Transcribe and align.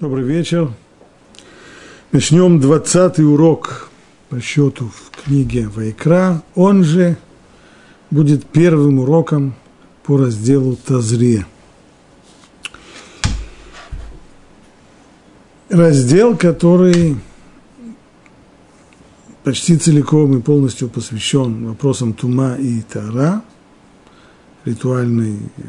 Добрый 0.00 0.24
вечер. 0.24 0.72
Начнем 2.10 2.58
20 2.58 3.18
урок 3.18 3.90
по 4.30 4.40
счету 4.40 4.88
в 4.88 5.10
книге 5.10 5.68
Вайкра. 5.68 6.42
Он 6.54 6.84
же 6.84 7.18
будет 8.10 8.46
первым 8.46 9.00
уроком 9.00 9.54
по 10.02 10.16
разделу 10.16 10.76
Тазре. 10.76 11.44
Раздел, 15.68 16.34
который 16.34 17.18
почти 19.44 19.76
целиком 19.76 20.38
и 20.38 20.40
полностью 20.40 20.88
посвящен 20.88 21.66
вопросам 21.66 22.14
Тума 22.14 22.54
и 22.54 22.80
Тара, 22.80 23.42
ритуальной 24.64 25.40
э, 25.58 25.62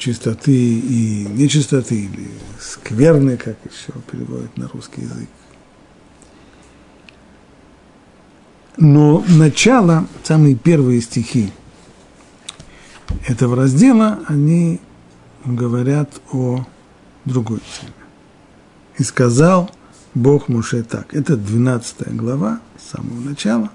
чистоты 0.00 0.52
и 0.52 1.26
нечистоты, 1.28 2.06
или 2.06 2.30
скверны, 2.58 3.36
как 3.36 3.56
еще 3.64 3.92
переводят 4.10 4.56
на 4.56 4.66
русский 4.68 5.02
язык. 5.02 5.28
Но 8.78 9.22
начало, 9.28 10.06
самые 10.24 10.54
первые 10.54 11.02
стихи 11.02 11.52
этого 13.26 13.56
раздела, 13.56 14.20
они 14.26 14.80
говорят 15.44 16.20
о 16.32 16.66
другой 17.26 17.60
теме. 17.78 17.92
И 18.96 19.02
сказал 19.02 19.70
Бог 20.14 20.48
Муше 20.48 20.82
так. 20.82 21.14
Это 21.14 21.36
12 21.36 22.16
глава, 22.16 22.60
с 22.78 22.92
самого 22.92 23.20
начала. 23.20 23.70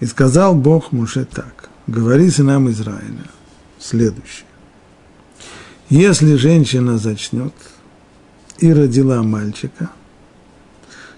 И 0.00 0.06
сказал 0.06 0.54
Бог 0.54 0.92
Муше 0.92 1.24
так. 1.24 1.70
Говори 1.86 2.30
сынам 2.30 2.68
Израиля 2.70 3.30
следующее. 3.78 4.45
Если 5.88 6.34
женщина 6.34 6.98
зачнет 6.98 7.54
и 8.58 8.72
родила 8.72 9.22
мальчика, 9.22 9.90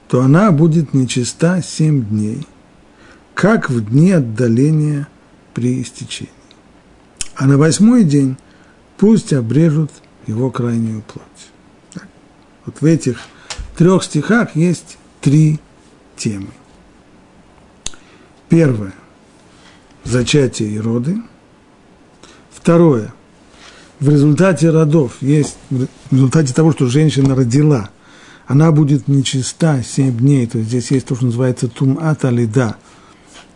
то 0.09 0.21
она 0.21 0.53
будет 0.53 0.93
нечиста 0.93 1.63
семь 1.63 2.05
дней, 2.05 2.47
как 3.35 3.71
в 3.71 3.89
дни 3.89 4.13
отдаления 4.13 5.09
при 5.55 5.81
истечении. 5.81 6.33
А 7.35 7.47
на 7.47 7.57
восьмой 7.57 8.05
день 8.05 8.37
пусть 8.99 9.33
обрежут 9.33 9.91
его 10.27 10.51
крайнюю 10.51 11.03
плоть. 11.03 11.25
Так. 11.95 12.07
Вот 12.67 12.81
в 12.83 12.85
этих 12.85 13.21
трех 13.77 14.05
стихах 14.05 14.55
есть 14.55 14.99
три 15.23 15.61
темы. 16.17 16.51
Первое– 18.51 18.95
зачатие 20.05 20.71
и 20.73 20.79
роды. 20.79 21.23
Второе– 22.51 23.15
в 24.01 24.09
результате 24.09 24.71
родов, 24.71 25.17
есть 25.21 25.57
в 25.71 25.87
результате 26.11 26.55
того, 26.55 26.73
что 26.73 26.87
женщина 26.87 27.35
родила, 27.35 27.91
она 28.47 28.71
будет 28.73 29.09
нечиста 29.09 29.83
7 29.83 30.17
дней, 30.17 30.47
то 30.47 30.59
есть 30.59 30.71
здесь 30.71 30.91
есть 30.91 31.07
то, 31.07 31.17
что 31.17 31.27
называется 31.27 31.69
тумат 31.69 32.25
алида, 32.25 32.77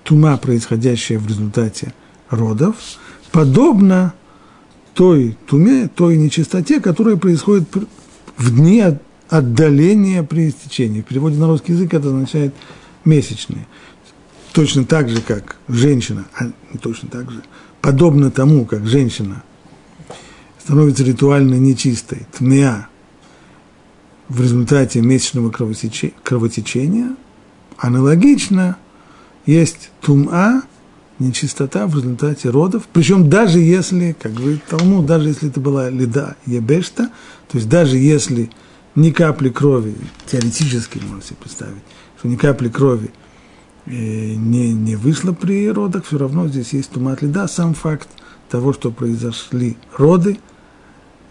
тума, 0.03 0.37
происходящая 0.37 1.19
в 1.19 1.27
результате 1.27 1.95
родов, 2.29 2.77
подобно 3.31 4.15
той 4.95 5.39
туме, 5.47 5.89
той 5.89 6.17
нечистоте, 6.17 6.81
которая 6.81 7.17
происходит 7.17 7.69
в 8.37 8.55
дни 8.55 8.85
отдаления 9.31 10.23
при 10.23 10.51
истечении. 10.51 11.01
В 11.01 11.07
переводе 11.07 11.39
на 11.39 11.47
русский 11.47 11.73
язык 11.73 11.95
это 11.95 12.09
означает 12.09 12.53
месячные. 13.05 13.67
Точно 14.53 14.85
так 14.85 15.09
же, 15.09 15.23
как 15.23 15.57
женщина, 15.69 16.27
а 16.39 16.45
не 16.45 16.79
точно 16.79 17.09
так 17.09 17.31
же, 17.31 17.43
подобно 17.81 18.31
тому, 18.31 18.67
как 18.67 18.87
женщина– 18.87 19.43
становится 20.65 21.03
ритуально 21.03 21.57
нечистой, 21.57 22.27
тмеа, 22.39 22.87
в 24.29 24.41
результате 24.41 25.01
месячного 25.01 25.51
кровотечения, 25.51 27.17
аналогично 27.77 28.77
есть 29.45 29.91
тума, 30.01 30.63
нечистота 31.19 31.87
в 31.87 31.97
результате 31.97 32.49
родов, 32.51 32.85
причем 32.93 33.29
даже 33.29 33.59
если, 33.59 34.17
как 34.19 34.35
говорит 34.35 34.65
Талмуд, 34.65 35.05
даже 35.05 35.29
если 35.29 35.49
это 35.51 35.61
была 35.61 35.91
лида 35.91 36.37
ебешта, 36.47 37.11
то 37.49 37.59
есть 37.59 37.69
даже 37.69 37.97
если 37.97 38.51
ни 38.95 39.11
капли 39.11 39.49
крови, 39.49 39.95
теоретически 40.27 40.99
можно 40.99 41.23
себе 41.23 41.37
представить, 41.43 41.83
что 42.19 42.29
ни 42.29 42.37
капли 42.37 42.69
крови 42.69 43.11
э, 43.87 43.91
не, 43.91 44.73
не 44.73 44.95
вышло 44.95 45.33
при 45.33 45.69
родах, 45.71 46.07
все 46.07 46.19
равно 46.19 46.47
здесь 46.47 46.73
есть 46.73 46.91
тумат 46.91 47.21
лида, 47.21 47.49
сам 47.49 47.75
факт 47.75 48.09
того, 48.49 48.73
что 48.73 48.93
произошли 48.93 49.77
роды– 49.97 50.39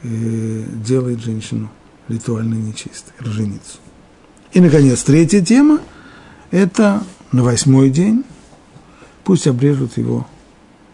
делает 0.03 1.22
женщину 1.22 1.69
ритуально 2.07 2.56
нечистой, 2.56 3.13
роженицу. 3.19 3.79
И, 4.53 4.59
наконец, 4.59 5.03
третья 5.03 5.41
тема– 5.41 5.79
это 6.51 7.03
на 7.31 7.44
восьмой 7.44 7.89
день 7.89 8.25
пусть 9.23 9.47
обрежут 9.47 9.97
его 9.97 10.28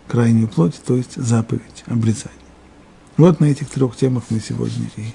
крайнюю 0.07 0.47
плоть, 0.47 0.79
то 0.85 0.95
есть 0.95 1.15
заповедь 1.15 1.83
обрезания. 1.87 2.33
Вот 3.17 3.39
на 3.39 3.45
этих 3.45 3.69
трех 3.69 3.95
темах 3.95 4.25
мы 4.29 4.39
сегодня 4.39 4.89
и 4.95 5.05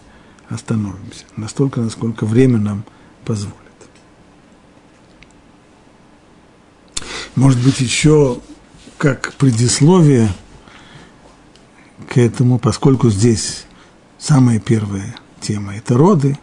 остановимся, 0.48 1.24
настолько, 1.36 1.80
насколько 1.80 2.26
время 2.26 2.58
нам 2.58 2.84
позволит. 3.24 3.56
Может 7.36 7.62
быть, 7.62 7.80
еще 7.80 8.40
как 8.98 9.34
предисловие 9.34 10.28
к 12.08 12.18
этому, 12.18 12.58
поскольку 12.58 13.08
здесь 13.08 13.64
самая 14.22 14.60
первая 14.60 15.16
тема– 15.40 15.76
это 15.76 15.96
роды, 15.98 16.38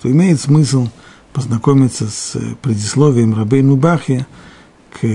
то 0.00 0.10
имеет 0.10 0.38
смысл 0.38 0.88
познакомиться 1.32 2.08
с 2.08 2.36
предисловием 2.60 3.34
Рабейну 3.34 3.76
Бахи 3.76 4.26
к 4.90 5.06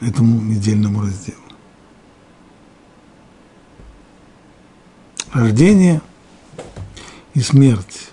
этому 0.00 0.40
недельному 0.42 1.00
разделу. 1.00 1.38
Рождение 5.32 6.02
и 7.32 7.40
смерть, 7.40 8.10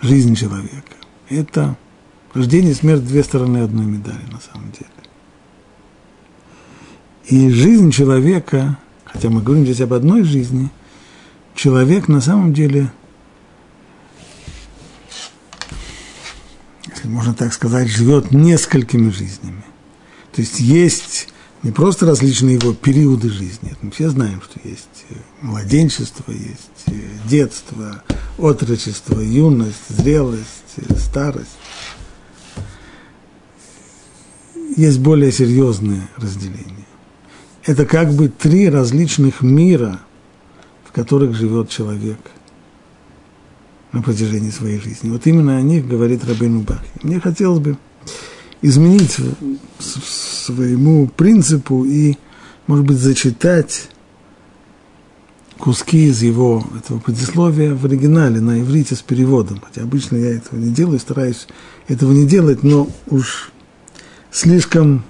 жизнь 0.00 0.34
человека– 0.34 0.96
это 1.28 1.76
рождение 2.32 2.72
и 2.72 2.74
смерть– 2.74 3.04
две 3.06 3.22
стороны 3.22 3.58
одной 3.58 3.84
медали 3.84 4.24
на 4.32 4.40
самом 4.40 4.72
деле. 4.72 4.88
И 7.26 7.50
жизнь 7.50 7.90
человека, 7.90 8.78
хотя 9.04 9.28
мы 9.28 9.42
говорим 9.42 9.64
здесь 9.64 9.82
об 9.82 9.92
одной 9.92 10.22
жизни– 10.22 10.70
человек 11.58 12.06
на 12.06 12.20
самом 12.20 12.54
деле, 12.54 12.92
если 16.86 17.08
можно 17.08 17.34
так 17.34 17.52
сказать, 17.52 17.88
живет 17.88 18.30
несколькими 18.30 19.10
жизнями. 19.10 19.64
То 20.32 20.40
есть 20.40 20.60
есть 20.60 21.28
не 21.64 21.72
просто 21.72 22.06
различные 22.06 22.54
его 22.54 22.72
периоды 22.72 23.28
жизни. 23.28 23.74
Мы 23.82 23.90
все 23.90 24.08
знаем, 24.08 24.40
что 24.40 24.60
есть 24.66 25.04
э, 25.10 25.14
младенчество, 25.42 26.30
есть 26.30 26.70
э, 26.86 26.92
детство, 27.24 28.04
отрочество, 28.38 29.20
юность, 29.20 29.88
зрелость, 29.88 30.76
э, 30.76 30.94
старость. 30.94 31.58
Есть 34.76 35.00
более 35.00 35.32
серьезные 35.32 36.08
разделения. 36.16 36.86
Это 37.64 37.84
как 37.84 38.12
бы 38.12 38.28
три 38.28 38.68
различных 38.70 39.42
мира– 39.42 40.00
в 40.88 40.92
которых 40.92 41.34
живет 41.34 41.68
человек 41.68 42.18
на 43.92 44.02
протяжении 44.02 44.50
своей 44.50 44.80
жизни. 44.80 45.10
Вот 45.10 45.26
именно 45.26 45.58
о 45.58 45.62
них 45.62 45.86
говорит 45.86 46.24
Рабейну 46.24 46.60
Бахи. 46.60 46.88
Мне 47.02 47.20
хотелось 47.20 47.60
бы 47.60 47.76
изменить 48.62 49.16
своему 49.78 51.08
принципу 51.08 51.84
и, 51.84 52.16
может 52.66 52.86
быть, 52.86 52.98
зачитать 52.98 53.90
куски 55.58 56.06
из 56.06 56.22
его 56.22 56.64
этого 56.76 57.00
предисловия 57.00 57.74
в 57.74 57.84
оригинале 57.84 58.40
на 58.40 58.60
иврите 58.60 58.94
с 58.94 59.02
переводом. 59.02 59.60
Хотя 59.60 59.82
обычно 59.82 60.16
я 60.16 60.36
этого 60.36 60.58
не 60.58 60.70
делаю, 60.70 60.98
стараюсь 60.98 61.48
этого 61.86 62.12
не 62.12 62.26
делать, 62.26 62.62
но 62.62 62.88
уж 63.08 63.52
слишком 64.30 65.04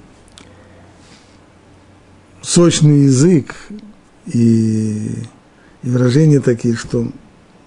сочный 2.43 3.05
язык 3.05 3.55
и 4.27 5.13
и 5.83 5.91
выражения 5.91 6.41
такие, 6.41 6.77
что 6.77 7.11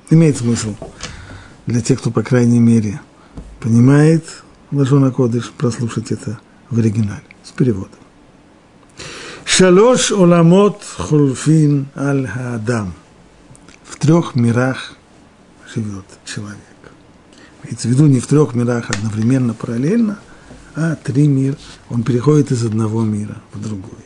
имеет 0.09 0.37
смысл 0.37 0.75
для 1.65 1.81
тех, 1.81 1.99
кто, 1.99 2.11
по 2.11 2.23
крайней 2.23 2.59
мере, 2.59 2.99
понимает 3.59 4.25
Лашона 4.71 5.11
Кодыш, 5.11 5.51
прослушать 5.51 6.11
это 6.11 6.39
в 6.69 6.79
оригинале, 6.79 7.23
с 7.43 7.51
переводом. 7.51 7.99
Шалош 9.45 10.11
оламот 10.11 10.81
хулфин 10.97 11.87
аль 11.95 12.27
хаадам. 12.27 12.93
В 13.83 13.97
трех 13.97 14.35
мирах 14.35 14.95
живет 15.73 16.05
человек. 16.25 16.57
Имеется 17.63 17.87
в 17.87 17.91
виду 17.91 18.07
не 18.07 18.19
в 18.19 18.27
трех 18.27 18.55
мирах 18.55 18.89
одновременно, 18.89 19.53
параллельно, 19.53 20.19
а 20.75 20.95
три 20.95 21.27
мира. 21.27 21.57
Он 21.89 22.03
переходит 22.03 22.51
из 22.51 22.65
одного 22.65 23.03
мира 23.03 23.37
в 23.53 23.61
другой. 23.61 23.99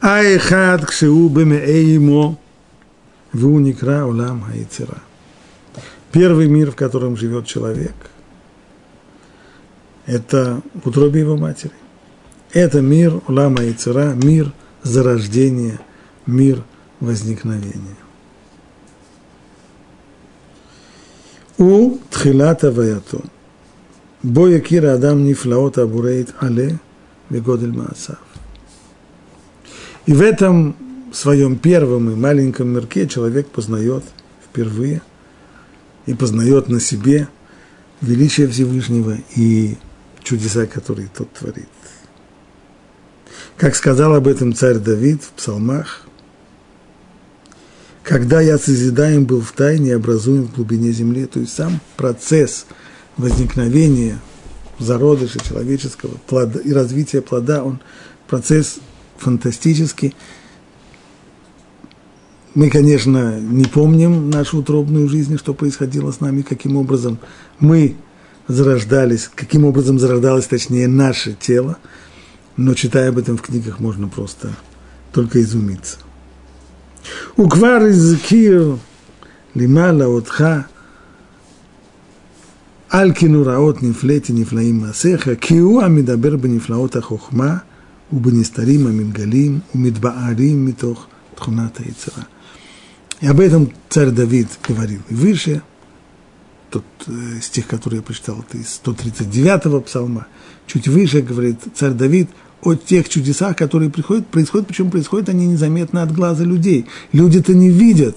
Айхад 0.00 0.86
кшеу 0.86 1.28
бемеэймо 3.32 3.50
Вуникра 3.50 4.04
улам 4.06 4.42
хаицера. 4.42 4.98
Первый 6.12 6.48
мир, 6.48 6.72
в 6.72 6.76
котором 6.76 7.16
живет 7.16 7.46
человек, 7.46 7.94
это 10.06 10.60
утробе 10.84 11.20
его 11.20 11.36
матери. 11.36 11.72
Это 12.52 12.80
мир 12.80 13.20
улам 13.28 13.56
хаицера, 13.56 14.12
мир 14.14 14.52
зарождения, 14.82 15.80
мир 16.26 16.64
возникновения. 16.98 17.96
У 21.58 21.98
тхилата 22.10 22.72
ваято. 22.72 23.22
Боя 24.22 24.60
кира 24.60 24.94
адам 24.94 25.24
нифлаот 25.24 25.78
абурейт 25.78 26.34
але 26.40 26.78
вегодель 27.28 27.72
маасав. 27.72 28.18
И 30.06 30.12
в 30.12 30.22
этом 30.22 30.74
своем 31.12 31.58
первом 31.58 32.10
и 32.10 32.14
маленьком 32.14 32.68
мирке 32.68 33.08
человек 33.08 33.48
познает 33.48 34.04
впервые 34.44 35.02
и 36.06 36.14
познает 36.14 36.68
на 36.68 36.80
себе 36.80 37.28
величие 38.00 38.48
Всевышнего 38.48 39.16
и 39.36 39.76
чудеса, 40.22 40.66
которые 40.66 41.08
тот 41.16 41.32
творит. 41.32 41.68
Как 43.56 43.76
сказал 43.76 44.14
об 44.14 44.26
этом 44.26 44.54
царь 44.54 44.78
Давид 44.78 45.22
в 45.22 45.32
псалмах, 45.32 46.06
когда 48.02 48.40
я 48.40 48.58
созидаем 48.58 49.24
был 49.24 49.40
в 49.40 49.52
тайне, 49.52 49.94
образуем 49.94 50.44
в 50.44 50.54
глубине 50.54 50.90
земли, 50.92 51.26
то 51.26 51.38
есть 51.40 51.52
сам 51.52 51.80
процесс 51.96 52.66
возникновения 53.16 54.18
зародыша 54.78 55.38
человеческого 55.40 56.16
плода 56.26 56.58
и 56.58 56.72
развития 56.72 57.20
плода, 57.20 57.62
он 57.62 57.80
процесс 58.26 58.78
фантастический, 59.18 60.16
мы, 62.54 62.68
конечно, 62.68 63.38
не 63.38 63.64
помним 63.64 64.28
нашу 64.28 64.58
утробную 64.58 65.08
жизнь, 65.08 65.38
что 65.38 65.54
происходило 65.54 66.10
с 66.10 66.20
нами, 66.20 66.42
каким 66.42 66.76
образом 66.76 67.18
мы 67.60 67.94
зарождались, 68.48 69.30
каким 69.32 69.64
образом 69.64 70.00
зарождалось, 70.00 70.46
точнее, 70.46 70.88
наше 70.88 71.34
тело. 71.34 71.78
Но 72.56 72.74
читая 72.74 73.10
об 73.10 73.18
этом 73.18 73.36
в 73.36 73.42
книгах, 73.42 73.78
можно 73.78 74.08
просто 74.08 74.50
только 75.12 75.40
изумиться. 75.40 75.98
Уквар 77.36 77.86
из 77.86 78.18
Кир, 78.20 78.78
Лимала, 79.54 80.08
Отха, 80.08 80.66
Алькину 82.88 83.44
раот 83.44 83.80
нефлети 83.80 84.32
нефлаим 84.32 84.80
масеха, 84.80 85.36
киу 85.36 85.78
амидабер 85.78 86.36
бенефлаот 86.36 86.96
ахохма, 86.96 87.62
убенестарим 88.10 88.88
амингалим, 88.88 89.62
умидбаарим 89.72 90.58
митох 90.66 91.06
тхуната 91.36 91.84
и. 91.84 91.92
И 93.20 93.26
об 93.26 93.38
этом 93.38 93.70
царь 93.90 94.10
Давид 94.10 94.48
говорил 94.66 95.00
и 95.10 95.14
выше, 95.14 95.62
тот 96.70 96.84
э, 97.06 97.40
стих, 97.42 97.66
который 97.66 97.96
я 97.96 98.02
прочитал, 98.02 98.42
это 98.48 98.56
из 98.56 98.80
139-го 98.82 99.80
псалма, 99.82 100.26
чуть 100.66 100.88
выше 100.88 101.20
говорит 101.20 101.58
царь 101.74 101.92
Давид 101.92 102.30
о 102.62 102.74
тех 102.74 103.08
чудесах, 103.08 103.56
которые 103.56 103.90
приходят, 103.90 104.26
происходят, 104.26 104.66
причем 104.66 104.90
происходят 104.90 105.28
они 105.28 105.46
незаметно 105.46 106.02
от 106.02 106.12
глаза 106.12 106.44
людей. 106.44 106.86
Люди-то 107.12 107.52
не 107.52 107.68
видят. 107.70 108.16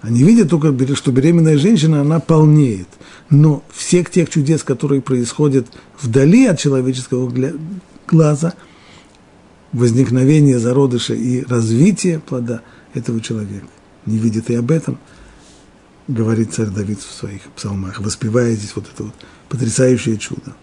Они 0.00 0.22
видят 0.22 0.48
только, 0.48 0.72
что 0.94 1.12
беременная 1.12 1.58
женщина, 1.58 2.00
она 2.00 2.20
полнеет. 2.20 2.88
Но 3.28 3.62
всех 3.70 4.10
тех 4.10 4.30
чудес, 4.30 4.62
которые 4.62 5.02
происходят 5.02 5.66
вдали 6.00 6.46
от 6.46 6.58
человеческого 6.58 7.30
глаза, 8.06 8.54
возникновение 9.72 10.58
зародыша 10.58 11.14
и 11.14 11.44
развитие 11.44 12.18
плода 12.20 12.62
этого 12.94 13.20
человека 13.20 13.66
не 14.10 14.18
видит 14.18 14.50
и 14.50 14.54
об 14.54 14.70
этом, 14.70 14.98
говорит 16.08 16.52
царь 16.52 16.66
Давид 16.66 17.00
в 17.00 17.12
своих 17.12 17.42
псалмах, 17.56 18.00
воспевая 18.00 18.54
здесь 18.54 18.74
вот 18.74 18.86
это 18.92 19.04
вот 19.04 19.14
потрясающее 19.48 20.18
чудо. 20.18 20.54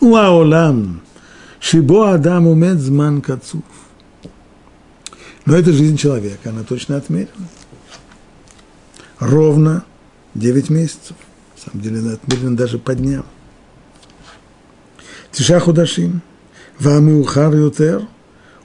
Уаолам, 0.00 1.00
шибо 1.60 2.12
адам 2.12 2.48
умет 2.48 2.80
зман 2.80 3.22
кацув. 3.22 3.62
Но 5.44 5.56
это 5.56 5.72
жизнь 5.72 5.96
человека, 5.96 6.50
она 6.50 6.64
точно 6.64 6.96
отмерена. 6.96 7.48
Ровно 9.18 9.84
9 10.34 10.70
месяцев. 10.70 11.16
На 11.56 11.62
самом 11.70 11.82
деле 11.82 12.00
она 12.00 12.12
отмерена 12.14 12.56
даже 12.56 12.78
по 12.78 12.94
дням. 12.94 13.24
Тиша 15.30 15.60
худашим, 15.60 16.20
вами 16.78 17.12
ухар 17.12 17.54
ютер– 17.54 18.06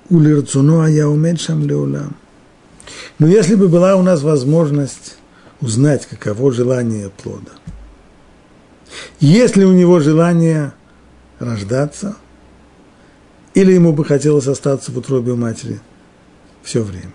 Улирцуно, 0.09 0.85
а 0.85 0.89
я 0.89 1.09
умеет 1.09 1.41
шам 1.41 1.67
леулам. 1.67 2.15
Но 3.19 3.27
если 3.27 3.55
бы 3.55 3.67
была 3.67 3.95
у 3.95 4.03
нас 4.03 4.21
возможность 4.21 5.17
узнать, 5.59 6.05
каково 6.05 6.51
желание 6.51 7.09
плода, 7.09 7.51
если 9.19 9.63
у 9.63 9.73
него 9.73 9.99
желание 9.99 10.73
рождаться, 11.39 12.15
или 13.53 13.73
ему 13.73 13.91
бы 13.91 14.05
хотелось 14.05 14.47
остаться 14.47 14.91
в 14.91 14.97
утробе 14.97 15.33
матери 15.33 15.79
все 16.63 16.83
время. 16.83 17.13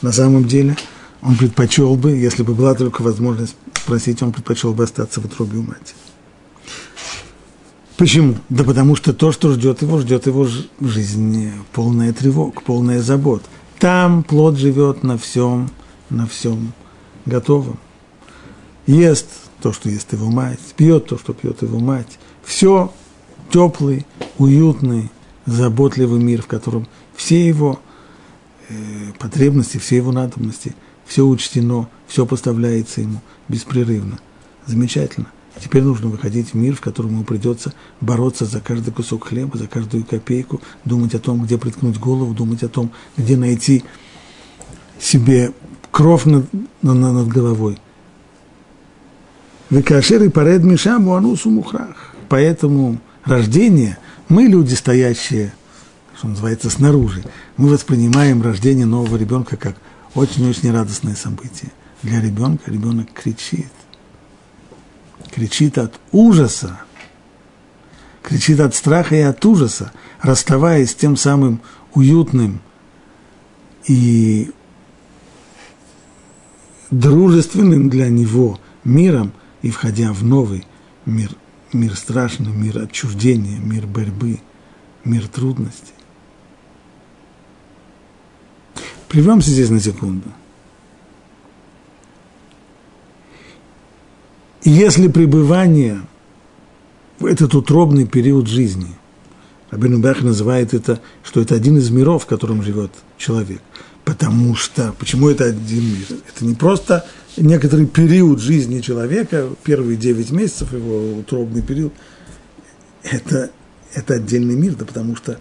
На 0.00 0.12
самом 0.12 0.46
деле 0.46 0.76
он 1.20 1.36
предпочел 1.36 1.94
бы, 1.96 2.12
если 2.12 2.42
бы 2.42 2.54
была 2.54 2.74
только 2.74 3.02
возможность 3.02 3.56
спросить, 3.74 4.22
он 4.22 4.32
предпочел 4.32 4.72
бы 4.72 4.84
остаться 4.84 5.20
в 5.20 5.26
утробе 5.26 5.58
матери. 5.58 5.96
Почему? 7.96 8.36
Да 8.48 8.64
потому 8.64 8.96
что 8.96 9.12
то, 9.12 9.30
что 9.30 9.52
ждет 9.52 9.82
его, 9.82 9.98
ждет 9.98 10.26
его 10.26 10.48
жизни 10.80 11.52
полная 11.72 12.12
тревога, 12.12 12.60
полная 12.60 13.00
забот. 13.00 13.42
Там 13.78 14.24
плод 14.24 14.56
живет 14.58 15.02
на 15.02 15.16
всем, 15.16 15.70
на 16.10 16.26
всем 16.26 16.72
готовом. 17.24 17.78
Ест 18.86 19.28
то, 19.62 19.72
что 19.72 19.88
ест 19.88 20.12
его 20.12 20.28
мать, 20.28 20.58
пьет 20.76 21.06
то, 21.06 21.18
что 21.18 21.32
пьет 21.32 21.62
его 21.62 21.78
мать. 21.78 22.18
Все 22.42 22.92
теплый, 23.50 24.04
уютный, 24.38 25.10
заботливый 25.46 26.20
мир, 26.20 26.42
в 26.42 26.46
котором 26.46 26.88
все 27.14 27.46
его 27.46 27.78
э, 28.68 28.74
потребности, 29.18 29.78
все 29.78 29.96
его 29.96 30.10
надобности, 30.10 30.74
все 31.06 31.24
учтено, 31.24 31.88
все 32.08 32.26
поставляется 32.26 33.02
ему 33.02 33.20
беспрерывно. 33.48 34.18
Замечательно. 34.66 35.28
Теперь 35.60 35.82
нужно 35.82 36.08
выходить 36.08 36.50
в 36.50 36.54
мир, 36.54 36.74
в 36.74 36.80
котором 36.80 37.10
ему 37.12 37.24
придется 37.24 37.72
бороться 38.00 38.44
за 38.44 38.60
каждый 38.60 38.92
кусок 38.92 39.28
хлеба, 39.28 39.56
за 39.56 39.68
каждую 39.68 40.04
копейку, 40.04 40.60
думать 40.84 41.14
о 41.14 41.20
том, 41.20 41.42
где 41.42 41.58
приткнуть 41.58 41.98
голову, 41.98 42.34
думать 42.34 42.62
о 42.64 42.68
том, 42.68 42.90
где 43.16 43.36
найти 43.36 43.84
себе 45.00 45.52
кровь 45.92 46.24
над, 46.24 46.52
над, 46.82 46.96
над 46.96 47.28
головой. 47.28 47.78
Викашер 49.70 50.24
и 50.24 50.28
паред 50.28 50.64
мишам 50.64 51.08
анусу 51.10 51.50
мухрах. 51.50 52.14
Поэтому 52.28 52.98
рождение, 53.24 53.98
мы 54.28 54.44
люди, 54.44 54.74
стоящие, 54.74 55.54
что 56.16 56.28
называется, 56.28 56.68
снаружи, 56.68 57.24
мы 57.56 57.68
воспринимаем 57.68 58.42
рождение 58.42 58.86
нового 58.86 59.16
ребенка 59.16 59.56
как 59.56 59.76
очень-очень 60.14 60.72
радостное 60.72 61.14
событие. 61.14 61.70
Для 62.02 62.20
ребенка 62.20 62.70
ребенок 62.70 63.12
кричит 63.12 63.70
кричит 65.34 65.78
от 65.78 66.00
ужаса, 66.12 66.78
кричит 68.22 68.60
от 68.60 68.72
страха 68.74 69.16
и 69.16 69.20
от 69.20 69.44
ужаса, 69.44 69.90
расставаясь 70.20 70.92
с 70.92 70.94
тем 70.94 71.16
самым 71.16 71.60
уютным 71.92 72.60
и 73.88 74.52
дружественным 76.92 77.90
для 77.90 78.08
него 78.10 78.60
миром 78.84 79.32
и 79.62 79.70
входя 79.70 80.12
в 80.12 80.22
новый 80.22 80.64
мир, 81.04 81.30
мир 81.72 81.96
страшный, 81.96 82.52
мир 82.52 82.78
отчуждения, 82.78 83.58
мир 83.58 83.88
борьбы, 83.88 84.40
мир 85.04 85.26
трудностей. 85.26 85.94
Прервемся 89.08 89.50
здесь 89.50 89.70
на 89.70 89.80
секунду– 89.80 90.28
Если 94.64 95.08
пребывание 95.08 96.00
в 97.18 97.26
этот 97.26 97.54
утробный 97.54 98.06
период 98.06 98.48
жизни, 98.48 98.96
Рабин 99.70 100.00
Бах 100.00 100.22
называет 100.22 100.72
это, 100.72 101.00
что 101.22 101.42
это 101.42 101.54
один 101.54 101.76
из 101.76 101.90
миров, 101.90 102.22
в 102.22 102.26
котором 102.26 102.62
живет 102.62 102.90
человек. 103.18 103.60
Потому 104.06 104.54
что, 104.54 104.94
почему 104.98 105.28
это 105.28 105.44
один 105.44 105.84
мир? 105.84 106.06
Это 106.28 106.46
не 106.46 106.54
просто 106.54 107.04
некоторый 107.36 107.86
период 107.86 108.40
жизни 108.40 108.80
человека, 108.80 109.50
первые 109.64 109.98
9 109.98 110.30
месяцев, 110.30 110.72
его 110.72 111.18
утробный 111.18 111.60
период, 111.60 111.92
это, 113.02 113.50
это 113.92 114.14
отдельный 114.14 114.56
мир, 114.56 114.76
да 114.76 114.86
потому 114.86 115.14
что 115.14 115.38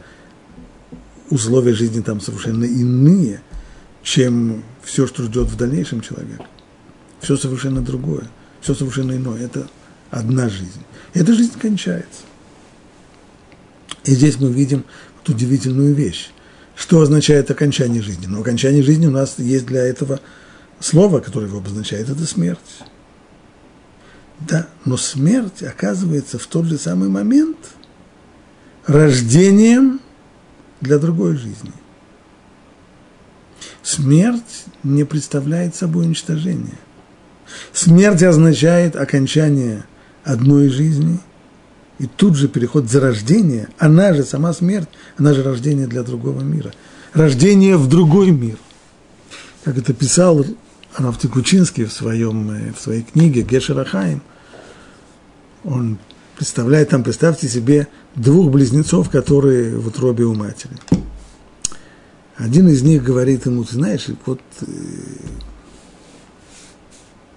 условия 1.29 1.73
жизни 1.73 2.01
там 2.01 2.19
совершенно 2.19 2.65
иные, 2.65 3.41
чем 4.01 4.63
все, 4.83 5.07
что 5.07 5.23
ждет 5.23 5.47
в 5.47 5.55
дальнейшем 5.55 6.01
человека. 6.01 6.45
Все 7.21 7.37
совершенно 7.37 7.79
другое 7.81 8.27
все 8.63 8.73
совершенно 8.73 9.11
иное. 9.11 9.43
Это 9.43 9.67
одна 10.09 10.49
жизнь. 10.49 10.81
И 11.13 11.19
эта 11.19 11.33
жизнь 11.33 11.59
кончается. 11.59 12.21
И 14.05 14.11
здесь 14.11 14.39
мы 14.39 14.51
видим 14.51 14.85
вот 15.17 15.29
удивительную 15.29 15.93
вещь, 15.93 16.31
Что 16.75 17.01
означает 17.01 17.51
окончание 17.51 18.01
жизни? 18.01 18.25
Но 18.25 18.41
окончание 18.41 18.81
жизни 18.81 19.05
у 19.05 19.11
нас 19.11 19.35
есть 19.37 19.65
для 19.67 19.81
этого 19.81 20.19
слово, 20.79 21.19
которое 21.19 21.47
его 21.47 21.59
обозначает, 21.59 22.09
это 22.09 22.25
смерть. 22.25 22.59
Да, 24.39 24.67
но 24.83 24.97
смерть 24.97 25.61
оказывается 25.61 26.39
в 26.39 26.47
тот 26.47 26.65
же 26.65 26.77
самый 26.77 27.09
момент 27.09 27.57
рождением 28.87 30.01
для 30.81 30.97
другой 30.97 31.37
жизни. 31.37 31.71
Смерть 33.83 34.65
не 34.81 35.03
представляет 35.03 35.75
собой 35.75 36.05
уничтожение. 36.05 36.77
Смерть 37.71 38.23
означает 38.23 38.95
окончание 38.95 39.83
одной 40.23 40.69
жизни 40.69 41.19
и 41.99 42.07
тут 42.07 42.35
же 42.35 42.47
переход 42.47 42.89
зарождения. 42.89 43.69
Она 43.77 44.13
же 44.13 44.23
сама 44.23 44.53
смерть, 44.53 44.89
она 45.17 45.33
же 45.33 45.43
рождение 45.43 45.87
для 45.87 46.03
другого 46.03 46.41
мира. 46.41 46.73
Рождение 47.13 47.77
в 47.77 47.87
другой 47.87 48.31
мир. 48.31 48.57
Как 49.63 49.77
это 49.77 49.93
писал 49.93 50.45
Раф 50.97 51.19
Кучинский 51.31 51.85
в, 51.85 51.93
своем, 51.93 52.51
э, 52.51 52.73
в 52.77 52.81
своей 52.81 53.03
книге 53.03 53.41
Гешерахаим, 53.41 54.21
он 55.63 55.97
представляет 56.35 56.89
там, 56.89 57.03
представьте 57.03 57.47
себе, 57.47 57.87
двух 58.15 58.51
близнецов, 58.51 59.09
которые 59.09 59.77
в 59.77 59.87
утробе 59.87 60.25
у 60.25 60.33
матери. 60.33 60.73
Один 62.35 62.67
из 62.67 62.81
них 62.81 63.03
говорит 63.03 63.45
ему, 63.45 63.63
ты 63.63 63.75
знаешь, 63.75 64.07
вот 64.25 64.41
э, 64.61 64.65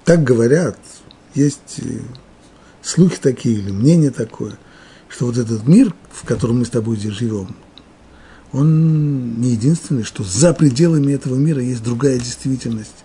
так 0.06 0.22
говорят, 0.22 0.78
есть 1.34 1.80
э, 1.80 1.98
слухи 2.80 3.18
такие 3.20 3.58
или 3.58 3.72
мнение 3.72 4.10
такое, 4.10 4.52
что 5.08 5.26
вот 5.26 5.36
этот 5.36 5.66
мир, 5.66 5.92
в 6.10 6.24
котором 6.24 6.60
мы 6.60 6.64
с 6.64 6.70
тобой 6.70 6.96
здесь 6.96 7.12
живем, 7.12 7.56
он 8.52 9.40
не 9.40 9.50
единственный, 9.50 10.04
что 10.04 10.22
за 10.22 10.54
пределами 10.54 11.12
этого 11.12 11.34
мира 11.34 11.60
есть 11.60 11.82
другая 11.82 12.20
действительность, 12.20 13.04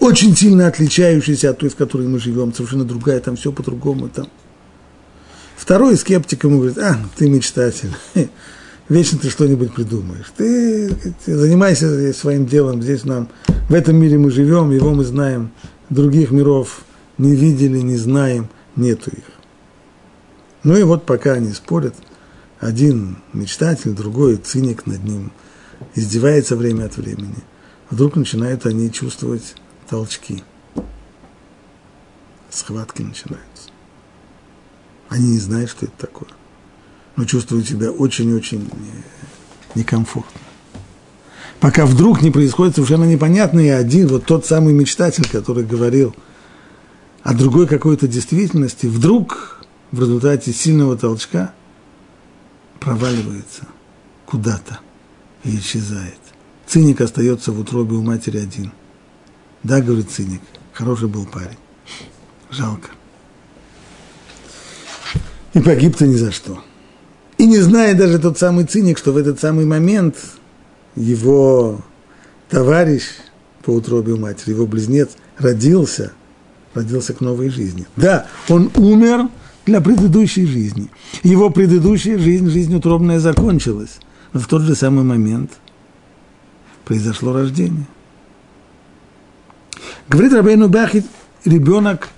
очень 0.00 0.36
сильно 0.36 0.66
отличающаяся 0.66 1.50
от 1.50 1.58
той, 1.58 1.70
в 1.70 1.76
которой 1.76 2.06
мы 2.08 2.18
живем, 2.18 2.52
совершенно 2.52 2.84
другая, 2.84 3.20
там 3.20 3.36
все 3.36 3.50
по-другому, 3.50 4.10
там. 4.10 4.28
Второй 5.56 5.96
скептик 5.96 6.44
ему 6.44 6.58
говорит, 6.58 6.76
а, 6.76 6.98
ты 7.16 7.30
мечтатель, 7.30 7.90
вечно 8.90 9.18
ты 9.18 9.30
что-нибудь 9.30 9.72
придумаешь. 9.72 10.30
Ты, 10.36 10.94
ты 11.24 11.38
занимайся 11.38 12.12
своим 12.12 12.44
делом, 12.44 12.82
здесь 12.82 13.04
нам, 13.04 13.30
в 13.70 13.72
этом 13.72 13.96
мире 13.96 14.18
мы 14.18 14.30
живем, 14.30 14.72
его 14.72 14.92
мы 14.92 15.04
знаем, 15.04 15.50
других 15.90 16.30
миров 16.30 16.82
не 17.18 17.34
видели, 17.34 17.78
не 17.80 17.96
знаем, 17.96 18.48
нету 18.76 19.10
их. 19.10 19.24
Ну 20.62 20.76
и 20.76 20.82
вот 20.82 21.04
пока 21.06 21.32
они 21.34 21.52
спорят, 21.52 21.94
один 22.60 23.18
мечтатель, 23.32 23.92
другой 23.92 24.36
циник 24.36 24.86
над 24.86 25.04
ним, 25.04 25.32
издевается 25.94 26.56
время 26.56 26.84
от 26.86 26.96
времени. 26.96 27.42
Вдруг 27.90 28.16
начинают 28.16 28.64
они 28.66 28.90
чувствовать 28.90 29.54
толчки. 29.88 30.42
Схватки 32.50 33.02
начинаются. 33.02 33.70
Они 35.08 35.32
не 35.32 35.38
знают, 35.38 35.70
что 35.70 35.86
это 35.86 35.94
такое 35.98 36.30
но 37.16 37.24
чувствуют 37.24 37.68
себя 37.68 37.90
очень-очень 37.90 38.68
некомфортно. 39.74 40.40
Пока 41.64 41.86
вдруг 41.86 42.20
не 42.20 42.30
происходит 42.30 42.74
совершенно 42.74 43.04
непонятный 43.04 43.74
один, 43.74 44.08
вот 44.08 44.26
тот 44.26 44.44
самый 44.44 44.74
мечтатель, 44.74 45.26
который 45.26 45.64
говорил 45.64 46.14
о 47.22 47.32
другой 47.32 47.66
какой-то 47.66 48.06
действительности, 48.06 48.84
вдруг 48.84 49.64
в 49.90 49.98
результате 49.98 50.52
сильного 50.52 50.94
толчка 50.98 51.54
проваливается 52.80 53.62
куда-то 54.26 54.80
и 55.42 55.56
исчезает. 55.56 56.18
Циник 56.66 57.00
остается 57.00 57.50
в 57.50 57.58
утробе 57.58 57.96
у 57.96 58.02
матери 58.02 58.36
один. 58.36 58.70
Да, 59.62 59.80
говорит 59.80 60.10
циник, 60.10 60.42
хороший 60.74 61.08
был 61.08 61.24
парень. 61.24 61.56
Жалко. 62.50 62.90
И 65.54 65.60
погиб-то 65.60 66.06
ни 66.06 66.16
за 66.16 66.30
что. 66.30 66.62
И 67.38 67.46
не 67.46 67.60
знает 67.60 67.96
даже 67.96 68.18
тот 68.18 68.38
самый 68.38 68.66
циник, 68.66 68.98
что 68.98 69.12
в 69.12 69.16
этот 69.16 69.40
самый 69.40 69.64
момент 69.64 70.16
его 70.96 71.80
товарищ 72.48 73.02
по 73.62 73.70
утробе 73.70 74.12
у 74.12 74.18
матери, 74.18 74.50
его 74.50 74.66
близнец, 74.66 75.10
родился, 75.38 76.12
родился 76.74 77.14
к 77.14 77.20
новой 77.20 77.48
жизни. 77.48 77.86
Да, 77.96 78.26
он 78.48 78.70
умер 78.76 79.28
для 79.66 79.80
предыдущей 79.80 80.46
жизни. 80.46 80.90
Его 81.22 81.50
предыдущая 81.50 82.18
жизнь, 82.18 82.48
жизнь 82.50 82.74
утробная, 82.74 83.18
закончилась. 83.18 83.98
Но 84.32 84.40
в 84.40 84.46
тот 84.46 84.62
же 84.62 84.74
самый 84.74 85.04
момент 85.04 85.52
произошло 86.84 87.32
рождение. 87.32 87.86
Говорит 90.08 90.34
Рабейну 90.34 90.68
Бахит, 90.68 91.06
ребенок, 91.44 92.08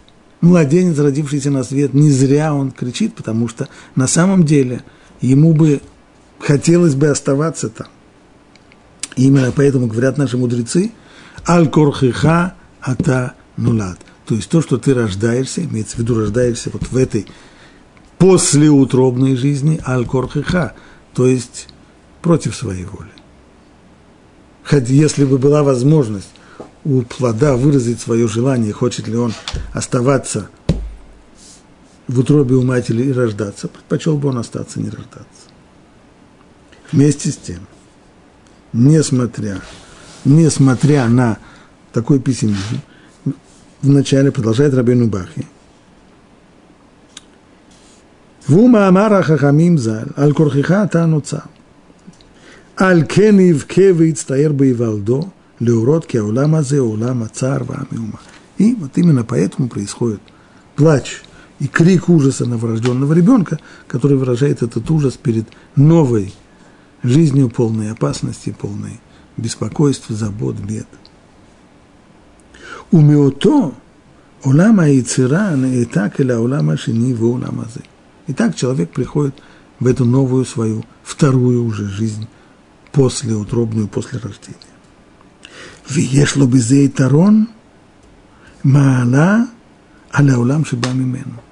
младенец, 0.41 0.99
родившийся 0.99 1.51
на 1.51 1.63
свет, 1.63 1.95
не 1.95 2.11
зря 2.11 2.53
он 2.53 2.73
кричит, 2.73 3.15
потому 3.15 3.49
что 3.49 3.69
на 3.95 4.07
самом 4.07 4.45
деле– 4.45 4.83
ему 5.21 5.53
бы 5.53 5.81
хотелось 6.39 6.95
бы 6.95 7.09
оставаться 7.09 7.69
там. 7.69 7.89
И 9.17 9.27
именно 9.27 9.51
поэтому 9.51 9.87
говорят 9.87 10.19
наши 10.19 10.37
мудрецы, 10.37 10.93
аль-корхиха 11.49 12.55
ата 12.81 13.35
нулат. 13.57 13.99
То 14.27 14.35
есть 14.35 14.49
то, 14.49 14.61
что 14.61 14.77
ты 14.77 14.95
рождаешься, 14.95 15.65
имеется 15.65 15.97
в 15.97 16.01
виду 16.01 16.19
рождаешься 16.19 16.71
вот 16.73 16.83
в 16.91 16.97
этой 16.97 17.27
послеутробной 18.19 19.37
жизни, 19.37 19.81
аль-корхиха, 19.87 20.75
то 21.15 21.27
есть 21.27 21.69
против 22.23 22.55
своей 22.55 22.85
воли. 22.85 23.11
Хотя 24.63 24.93
если 24.93 25.25
бы 25.25 25.39
была 25.39 25.63
возможность 25.63 26.31
у 26.85 27.03
плода 27.03 27.57
выразить 27.57 28.01
свое 28.01 28.29
желание, 28.29 28.73
хочет 28.73 29.09
ли 29.09 29.17
он 29.17 29.33
оставаться 29.73 30.49
в 32.09 32.19
утробе 32.19 32.57
у 32.57 32.63
матери 32.63 33.05
и 33.05 33.13
рождаться, 33.13 33.69
предпочел 33.69 34.17
бы 34.17 34.29
он 34.29 34.39
остаться 34.39 34.81
не 34.81 34.89
рождаться. 34.89 35.27
Вместе 36.93 37.31
с 37.31 37.37
тем, 37.37 37.67
несмотря, 38.77 39.61
несмотря 40.25 41.09
на 41.09 41.39
такой 41.93 42.21
пессимизм, 42.21 42.81
вначале 43.83 44.31
продолжает 44.31 44.75
Рабину 44.75 45.09
Бахи. 45.09 45.47
Вума 48.47 48.87
Амара 48.87 49.23
Хахамим 49.23 49.79
Заль, 49.79 50.11
Аль 50.17 50.33
Курхиха 50.33 50.87
Тануца. 50.87 51.45
Аль 52.79 53.05
Кен 53.07 53.41
Ивке 53.41 53.93
Вицтаер 53.93 54.53
Бейвалдо, 54.53 55.33
Леурод 55.59 56.07
Кеулама 56.07 56.63
Зе 56.63 56.81
Улама 56.81 57.29
Цар 57.33 57.65
Вамиума. 57.65 58.21
И 58.59 58.75
вот 58.75 58.93
именно 58.97 59.25
поэтому 59.25 59.69
происходит 59.69 60.21
плач– 60.77 61.23
и 61.59 61.69
крик 61.69 62.09
ужаса 62.09 62.45
новорожденного 62.45 63.13
ребенка, 63.13 63.59
который 63.87 64.17
выражает 64.17 64.63
этот 64.63 64.91
ужас 64.91 65.15
перед 65.15 65.47
новой 65.75 66.35
жизнью, 67.03 67.51
полной 67.51 67.93
опасности, 67.93 68.55
полной 68.59 69.01
беспокойств, 69.37 70.07
забот, 70.09 70.57
бед. 70.57 70.87
У 72.91 73.01
Меото 73.01 73.75
Улама 74.45 74.89
и 74.89 75.03
Циран, 75.03 75.65
и 75.65 75.85
так 75.85 76.21
или 76.21 76.33
Улама 76.33 76.77
Шини 76.77 77.13
в 77.15 77.25
Улама 77.25 77.67
И 78.27 78.33
так 78.33 78.55
человек 78.55 78.91
приходит 78.91 79.35
в 79.81 79.87
эту 79.87 80.05
новую 80.05 80.45
свою, 80.45 80.85
вторую 81.03 81.65
уже 81.65 81.87
жизнь, 81.87 82.29
после 82.93 83.35
утробную, 83.35 83.89
после 83.89 84.19
рождения. 84.19 84.57
Виешло 85.89 86.47
безей 86.47 86.89
тарон, 86.89 87.49
маала, 88.63 89.49
аля 90.13 90.39
улам 90.39 90.65
шиба 90.65 90.91
мимену. 90.93 91.43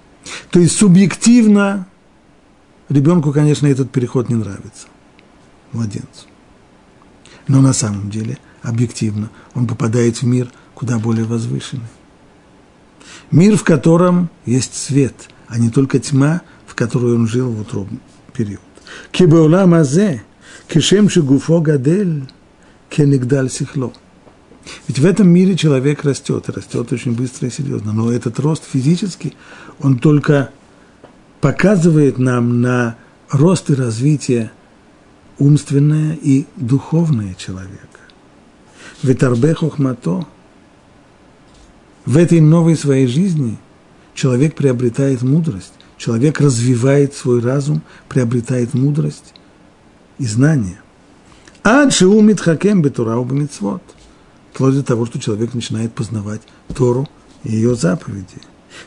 То 0.50 0.60
есть 0.60 0.76
субъективно 0.76 1.86
ребенку, 2.88 3.32
конечно, 3.32 3.66
этот 3.66 3.90
переход 3.90 4.28
не 4.28 4.36
нравится, 4.36 4.88
младенцу. 5.74 6.26
Но 7.46 7.60
на 7.60 7.72
самом 7.72 8.10
деле, 8.10 8.38
объективно, 8.62 9.30
он 9.54 9.66
попадает 9.66 10.18
в 10.18 10.22
мир 10.22 10.50
куда 10.74 10.98
более 10.98 11.24
возвышенный. 11.24 11.84
Мир, 13.30 13.56
в 13.56 13.64
котором 13.64 14.30
есть 14.46 14.74
свет, 14.74 15.28
а 15.48 15.58
не 15.58 15.70
только 15.70 15.98
тьма, 15.98 16.42
в 16.66 16.74
которой 16.74 17.14
он 17.14 17.26
жил 17.26 17.50
в 17.50 17.60
утробный 17.60 18.00
период. 18.32 18.60
Кибеула 19.12 19.66
мазе, 19.66 20.22
кишем 20.68 21.08
гуфо 21.08 21.60
гадель, 21.60 22.24
кенигдаль 22.88 23.50
сихло. 23.50 23.92
Ведь 24.88 24.98
в 24.98 25.04
этом 25.04 25.28
мире 25.28 25.56
человек 25.56 26.04
растет, 26.04 26.48
и 26.48 26.52
растет 26.52 26.92
очень 26.92 27.12
быстро 27.12 27.48
и 27.48 27.50
серьезно. 27.50 27.92
Но 27.92 28.10
этот 28.10 28.38
рост 28.40 28.64
физический, 28.64 29.36
он 29.80 29.98
только 29.98 30.50
показывает 31.40 32.18
нам 32.18 32.62
на 32.62 32.96
рост 33.30 33.68
и 33.70 33.74
развитие 33.74 34.50
умственное 35.38 36.18
и 36.20 36.46
духовное 36.56 37.34
человека. 37.34 38.00
Ветарбе 39.02 39.54
хохмато. 39.54 40.26
В 42.04 42.16
этой 42.16 42.40
новой 42.40 42.76
своей 42.76 43.06
жизни 43.06 43.58
человек 44.14 44.54
приобретает 44.54 45.22
мудрость, 45.22 45.72
человек 45.96 46.40
развивает 46.40 47.14
свой 47.14 47.40
разум, 47.40 47.82
приобретает 48.08 48.74
мудрость 48.74 49.34
и 50.18 50.26
знания. 50.26 50.80
Адшиу 51.62 52.20
митхакем 52.20 52.82
бетура 52.82 53.16
у 53.16 53.24
бамитцвот. 53.24 53.82
Вплоть 54.52 54.74
до 54.74 54.82
того, 54.82 55.06
что 55.06 55.18
человек 55.18 55.54
начинает 55.54 55.92
познавать 55.92 56.42
Тору 56.76 57.08
и 57.42 57.52
ее 57.52 57.74
заповеди. 57.74 58.38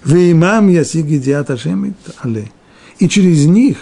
Вы 0.04 0.32
имам 0.32 0.70
ясиги 0.70 1.18
диата 1.18 1.58
але. 2.24 2.52
И 3.00 3.08
через 3.10 3.46
них, 3.46 3.78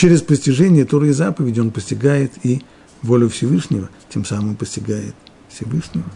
через 0.00 0.22
постижение 0.22 0.86
Торы 0.86 1.08
и 1.08 1.12
заповеди, 1.12 1.60
он 1.60 1.70
постигает 1.70 2.32
и 2.42 2.62
волю 3.02 3.28
Всевышнего, 3.28 3.90
тем 4.08 4.24
самым 4.24 4.56
постигает 4.56 5.14
Всевышнего. 5.50 6.06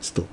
Стоп. 0.00 0.28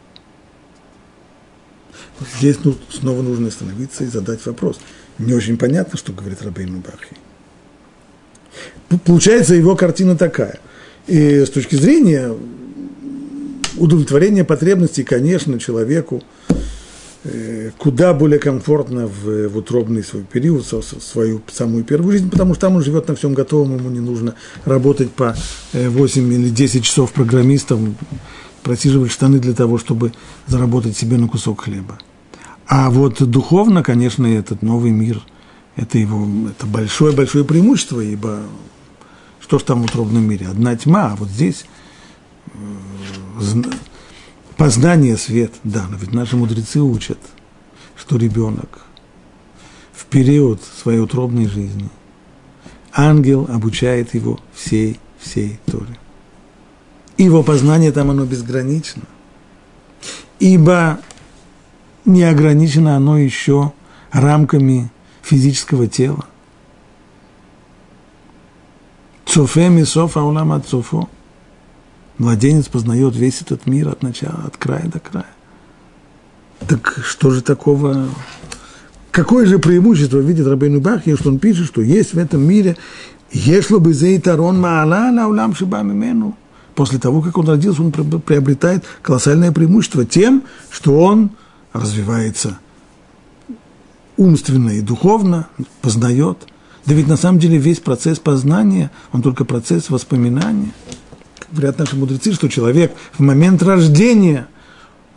Здесь 2.38 2.58
ну, 2.64 2.76
снова 2.92 3.24
нужно 3.24 3.48
остановиться 3.48 4.04
и 4.04 4.08
задать 4.08 4.46
вопрос. 4.46 4.80
Не 5.18 5.34
очень 5.34 5.58
понятно, 5.58 5.98
что 5.98 6.14
говорит 6.14 6.44
Рабейну 6.44 6.82
Бахи. 6.82 7.18
Получается 9.06 9.56
его 9.56 9.76
картина 9.76 10.16
такая. 10.16 10.60
И 11.08 11.46
с 11.46 11.50
точки 11.50 11.78
зрения 11.78 12.32
удовлетворения 13.78 14.44
потребностей, 14.44 15.04
конечно, 15.04 15.60
человеку 15.60 16.24
куда 17.78 18.14
более 18.14 18.40
комфортно 18.40 19.08
в, 19.08 19.48
в 19.50 19.58
утробный 19.58 20.04
свой 20.04 20.24
период, 20.24 20.66
свою 20.66 21.42
самую 21.52 21.84
первую 21.84 22.12
жизнь, 22.12 22.30
потому 22.30 22.54
что 22.54 22.62
там 22.62 22.76
он 22.76 22.84
живет 22.84 23.08
на 23.08 23.16
всем 23.16 23.34
готовом, 23.34 23.78
ему 23.78 23.90
не 23.90 24.00
нужно 24.00 24.36
работать 24.66 25.12
по 25.12 25.36
8 25.74 26.32
э, 26.32 26.36
или 26.36 26.50
10 26.50 26.84
часов 26.84 27.14
программистом, 27.14 27.96
просиживать 28.64 29.12
штаны 29.12 29.40
для 29.40 29.54
того, 29.54 29.78
чтобы 29.78 30.14
заработать 30.48 30.98
себе 30.98 31.18
на 31.18 31.28
кусок 31.28 31.62
хлеба. 31.62 32.00
А 32.68 32.90
вот 32.90 33.22
духовно, 33.22 33.84
конечно, 33.84 34.26
этот 34.26 34.62
новый 34.62 34.92
мир, 34.92 35.22
это 35.76 35.98
его, 35.98 36.28
это 36.50 36.66
большое-большое 36.66 37.44
преимущество, 37.44 38.02
ибо 38.02 38.42
что 39.40 39.60
ж 39.60 39.64
там 39.64 39.82
в 39.82 39.86
утробном 39.86 40.24
мире? 40.24 40.48
Одна 40.48 40.76
тьма, 40.76 41.12
а 41.12 41.16
вот 41.16 41.30
здесь 41.30 41.66
э, 42.48 42.58
познание 44.58 45.18
свет, 45.18 45.54
да, 45.64 45.86
но 45.90 45.98
ведь 45.98 46.14
наши 46.14 46.36
мудрецы 46.38 46.82
учат, 46.82 47.20
что 47.96 48.18
ребенок 48.18 48.86
в 49.94 50.06
период 50.06 50.62
своей 50.64 51.00
утробной 51.00 51.48
жизни, 51.48 51.90
ангел 52.94 53.48
обучает 53.50 54.14
его 54.14 54.40
всей, 54.54 55.00
всей 55.20 55.60
Торе. 55.66 55.98
Его 57.18 57.44
познание 57.44 57.92
там, 57.92 58.12
оно 58.12 58.26
безгранично. 58.26 59.04
Ибо 60.40 61.00
не 62.04 62.24
ограничено 62.24 62.98
оно 62.98 63.18
еще 63.18 63.72
рамками 64.12 64.92
физического 65.22 65.88
тела. 65.88 66.26
Цофе 69.26 69.70
мисоф 69.70 70.18
аулам 70.18 70.52
от 70.52 70.68
цофо. 70.68 71.10
Младенец 72.18 72.68
познает 72.68 73.16
весь 73.16 73.42
этот 73.42 73.66
мир 73.66 73.90
от 73.90 74.04
начала, 74.04 74.44
от 74.46 74.58
края 74.58 74.88
до 74.88 75.00
края. 75.00 75.26
Так 76.68 77.00
что 77.04 77.32
же 77.32 77.42
такого? 77.42 78.08
Какое 79.12 79.46
же 79.46 79.60
преимущество 79.60 80.20
видит 80.20 80.48
Рабейну 80.48 80.82
Бахи, 80.82 81.16
что 81.16 81.30
он 81.30 81.40
пишет, 81.40 81.68
что 81.68 81.82
есть 81.82 82.14
в 82.14 82.18
этом 82.18 82.42
мире 82.42 82.78
если 83.32 83.78
бы 83.78 83.94
зейтарон 83.94 84.60
маала 84.60 85.12
на 85.12 85.28
улам 85.28 85.54
шибамимену. 85.56 86.38
После 86.74 87.00
того, 87.00 87.22
как 87.22 87.38
он 87.38 87.48
родился, 87.48 87.82
он 87.82 87.92
приобретает 87.92 88.84
колоссальное 89.02 89.52
преимущество 89.52 90.06
тем, 90.06 90.44
что 90.70 91.00
он 91.00 91.32
развивается 91.74 92.58
умственно 94.18 94.70
и 94.70 94.82
духовно, 94.82 95.48
познает. 95.82 96.38
Да 96.86 96.94
ведь 96.94 97.08
на 97.08 97.18
самом 97.18 97.40
деле 97.40 97.58
весь 97.58 97.80
процесс 97.80 98.20
познания, 98.20 98.92
он 99.12 99.22
только 99.22 99.44
процесс 99.44 99.90
воспоминания. 99.90 100.72
Говорят 101.52 101.80
наши 101.80 101.96
мудрецы, 101.96 102.34
что 102.34 102.50
человек 102.50 102.96
в 103.14 103.20
момент 103.20 103.62
рождения 103.62 104.48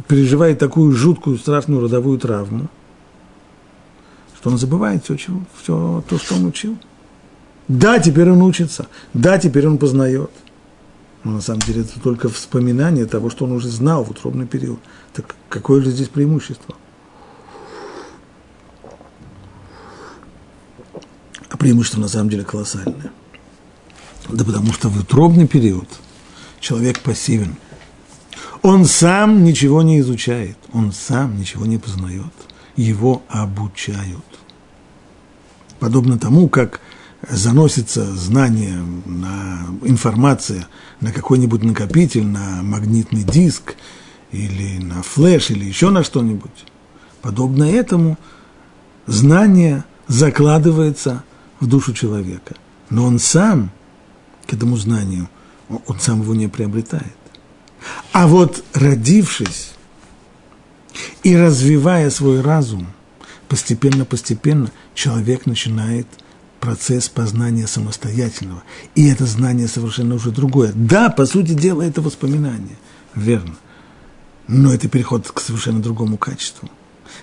переживает 0.06 0.58
такую 0.58 0.92
жуткую, 0.92 1.38
страшную 1.38 1.82
родовую 1.82 2.18
травму, 2.18 2.68
что 4.36 4.50
он 4.50 4.58
забывает 4.58 5.04
все, 5.04 5.16
чего, 5.16 5.42
все 5.60 6.04
то, 6.08 6.18
что 6.18 6.34
он 6.36 6.46
учил. 6.46 6.78
Да, 7.66 7.98
теперь 7.98 8.30
он 8.30 8.42
учится, 8.42 8.86
да, 9.12 9.38
теперь 9.38 9.66
он 9.66 9.78
познает. 9.78 10.30
Но 11.24 11.32
на 11.32 11.40
самом 11.40 11.60
деле 11.60 11.82
это 11.82 12.00
только 12.00 12.28
вспоминание 12.28 13.04
того, 13.06 13.28
что 13.28 13.44
он 13.44 13.52
уже 13.52 13.68
знал 13.68 14.04
в 14.04 14.10
утробный 14.10 14.46
период. 14.46 14.78
Так 15.12 15.34
какое 15.48 15.82
же 15.82 15.90
здесь 15.90 16.08
преимущество? 16.08 16.74
А 21.50 21.56
преимущество 21.56 22.00
на 22.00 22.08
самом 22.08 22.30
деле 22.30 22.44
колоссальное. 22.44 23.10
Да 24.28 24.44
потому 24.44 24.72
что 24.72 24.88
в 24.88 24.98
утробный 24.98 25.48
период 25.48 25.88
человек 26.60 27.00
пассивен. 27.00 27.56
Он 28.62 28.84
сам 28.84 29.44
ничего 29.44 29.82
не 29.82 30.00
изучает, 30.00 30.58
он 30.72 30.92
сам 30.92 31.38
ничего 31.38 31.66
не 31.66 31.78
познает. 31.78 32.32
Его 32.76 33.22
обучают. 33.28 34.24
Подобно 35.78 36.18
тому, 36.18 36.48
как 36.48 36.80
заносится 37.28 38.04
знание, 38.14 38.78
на 39.04 39.66
информация 39.82 40.68
на 41.00 41.12
какой-нибудь 41.12 41.62
накопитель, 41.62 42.26
на 42.26 42.62
магнитный 42.62 43.22
диск 43.22 43.74
или 44.32 44.78
на 44.78 45.02
флеш 45.02 45.50
или 45.50 45.64
еще 45.64 45.90
на 45.90 46.04
что-нибудь. 46.04 46.66
Подобно 47.22 47.64
этому 47.64 48.18
знание 49.06 49.84
закладывается 50.06 51.24
в 51.60 51.66
душу 51.66 51.92
человека. 51.92 52.54
Но 52.90 53.04
он 53.04 53.18
сам 53.18 53.70
к 54.46 54.52
этому 54.54 54.76
знанию, 54.76 55.28
он 55.68 56.00
сам 56.00 56.22
его 56.22 56.34
не 56.34 56.48
приобретает. 56.48 57.14
А 58.12 58.26
вот 58.26 58.64
родившись 58.74 59.72
и 61.22 61.36
развивая 61.36 62.10
свой 62.10 62.40
разум, 62.40 62.88
постепенно-постепенно 63.48 64.70
человек 64.94 65.46
начинает– 65.46 66.06
процесс 66.60 67.08
познания 67.08 67.66
самостоятельного. 67.66 68.62
И 68.94 69.08
это 69.08 69.26
знание 69.26 69.68
совершенно 69.68 70.14
уже 70.14 70.30
другое. 70.30 70.72
Да, 70.74 71.10
по 71.10 71.26
сути 71.26 71.52
дела, 71.52 71.82
это 71.82 72.02
воспоминание. 72.02 72.76
Верно. 73.14 73.56
Но 74.46 74.72
это 74.72 74.88
переход 74.88 75.30
к 75.30 75.40
совершенно 75.40 75.80
другому 75.80 76.16
качеству. 76.16 76.68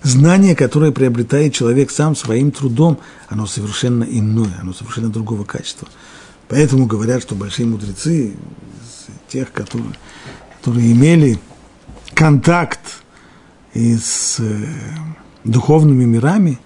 Знание, 0.04 0.56
которое 0.56 0.92
приобретает 0.92 1.54
человек 1.54 1.92
сам 1.92 2.16
своим 2.16 2.52
трудом, 2.52 3.00
оно 3.28 3.46
совершенно 3.48 4.04
иное, 4.04 4.58
оно 4.62 4.74
совершенно 4.74 5.10
другого 5.10 5.44
качества. 5.44 5.88
Поэтому 6.48 6.86
говорят, 6.86 7.22
что 7.22 7.36
большие 7.36 7.68
мудрецы, 7.68 8.36
тех, 9.28 9.52
которые, 9.52 9.94
которые 10.60 10.92
имели 10.92 11.40
контакт 12.14 13.04
и 13.74 13.98
с 13.98 14.38
э, 14.40 14.66
духовными 15.44 16.06
мирами, 16.06 16.60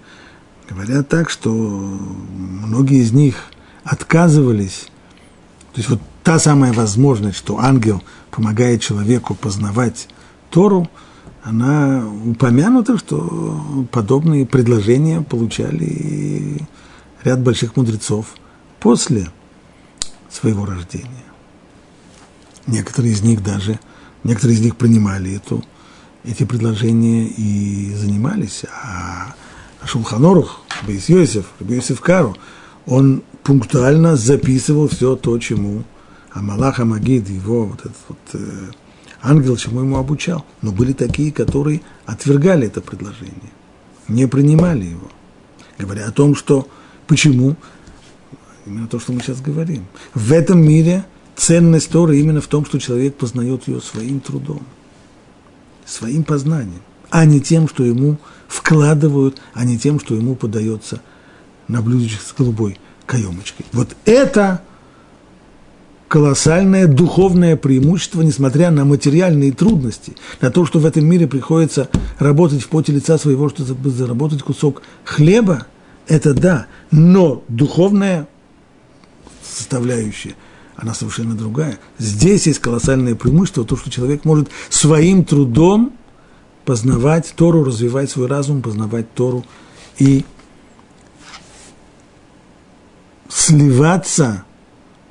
Говорят 0.70 1.08
так, 1.08 1.30
что 1.30 1.50
многие 1.50 3.02
из 3.02 3.12
них 3.12 3.46
отказывались. 3.82 4.86
То 5.72 5.78
есть 5.78 5.88
вот 5.90 6.00
та 6.22 6.38
самая 6.38 6.72
возможность, 6.72 7.38
что 7.38 7.58
ангел 7.58 8.00
помогает 8.30 8.80
человеку 8.80 9.34
познавать 9.34 10.08
Тору, 10.48 10.88
она 11.42 12.04
упомянута, 12.24 12.98
что 12.98 13.86
подобные 13.90 14.46
предложения 14.46 15.22
получали 15.22 16.68
ряд 17.24 17.40
больших 17.40 17.74
мудрецов 17.74 18.36
после 18.78 19.26
своего 20.30 20.64
рождения. 20.64 21.24
Некоторые 22.66 23.12
из 23.12 23.22
них 23.22 23.42
даже, 23.42 23.78
некоторые 24.24 24.56
из 24.56 24.62
них 24.62 24.76
принимали 24.76 25.36
эту, 25.36 25.64
эти 26.24 26.44
предложения 26.44 27.26
и 27.26 27.94
занимались, 27.94 28.64
а 28.84 29.34
Шулханорух, 29.84 30.60
Бейс 30.86 31.08
Йосиф, 31.08 32.00
Кару, 32.00 32.36
он 32.86 33.22
пунктуально 33.42 34.16
записывал 34.16 34.88
все 34.88 35.16
то, 35.16 35.38
чему 35.38 35.84
Амалах 36.32 36.80
Амагид, 36.80 37.28
его 37.28 37.64
вот 37.64 37.80
этот 37.80 37.96
вот 38.08 38.18
э, 38.34 38.70
ангел, 39.22 39.56
чему 39.56 39.80
ему 39.80 39.96
обучал. 39.96 40.44
Но 40.62 40.72
были 40.72 40.92
такие, 40.92 41.32
которые 41.32 41.80
отвергали 42.06 42.66
это 42.66 42.80
предложение, 42.80 43.50
не 44.08 44.26
принимали 44.26 44.84
его, 44.84 45.10
говоря 45.78 46.06
о 46.06 46.12
том, 46.12 46.34
что 46.34 46.68
почему, 47.06 47.56
именно 48.66 48.86
то, 48.86 48.98
что 48.98 49.12
мы 49.12 49.20
сейчас 49.20 49.40
говорим. 49.40 49.86
В 50.14 50.32
этом 50.32 50.62
мире 50.62 51.04
ценность 51.36 51.90
Торы 51.90 52.18
именно 52.18 52.40
в 52.40 52.46
том, 52.46 52.64
что 52.64 52.78
человек 52.78 53.16
познает 53.16 53.66
ее 53.68 53.80
своим 53.80 54.20
трудом, 54.20 54.62
своим 55.84 56.24
познанием, 56.24 56.82
а 57.10 57.24
не 57.24 57.40
тем, 57.40 57.68
что 57.68 57.84
ему 57.84 58.18
вкладывают, 58.48 59.40
а 59.54 59.64
не 59.64 59.78
тем, 59.78 60.00
что 60.00 60.14
ему 60.14 60.34
подается 60.34 61.00
на 61.68 61.82
блюдечке 61.82 62.20
с 62.24 62.34
голубой 62.36 62.78
каемочкой. 63.06 63.66
Вот 63.72 63.96
это 64.04 64.62
колоссальное 66.08 66.88
духовное 66.88 67.56
преимущество, 67.56 68.22
несмотря 68.22 68.72
на 68.72 68.84
материальные 68.84 69.52
трудности, 69.52 70.16
на 70.40 70.50
то, 70.50 70.66
что 70.66 70.80
в 70.80 70.86
этом 70.86 71.06
мире 71.06 71.28
приходится 71.28 71.88
работать 72.18 72.62
в 72.62 72.68
поте 72.68 72.92
лица 72.92 73.16
своего, 73.16 73.48
чтобы 73.48 73.90
заработать 73.90 74.42
кусок 74.42 74.82
хлеба, 75.04 75.66
это 76.08 76.34
да, 76.34 76.66
но 76.90 77.44
духовная 77.46 78.26
составляющая, 79.60 80.34
она 80.76 80.94
совершенно 80.94 81.34
другая. 81.34 81.78
Здесь 81.98 82.46
есть 82.46 82.58
колоссальное 82.58 83.14
преимущество, 83.14 83.64
то, 83.64 83.76
что 83.76 83.90
человек 83.90 84.24
может 84.24 84.48
своим 84.70 85.24
трудом 85.24 85.92
познавать 86.64 87.32
Тору, 87.36 87.64
развивать 87.64 88.10
свой 88.10 88.26
разум, 88.26 88.62
познавать 88.62 89.12
Тору 89.14 89.44
и 89.98 90.24
сливаться 93.28 94.44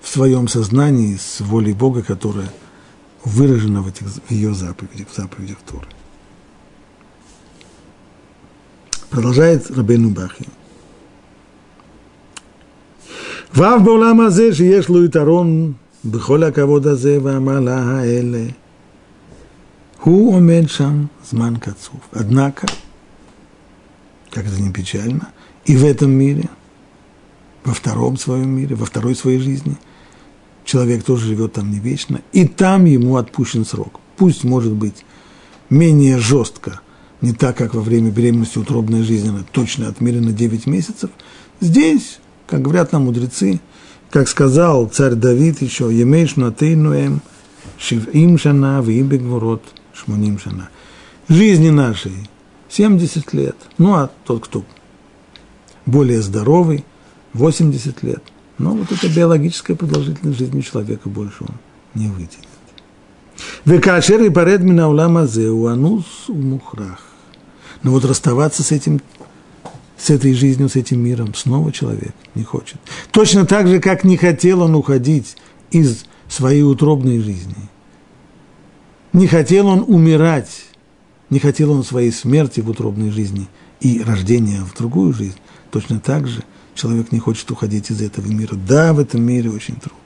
в 0.01 0.07
своем 0.07 0.47
сознании 0.47 1.15
с 1.15 1.41
волей 1.41 1.73
Бога, 1.73 2.01
которая 2.01 2.51
выражена 3.23 3.81
в, 3.81 3.87
этих, 3.87 4.07
в 4.07 4.31
ее 4.31 4.53
заповедях, 4.53 5.07
в 5.09 5.15
заповедях 5.15 5.57
Торы. 5.69 5.87
Продолжает 9.09 9.69
Рабейну 9.71 10.09
Бахи. 10.09 10.45
ואף 13.54 13.82
בעולם 13.82 14.20
הזה 14.20 14.54
שיש 14.54 14.88
לו 14.88 15.04
יתרון 15.04 15.72
בכל 16.04 16.42
הכבוד 16.42 16.86
הזה 16.86 17.18
והמעלה 17.22 17.78
האלה, 17.82 18.44
הוא 20.00 20.34
עומד 20.34 20.62
שם 20.66 21.04
זמן 21.24 21.54
קצוב. 21.60 22.00
Однако, 22.12 22.66
как 24.30 24.46
это 24.46 24.60
не 24.60 24.70
печально, 24.70 25.32
и 25.64 25.76
в 25.76 25.84
этом 25.84 26.10
мире, 26.10 26.50
во 27.64 27.72
втором 27.72 28.18
своем 28.18 28.50
мире, 28.50 28.74
во 28.76 28.84
второй 28.84 29.14
своей 29.14 29.38
жизни, 29.38 29.76
человек 30.64 31.04
тоже 31.04 31.26
живет 31.26 31.54
там 31.54 31.70
не 31.70 31.78
вечно, 31.78 32.20
и 32.32 32.46
там 32.46 32.84
ему 32.84 33.16
отпущен 33.16 33.64
срок. 33.64 34.00
Пусть, 34.16 34.44
может 34.44 34.72
быть, 34.72 35.04
менее 35.70 36.18
жестко, 36.18 36.80
не 37.20 37.32
так, 37.32 37.56
как 37.56 37.74
во 37.74 37.80
время 37.80 38.10
беременности 38.10 38.58
утробная 38.58 39.02
жизнь, 39.02 39.28
она 39.28 39.44
точно 39.50 39.88
отмерена 39.88 40.32
9 40.32 40.66
месяцев. 40.66 41.10
Здесь 41.60 42.18
как 42.49 42.61
говорят 42.61 42.91
нам 42.91 43.05
мудрецы, 43.05 43.59
как 44.09 44.27
сказал 44.27 44.87
царь 44.87 45.13
Давид 45.13 45.61
еще, 45.61 45.93
«Емейш 45.93 46.35
натейнуэм 46.35 47.21
шивим 47.77 48.37
шана 48.39 48.81
вим 48.81 49.07
бегворот 49.07 49.63
шмуним 49.93 50.39
шана». 50.39 50.69
Жизни 51.27 51.69
нашей 51.69 52.29
70 52.69 53.33
лет, 53.33 53.55
ну 53.77 53.93
а 53.93 54.09
тот, 54.25 54.45
кто 54.45 54.63
более 55.85 56.21
здоровый, 56.21 56.85
80 57.33 58.01
лет. 58.03 58.23
Но 58.57 58.71
вот 58.71 58.91
эта 58.91 59.07
биологическая 59.07 59.75
продолжительность 59.75 60.39
жизни 60.39 60.61
человека 60.61 61.07
больше 61.07 61.37
он 61.41 61.55
не 61.93 62.07
вытянет. 62.07 62.47
Векашер 63.63 64.21
и 64.23 64.29
паред 64.29 64.61
мина 64.61 64.89
улама 64.89 65.27
зеу 65.27 65.67
анус 65.67 66.05
умухрах. 66.27 66.99
Но 67.83 67.91
вот 67.91 68.05
расставаться 68.05 68.63
с 68.63 68.71
этим 68.71 68.99
с 69.99 70.09
этой 70.09 70.33
жизнью, 70.33 70.69
с 70.69 70.75
этим 70.75 71.03
миром. 71.03 71.33
Снова 71.35 71.71
человек 71.71 72.13
не 72.35 72.43
хочет. 72.43 72.77
Точно 73.11 73.45
так 73.45 73.67
же, 73.67 73.79
как 73.79 74.03
не 74.03 74.17
хотел 74.17 74.61
он 74.61 74.75
уходить 74.75 75.35
из 75.71 76.05
своей 76.27 76.63
утробной 76.63 77.19
жизни. 77.19 77.55
Не 79.11 79.27
хотел 79.27 79.67
он 79.67 79.83
умирать, 79.87 80.65
не 81.29 81.39
хотел 81.39 81.71
он 81.71 81.83
своей 81.83 82.11
смерти 82.11 82.61
в 82.61 82.69
утробной 82.69 83.09
жизни 83.09 83.47
и 83.81 84.01
рождения 84.01 84.61
в 84.63 84.77
другую 84.77 85.13
жизнь. 85.13 85.37
Точно 85.71 85.99
так 85.99 86.27
же 86.27 86.43
человек 86.75 87.11
не 87.11 87.19
хочет 87.19 87.49
уходить 87.51 87.91
из 87.91 88.01
этого 88.01 88.27
мира. 88.27 88.55
Да, 88.55 88.93
в 88.93 88.99
этом 88.99 89.21
мире 89.21 89.49
очень 89.49 89.75
трудно. 89.75 89.97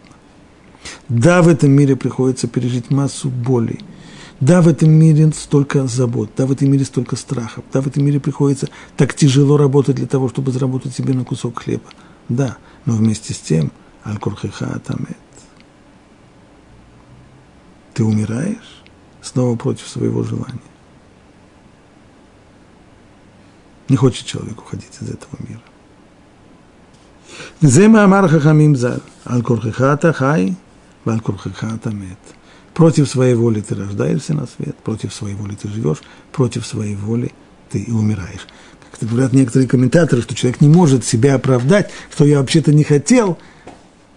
Да, 1.07 1.41
в 1.41 1.47
этом 1.47 1.71
мире 1.71 1.95
приходится 1.95 2.47
пережить 2.47 2.89
массу 2.89 3.29
болей– 3.29 3.79
да, 4.39 4.61
в 4.61 4.67
этом 4.67 4.89
мире 4.91 5.31
столько 5.33 5.87
забот, 5.87 6.31
да, 6.35 6.45
в 6.45 6.51
этом 6.51 6.71
мире 6.71 6.85
столько 6.85 7.15
страхов, 7.15 7.63
да, 7.71 7.81
в 7.81 7.87
этом 7.87 8.03
мире 8.05 8.19
приходится 8.19 8.67
так 8.97 9.13
тяжело 9.13 9.57
работать 9.57 9.95
для 9.95 10.07
того, 10.07 10.29
чтобы 10.29 10.51
заработать 10.51 10.93
себе 10.93 11.13
на 11.13 11.23
кусок 11.23 11.63
хлеба. 11.63 11.89
Да, 12.29 12.57
но 12.85 12.93
вместе 12.93 13.33
с 13.33 13.39
тем, 13.39 13.71
аль-курхиха 14.05 14.73
атамет. 14.75 15.17
Ты 17.93 18.03
умираешь 18.03 18.81
снова 19.21 19.55
против 19.55 19.87
своего 19.87 20.23
желания. 20.23 20.59
Не 23.89 23.95
хочет 23.95 24.25
человек 24.25 24.59
уходить 24.59 24.97
из 25.01 25.09
этого 25.09 25.35
мира. 25.47 25.61
Зема 27.61 28.03
амар 28.03 28.27
хахамим 28.27 28.75
зал, 28.75 28.99
аль-курхиха 29.25 29.93
атахай, 29.93 30.55
валь-курхиха 31.05 31.73
атамет. 31.73 32.17
Против 32.73 33.07
своей 33.07 33.35
воли 33.35 33.61
ты 33.61 33.75
рождаешься 33.75 34.33
на 34.33 34.47
свет, 34.47 34.75
против 34.77 35.13
своей 35.13 35.35
воли 35.35 35.55
ты 35.55 35.67
живешь, 35.67 36.01
против 36.31 36.65
своей 36.65 36.95
воли 36.95 37.31
ты 37.69 37.79
и 37.79 37.91
умираешь. 37.91 38.47
Как 38.91 39.01
это 39.01 39.05
говорят 39.05 39.33
некоторые 39.33 39.67
комментаторы, 39.67 40.21
что 40.21 40.33
человек 40.33 40.59
не 40.61 40.67
может 40.67 41.05
себя 41.05 41.35
оправдать, 41.35 41.91
что 42.11 42.25
я 42.25 42.39
вообще-то 42.39 42.73
не 42.73 42.83
хотел, 42.83 43.37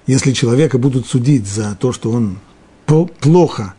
если 0.07 0.33
человека 0.33 0.79
будут 0.79 1.07
судить 1.07 1.47
за 1.47 1.77
то, 1.79 1.93
что 1.93 2.11
он 2.11 2.39
плохо 2.87 3.75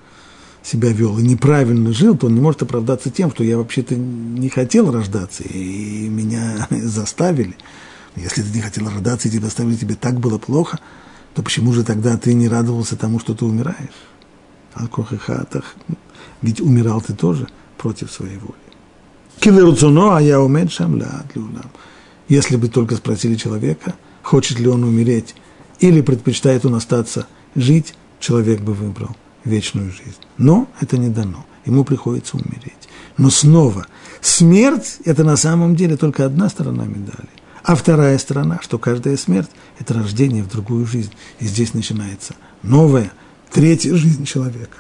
себя 0.62 0.92
вел 0.92 1.18
и 1.18 1.24
неправильно 1.24 1.94
жил, 1.94 2.18
то 2.18 2.28
он 2.28 2.36
не 2.36 2.42
может 2.42 2.62
оправдаться 2.62 3.10
тем, 3.10 3.32
что 3.32 3.44
я 3.44 3.58
вообще-то 3.58 3.96
не 3.96 4.50
хотел 4.50 4.92
рождаться, 4.92 5.44
и 5.44 6.10
меня 6.10 6.68
заставили. 6.70 7.56
Если 8.16 8.42
ты 8.42 8.50
не 8.50 8.62
хотел 8.62 8.90
рождаться, 8.90 9.28
и 9.28 9.32
тебя 9.32 9.46
заставили, 9.46 9.76
тебе 9.76 9.96
так 9.96 10.20
было 10.20 10.38
плохо, 10.38 10.80
то 11.34 11.42
почему 11.42 11.72
же 11.72 11.84
тогда 11.84 12.18
ты 12.18 12.34
не 12.34 12.50
радовался 12.50 12.96
тому, 12.96 13.20
что 13.20 13.34
ты 13.34 13.46
умираешь? 13.46 13.96
Аль-Кохихатах, 14.80 15.76
ведь 16.42 16.62
умирал 16.62 17.02
ты 17.02 17.14
тоже 17.14 17.48
против 17.78 18.12
своей 18.12 18.38
воли. 18.38 18.56
Килеруцуно, 19.40 20.18
а 20.18 20.22
я 20.22 20.42
умею 20.42 20.70
шамля 20.70 21.24
Если 22.28 22.56
бы 22.56 22.68
только 22.68 22.96
спросили 22.96 23.36
человека, 23.36 23.94
хочет 24.24 24.60
ли 24.60 24.68
он 24.68 24.84
умереть, 24.84 25.36
или 25.80 26.02
предпочитает 26.02 26.66
он 26.66 26.76
остаться 26.76 27.28
жить, 27.56 27.94
человек 28.20 28.62
бы 28.62 28.74
выбрал 28.74 29.16
вечную 29.44 29.92
жизнь. 29.92 30.18
Но 30.38 30.68
это 30.82 30.98
не 30.98 31.10
дано, 31.10 31.46
ему 31.66 31.84
приходится 31.84 32.36
умереть. 32.36 32.90
Но 33.18 33.30
снова, 33.30 33.86
смерть– 34.22 34.98
это 35.06 35.24
на 35.24 35.38
самом 35.38 35.76
деле 35.76 35.98
только 35.98 36.26
одна 36.26 36.50
сторона 36.50 36.86
медали. 36.86 37.30
А 37.64 37.76
вторая 37.76 38.18
сторона, 38.18 38.60
что 38.62 38.80
каждая 38.80 39.18
смерть– 39.18 39.50
это 39.80 39.94
рождение 39.94 40.44
в 40.44 40.50
другую 40.50 40.86
жизнь. 40.86 41.12
И 41.40 41.46
здесь 41.46 41.74
начинается 41.74 42.36
новая– 42.64 43.12
третья 43.52 43.96
жизнь 43.96 44.26
человека. 44.26 44.78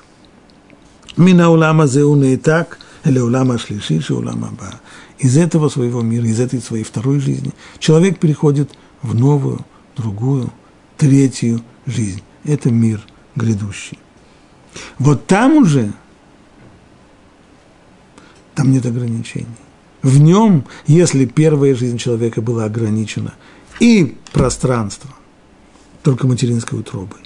Мина 1.15 1.49
улама 1.49 1.87
зеуна 1.87 2.25
и 2.25 2.37
так, 2.37 2.79
или 3.03 3.19
улама 3.19 3.57
шлишиши, 3.57 4.13
улама 4.13 4.51
ба. 4.59 4.79
Из 5.17 5.35
этого 5.37 5.69
своего 5.69 6.01
мира, 6.01 6.25
из 6.25 6.39
этой 6.39 6.61
своей 6.61 6.83
второй 6.83 7.19
жизни 7.19 7.51
человек 7.79 8.19
переходит 8.19 8.71
в 9.01 9.15
новую, 9.15 9.65
другую, 9.95 10.51
третью 10.97 11.63
жизнь. 11.85 12.21
Это 12.43 12.69
мир 12.69 13.01
грядущий. 13.35 13.97
Вот 14.99 15.25
там 15.25 15.57
уже, 15.57 15.91
там 18.53 18.71
нет 18.71 18.85
ограничений. 18.85 19.47
В 20.03 20.19
нем, 20.19 20.65
если 20.85 21.25
первая 21.25 21.75
жизнь 21.75 21.97
человека 21.97 22.41
была 22.41 22.65
ограничена 22.65 23.33
и 23.79 24.17
пространством, 24.31 25.13
только 26.03 26.27
материнской 26.27 26.79
утробой, 26.79 27.19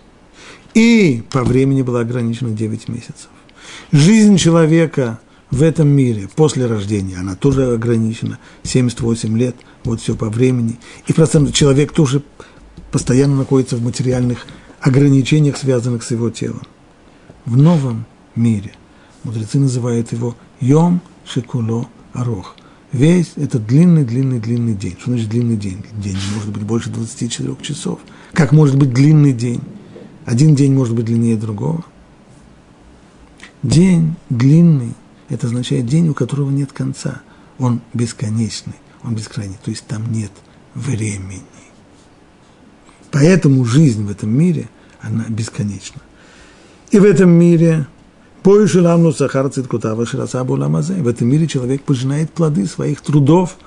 и 0.74 1.24
по 1.30 1.44
времени 1.44 1.82
была 1.82 2.02
ограничена 2.02 2.52
9 2.52 2.90
месяцев. 2.90 3.30
Жизнь 3.92 4.38
человека 4.38 5.20
в 5.50 5.62
этом 5.64 5.90
мире 5.90 6.30
после 6.36 6.66
рождения, 6.66 7.18
она 7.18 7.36
тоже 7.36 7.74
ограничена, 7.74 8.40
78 8.64 9.38
лет, 9.38 9.56
вот 9.84 10.02
все 10.02 10.16
по 10.16 10.30
времени. 10.30 10.80
И 11.08 11.14
просто 11.14 11.52
человек 11.52 11.92
тоже 11.92 12.24
постоянно 12.92 13.36
находится 13.36 13.76
в 13.76 13.84
материальных 13.84 14.46
ограничениях, 14.80 15.58
связанных 15.58 16.04
с 16.04 16.12
его 16.12 16.30
телом. 16.30 16.62
В 17.46 17.58
новом 17.58 18.06
мире 18.36 18.72
мудрецы 19.24 19.60
называют 19.60 20.12
его 20.12 20.36
Йом 20.60 21.02
Шикуло 21.26 21.88
Арох. 22.14 22.56
Весь 22.92 23.34
этот 23.38 23.66
длинный-длинный-длинный 23.68 24.74
день. 24.74 24.96
Что 25.00 25.12
значит 25.12 25.30
длинный 25.30 25.56
день? 25.56 25.84
День 25.94 26.18
может 26.36 26.52
быть 26.52 26.64
больше 26.64 26.90
24 26.90 27.56
часов. 27.62 28.00
Как 28.34 28.52
может 28.52 28.78
быть 28.78 28.94
длинный 28.94 29.34
день? 29.34 29.62
Один 30.26 30.56
день 30.56 30.74
может 30.74 30.96
быть 30.96 31.06
длиннее 31.06 31.36
другого. 31.36 31.84
День 33.64 34.16
длинный– 34.30 34.94
это 35.30 35.48
означает 35.48 35.86
день, 35.86 36.10
у 36.10 36.14
которого 36.14 36.50
нет 36.50 36.72
конца. 36.72 37.22
Он 37.60 37.82
бесконечный, 37.94 38.76
он 39.04 39.16
бескрайний, 39.16 39.58
то 39.64 39.72
есть 39.72 39.86
там 39.86 40.12
нет 40.12 40.32
времени. 40.74 41.44
Поэтому 43.12 43.66
жизнь 43.66 44.06
в 44.06 44.10
этом 44.10 44.30
мире, 44.30 44.70
она 45.02 45.26
бесконечна. 45.28 46.02
И 46.92 47.00
в 47.00 47.04
этом 47.04 47.30
мире 47.30 47.88
в 51.02 51.08
этом 51.08 51.28
мире 51.28 51.48
человек 51.48 51.84
пожинает 51.84 52.32
плоды 52.32 52.66
своих 52.66 53.02
трудов 53.02 53.58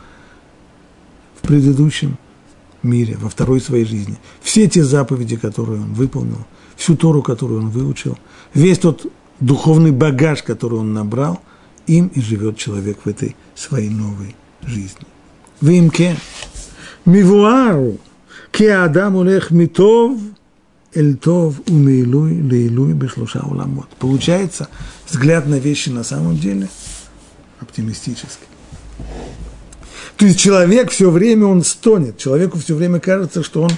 в 1.41 1.47
предыдущем 1.47 2.19
мире, 2.85 3.17
во 3.21 3.29
второй 3.29 3.61
своей 3.61 3.85
жизни. 3.85 4.17
Все 4.43 4.69
те 4.69 4.85
заповеди, 4.85 5.37
которые 5.37 5.81
он 5.81 5.95
выполнил, 5.95 6.47
всю 6.77 6.97
Тору, 6.97 7.23
которую 7.23 7.61
он 7.61 7.71
выучил, 7.71 8.19
весь 8.53 8.79
тот 8.79 9.07
духовный 9.41 9.91
багаж, 9.91 10.43
который 10.43 10.79
он 10.79 10.93
набрал, 10.93 11.41
им 11.87 12.09
и 12.09 12.21
живет 12.21 12.57
человек 12.57 12.99
в 13.05 13.09
этой 13.09 13.37
своей 13.55 13.91
новой 13.91 14.35
жизни. 14.63 15.07
Вимке, 15.61 16.17
Мивуару, 17.05 17.99
ки 18.51 18.65
Адам 18.65 19.17
улех 19.17 19.51
митов, 19.51 20.19
эль 20.95 21.17
тов 21.17 21.61
умейлуй 21.69 22.41
лейлуй 22.41 22.93
бешлуша 22.93 23.41
уламот. 23.41 23.89
Получается, 23.99 24.69
взгляд 25.09 25.47
на 25.47 25.57
вещи 25.57 25.91
на 25.91 26.05
самом 26.05 26.37
деле 26.37 26.69
оптимистический. 27.61 28.47
То 30.17 30.27
есть 30.27 30.39
человек 30.39 30.91
все 30.91 31.11
время 31.11 31.47
он 31.47 31.65
стонет, 31.65 32.19
человеку 32.19 32.59
все 32.59 32.75
время 32.75 33.01
кажется, 33.01 33.43
что 33.43 33.63
он, 33.63 33.71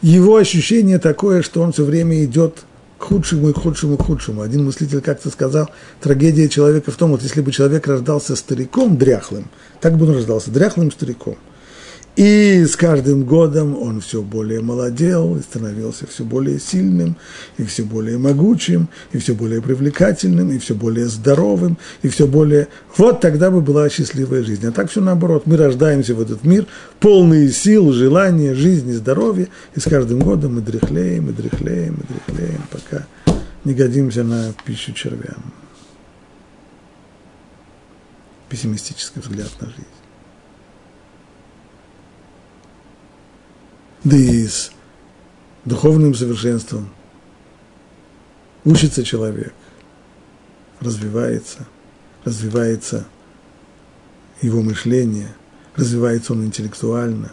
его 0.00 0.36
ощущение 0.36 0.98
такое, 0.98 1.42
что 1.42 1.60
он 1.62 1.72
все 1.72 1.84
время 1.84 2.24
идет 2.24 2.64
к 2.98 3.04
худшему 3.04 3.50
и 3.50 3.52
к 3.52 3.58
худшему, 3.58 3.96
к 3.96 4.02
худшему. 4.02 4.42
Один 4.42 4.64
мыслитель 4.64 5.00
как-то 5.00 5.30
сказал, 5.30 5.70
трагедия 6.00 6.48
человека 6.48 6.92
в 6.92 6.96
том, 6.96 7.10
вот 7.10 7.22
если 7.22 7.40
бы 7.40 7.50
человек 7.50 7.86
рождался 7.86 8.36
стариком 8.36 8.96
дряхлым, 8.96 9.48
так 9.80 9.96
бы 9.96 10.06
он 10.06 10.14
рождался, 10.14 10.50
дряхлым 10.50 10.92
стариком– 10.92 11.36
и 12.16 12.64
с 12.64 12.76
каждым 12.76 13.24
годом 13.24 13.76
он 13.76 14.00
все 14.00 14.22
более 14.22 14.60
молодел 14.60 15.36
и 15.36 15.42
становился 15.42 16.06
все 16.06 16.22
более 16.22 16.60
сильным, 16.60 17.16
и 17.58 17.64
все 17.64 17.82
более 17.82 18.18
могучим, 18.18 18.88
и 19.12 19.18
все 19.18 19.34
более 19.34 19.60
привлекательным, 19.60 20.52
и 20.52 20.58
все 20.58 20.74
более 20.74 21.06
здоровым, 21.06 21.76
и 22.02 22.08
все 22.08 22.28
более... 22.28 22.68
Вот 22.96 23.20
тогда 23.20 23.50
бы 23.50 23.60
была 23.60 23.88
счастливая 23.88 24.44
жизнь. 24.44 24.64
А 24.64 24.70
так 24.70 24.90
все 24.90 25.00
наоборот. 25.00 25.46
Мы 25.46 25.56
рождаемся 25.56 26.14
в 26.14 26.20
этот 26.20 26.44
мир, 26.44 26.66
полные 27.00 27.50
сил, 27.50 27.92
желания, 27.92 28.54
жизни, 28.54 28.92
здоровья, 28.92 29.48
и 29.74 29.80
с 29.80 29.84
каждым 29.84 30.20
годом 30.20 30.54
мы 30.54 30.60
дряхлеем, 30.60 31.30
и 31.30 31.32
дряхлеем, 31.32 31.96
и 31.96 32.12
дряхлеем, 32.12 32.62
пока 32.70 33.06
не 33.64 33.74
годимся 33.74 34.22
на 34.22 34.52
пищу 34.64 34.92
червям. 34.92 35.52
Пессимистический 38.48 39.20
взгляд 39.20 39.50
на 39.60 39.66
жизнь. 39.66 40.03
Да 44.04 44.16
и 44.16 44.46
с 44.46 44.70
духовным 45.64 46.14
совершенством 46.14 46.90
учится 48.64 49.02
человек, 49.02 49.54
развивается, 50.80 51.66
развивается 52.24 53.06
его 54.42 54.62
мышление, 54.62 55.34
развивается 55.74 56.34
он 56.34 56.44
интеллектуально 56.44 57.32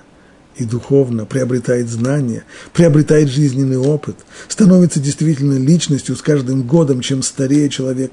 и 0.55 0.65
духовно, 0.65 1.25
приобретает 1.25 1.89
знания, 1.89 2.45
приобретает 2.73 3.29
жизненный 3.29 3.77
опыт, 3.77 4.17
становится 4.47 4.99
действительно 4.99 5.57
личностью 5.57 6.15
с 6.15 6.21
каждым 6.21 6.63
годом, 6.63 7.01
чем 7.01 7.21
старее 7.21 7.69
человек, 7.69 8.11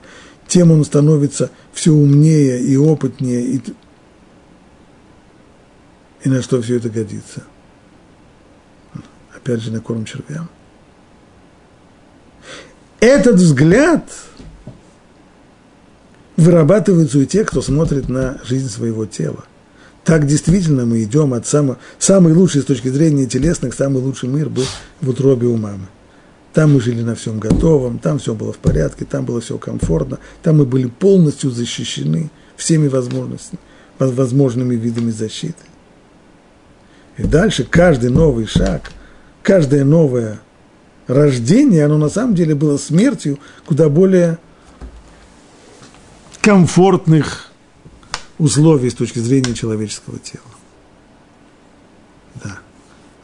тем 0.49 0.73
он 0.73 0.85
становится 0.85 1.51
все 1.73 1.92
умнее 1.92 2.61
и 2.61 2.77
опытнее, 2.77 3.44
и, 3.44 3.62
и 6.25 6.29
на 6.29 6.42
что 6.42 6.61
все 6.61 6.77
это 6.77 6.90
годится– 6.90 7.44
опять 9.49 9.63
же, 9.63 9.73
на 9.73 9.81
корм 9.81 10.05
червям. 10.05 10.49
Этот 13.01 13.37
взгляд 13.37 14.05
вырабатывается 16.37 17.19
у 17.19 17.25
тех, 17.25 17.49
кто 17.49 17.63
смотрит 17.63 18.09
на 18.09 18.41
жизнь 18.45 18.69
своего 18.69 19.07
тела. 19.07 19.45
Так 20.05 20.27
действительно 20.27 20.87
мы 20.87 21.03
идем 21.03 21.35
от 21.35 21.47
самого, 21.47 21.79
самый 21.99 22.33
лучший 22.33 22.63
с 22.63 22.65
точки 22.65 22.89
зрения 22.89 23.27
телесных, 23.27 23.75
самый 23.75 24.03
лучший 24.03 24.29
мир 24.29 24.49
был 24.49 24.65
в 25.01 25.09
утробе 25.09 25.47
у 25.47 25.57
мамы. 25.57 25.87
Там 26.55 26.75
мы 26.75 26.81
жили 26.81 27.03
на 27.03 27.15
всем 27.15 27.39
готовом, 27.39 27.99
там 27.99 28.19
все 28.19 28.35
было 28.35 28.53
в 28.53 28.59
порядке, 28.59 29.05
там 29.05 29.25
было 29.25 29.41
все 29.41 29.59
комфортно, 29.59 30.19
там 30.43 30.59
мы 30.59 30.65
были 30.65 30.87
полностью 30.87 31.51
защищены 31.51 32.31
всеми 32.57 32.89
возможностями, 32.89 33.61
возможными 33.99 34.75
видами 34.75 35.11
защиты. 35.11 35.63
И 37.17 37.25
дальше 37.25 37.65
каждый 37.65 38.11
новый 38.11 38.47
шаг 38.47 38.91
каждое 39.49 39.83
новое 39.83 40.43
рождение, 41.07 41.87
оно 41.87 41.97
на 41.97 42.11
самом 42.11 42.35
деле 42.35 42.55
было 42.55 42.77
смертью 42.77 43.39
куда 43.65 43.89
более 43.89 44.39
комфортных 46.43 47.51
условий 48.37 48.91
с 48.91 48.95
точки 48.95 49.21
зрения 49.21 49.55
человеческого 49.55 50.19
тела. 50.19 50.45
Да. 52.45 52.59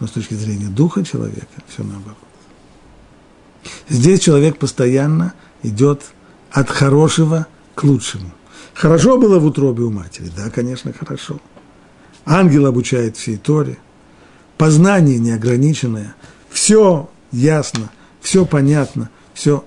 Но 0.01 0.07
с 0.07 0.13
точки 0.13 0.33
зрения 0.33 0.69
духа 0.69 1.05
человека 1.05 1.47
все 1.69 1.85
наоборот. 1.85 2.17
Здесь 3.91 4.21
человек 4.21 4.59
постоянно 4.59 5.35
идет 5.63 6.05
от 6.51 6.71
хорошего 6.71 7.49
к 7.75 7.85
лучшему. 7.85 8.33
Хорошо 8.73 9.19
было 9.19 9.39
в 9.39 9.45
утробе 9.45 9.83
у 9.83 9.91
матери? 9.91 10.31
Да, 10.35 10.49
конечно, 10.49 10.91
хорошо. 10.95 11.39
Ангел 12.25 12.65
обучает 12.65 13.19
всей 13.19 13.37
Торе 13.37 13.77
познание 14.64 15.18
неограниченное, 15.18 16.14
все 16.48 17.11
ясно, 17.33 17.90
все 18.22 18.46
понятно, 18.46 19.11
все 19.35 19.62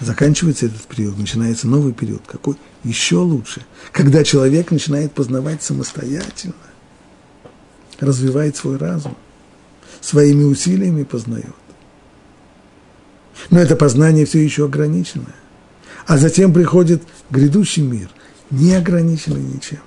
заканчивается 0.00 0.64
этот 0.64 0.80
период, 0.84 1.18
начинается 1.18 1.68
новый 1.68 1.92
период. 1.92 2.22
Какой? 2.26 2.56
Еще 2.84 3.16
лучше. 3.16 3.66
Когда 3.92 4.24
человек 4.24 4.70
начинает 4.70 5.12
познавать 5.12 5.62
самостоятельно, 5.62 6.54
развивает 8.00 8.56
свой 8.56 8.78
разум, 8.78 9.14
своими 10.00 10.44
усилиями 10.44 11.02
познает. 11.02 11.54
Но 13.50 13.58
это 13.58 13.76
познание 13.76 14.24
все 14.24 14.42
еще 14.42 14.64
ограниченное. 14.64 15.36
А 16.06 16.16
затем 16.16 16.54
приходит 16.54 17.02
грядущий 17.28 17.82
мир, 17.82 18.08
не 18.50 18.72
ограниченный 18.72 19.42
ничем. 19.42 19.80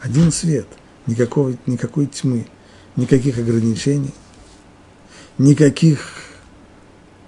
Один 0.00 0.30
свет, 0.30 0.68
никакого, 1.08 1.56
никакой 1.66 2.06
тьмы– 2.06 2.46
никаких 2.96 3.38
ограничений, 3.38 4.14
никаких 5.38 6.20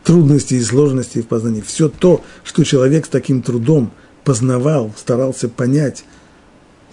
трудностей 0.05 0.57
и 0.57 0.63
сложностей 0.63 1.23
в 1.23 1.29
познании. 1.29 1.61
Все 1.61 1.89
то, 1.89 2.25
что 2.45 2.65
человек 2.65 3.07
с 3.07 3.09
таким 3.09 3.43
трудом 3.43 3.93
познавал, 4.25 4.93
старался 4.97 5.49
понять 5.49 6.05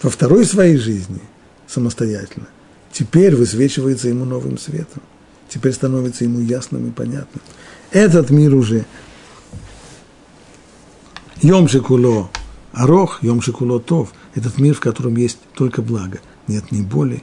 во 0.02 0.10
второй 0.10 0.44
своей 0.44 0.76
жизни 0.76 1.20
самостоятельно, 1.66 2.48
теперь 2.92 3.36
высвечивается 3.36 4.08
ему 4.08 4.24
новым 4.24 4.58
светом, 4.58 5.02
теперь 5.48 5.72
становится 5.72 6.24
ему 6.24 6.40
ясным 6.40 6.88
и 6.88 6.90
понятным. 6.90 7.42
Этот 7.90 8.30
мир 8.30 8.54
уже 8.54 8.86
Йом 11.42 11.68
Шикуло 11.68 12.30
Арох, 12.72 13.22
Йом 13.22 13.42
Шикуло 13.42 13.80
Тов, 13.80 14.12
этот 14.34 14.58
мир, 14.58 14.74
в 14.74 14.80
котором 14.80 15.16
есть 15.16 15.38
только 15.54 15.82
благо, 15.82 16.20
нет 16.46 16.70
ни 16.70 16.82
боли, 16.82 17.22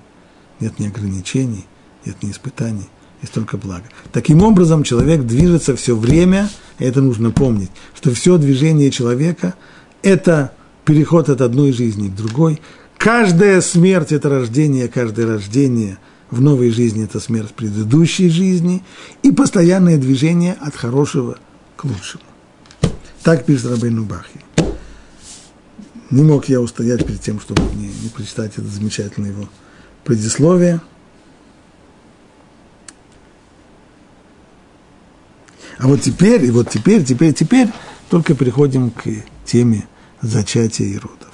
нет 0.60 0.80
ни 0.80 0.88
ограничений, 0.88 1.66
нет 2.06 2.22
ни 2.24 2.32
испытаний, 2.32 2.88
есть 3.22 3.34
только 3.34 3.58
благо. 3.58 3.86
Таким 4.12 4.44
образом, 4.44 4.84
человек 4.84 5.24
движется 5.24 5.76
все 5.76 5.96
время, 5.96 6.50
и 6.80 6.86
это 6.86 7.02
нужно 7.02 7.32
помнить, 7.32 7.72
что 7.96 8.14
все 8.14 8.38
движение 8.38 8.92
человека– 8.92 9.56
это 10.02 10.54
переход 10.86 11.30
от 11.30 11.42
одной 11.42 11.72
жизни 11.72 12.10
к 12.10 12.16
другой. 12.16 12.62
Каждая 12.98 13.62
смерть– 13.62 14.12
это 14.14 14.30
рождение, 14.30 14.88
каждое 14.88 15.28
рождение 15.28 15.98
в 16.32 16.42
новой 16.42 16.72
жизни– 16.72 17.04
это 17.06 17.20
смерть 17.20 17.54
предыдущей 17.54 18.30
жизни, 18.30 18.84
и 19.24 19.32
постоянное 19.32 19.98
движение 19.98 20.56
от 20.60 20.76
хорошего 20.76 21.38
к 21.76 21.86
лучшему. 21.86 22.24
Так 23.24 23.46
пишет 23.46 23.72
Рабейну 23.72 24.06
Бахи. 24.06 24.42
Не 26.10 26.24
мог 26.24 26.48
я 26.48 26.62
устоять 26.62 27.06
перед 27.06 27.20
тем, 27.20 27.42
чтобы 27.42 27.62
не, 27.76 27.88
не 27.88 28.10
прочитать 28.10 28.54
это 28.56 28.68
замечательное 28.68 29.32
его 29.32 29.50
предисловие. 30.08 30.80
А 35.80 35.88
вот 35.88 36.02
теперь, 36.02 36.46
и 36.46 36.50
вот 36.50 36.70
теперь, 36.70 37.04
теперь, 37.04 37.34
теперь 37.34 37.68
только 38.10 38.34
переходим 38.34 38.90
к 38.90 39.04
теме 39.44 39.86
зачатия 40.22 40.86
и 40.86 40.98
родов. 40.98 41.34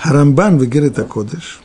Харамбан 0.00 0.58
в 0.58 0.64
Герета 0.64 1.04
Кодыш 1.04 1.60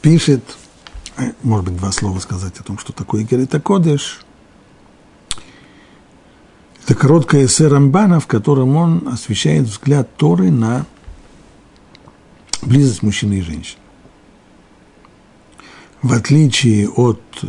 пишет, 0.00 0.42
э, 1.18 1.32
может 1.42 1.66
быть, 1.66 1.76
два 1.76 1.92
слова 1.92 2.18
сказать 2.18 2.58
о 2.58 2.62
том, 2.62 2.78
что 2.78 2.94
такое 2.94 3.24
Герета 3.24 3.60
Кодыш– 3.60 4.20
это 6.88 6.96
короткое 6.96 7.44
эссе 7.44 7.68
Рамбана, 7.68 8.18
в 8.18 8.26
котором 8.26 8.74
он 8.74 9.08
освещает 9.08 9.66
взгляд 9.66 10.08
Торы 10.16 10.50
на 10.50 10.86
близость 12.62 13.02
мужчины 13.02 13.34
и 13.34 13.40
женщины. 13.42 13.82
В 16.00 16.14
отличие 16.14 16.88
от 16.88 17.20
э, 17.42 17.46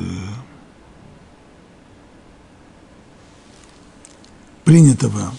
принятого 4.66 5.32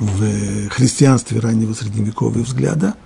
в 0.00 0.68
христианстве 0.70 1.38
раннего 1.38 1.74
средневекового 1.74 2.38
взгляда, 2.38 2.96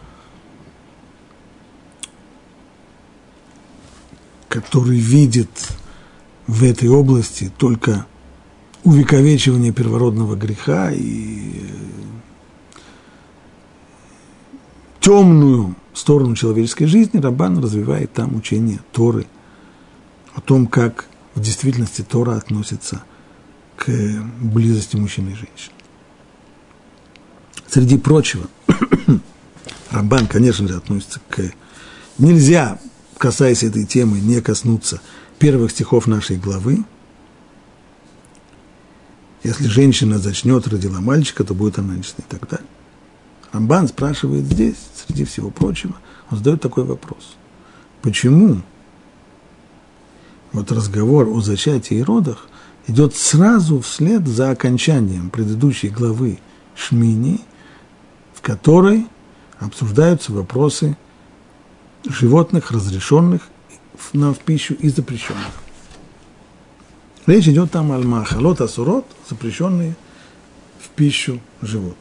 который 4.49 4.99
видит 4.99 5.69
в 6.47 6.65
этой 6.65 6.89
области 6.89 7.53
только 7.59 8.07
увековечивания 8.85 9.73
первородного 9.73 10.37
греха 10.37 10.91
и 10.93 11.65
темную 15.01 15.75
сторону 15.95 16.35
человеческой 16.37 16.87
жизни, 16.87 17.19
Рабан 17.19 17.59
развивает 17.59 18.13
там 18.13 18.37
учение 18.37 18.81
Торы 18.93 19.27
о 20.35 20.41
том, 20.41 20.67
как 20.67 21.07
в 21.35 21.41
действительности 21.41 22.03
Тора 22.03 22.37
относится 22.37 23.03
к 23.77 23.91
близости 24.41 24.97
мужчины 24.97 25.31
и 25.31 25.35
женщины. 25.35 25.75
Среди 27.67 27.99
прочего, 27.99 28.47
Рамбан, 29.91 30.27
конечно 30.27 30.69
же, 30.69 30.77
относится 30.77 31.21
к... 31.29 31.53
Нельзя, 32.19 32.79
касаясь 33.17 33.63
этой 33.63 33.87
темы, 33.87 34.21
не 34.21 34.41
коснуться 34.41 35.01
первых 35.39 35.71
стихов 35.71 36.07
нашей 36.07 36.37
главы. 36.37 36.85
Если 39.43 39.67
женщина 39.67 40.19
зачнет, 40.19 40.69
родила 40.69 41.01
мальчика, 41.01 41.43
то 41.45 41.55
будет 41.55 41.79
она 41.79 41.97
нечестной 41.97 42.25
и 42.29 42.31
так 42.31 42.49
далее. 42.49 42.67
Рамбан 43.53 43.89
спрашивает 43.89 44.45
здесь, 44.45 44.77
среди 44.95 45.25
всего 45.25 45.51
прочего, 45.51 45.95
он 46.31 46.39
задает 46.39 46.61
такой 46.61 46.85
вопрос. 46.85 47.37
Почему 48.01 48.63
вот 50.53 50.71
разговор 50.71 51.29
о 51.29 51.41
зачатии 51.41 51.99
и 51.99 52.03
родах 52.03 52.47
идет 52.87 53.15
сразу 53.15 53.81
вслед 53.81 54.27
за 54.27 54.51
окончанием 54.51 55.31
предыдущей 55.31 55.89
главы 55.89 56.39
Шмини, 56.75 57.41
в 58.35 58.41
которой 58.41 59.07
обсуждаются 59.59 60.33
вопросы 60.33 60.97
животных, 62.05 62.71
разрешенных 62.71 63.43
в 63.95 64.39
пищу 64.45 64.75
и 64.75 64.89
запрещенных. 64.89 65.62
Речь 67.27 67.47
идет 67.47 67.71
там 67.71 67.93
о 67.93 67.99
махалот 67.99 68.61
асурот, 68.61 69.07
запрещенные 69.29 69.95
в 70.81 70.89
пищу 70.89 71.41
животных. 71.61 71.97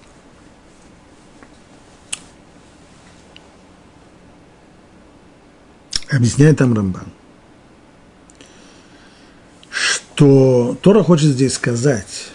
Объясняет 6.10 6.58
там 6.58 6.74
Рамбан, 6.74 7.06
что 9.70 10.78
Тора 10.82 11.04
хочет 11.04 11.30
здесь 11.30 11.54
сказать, 11.54 12.28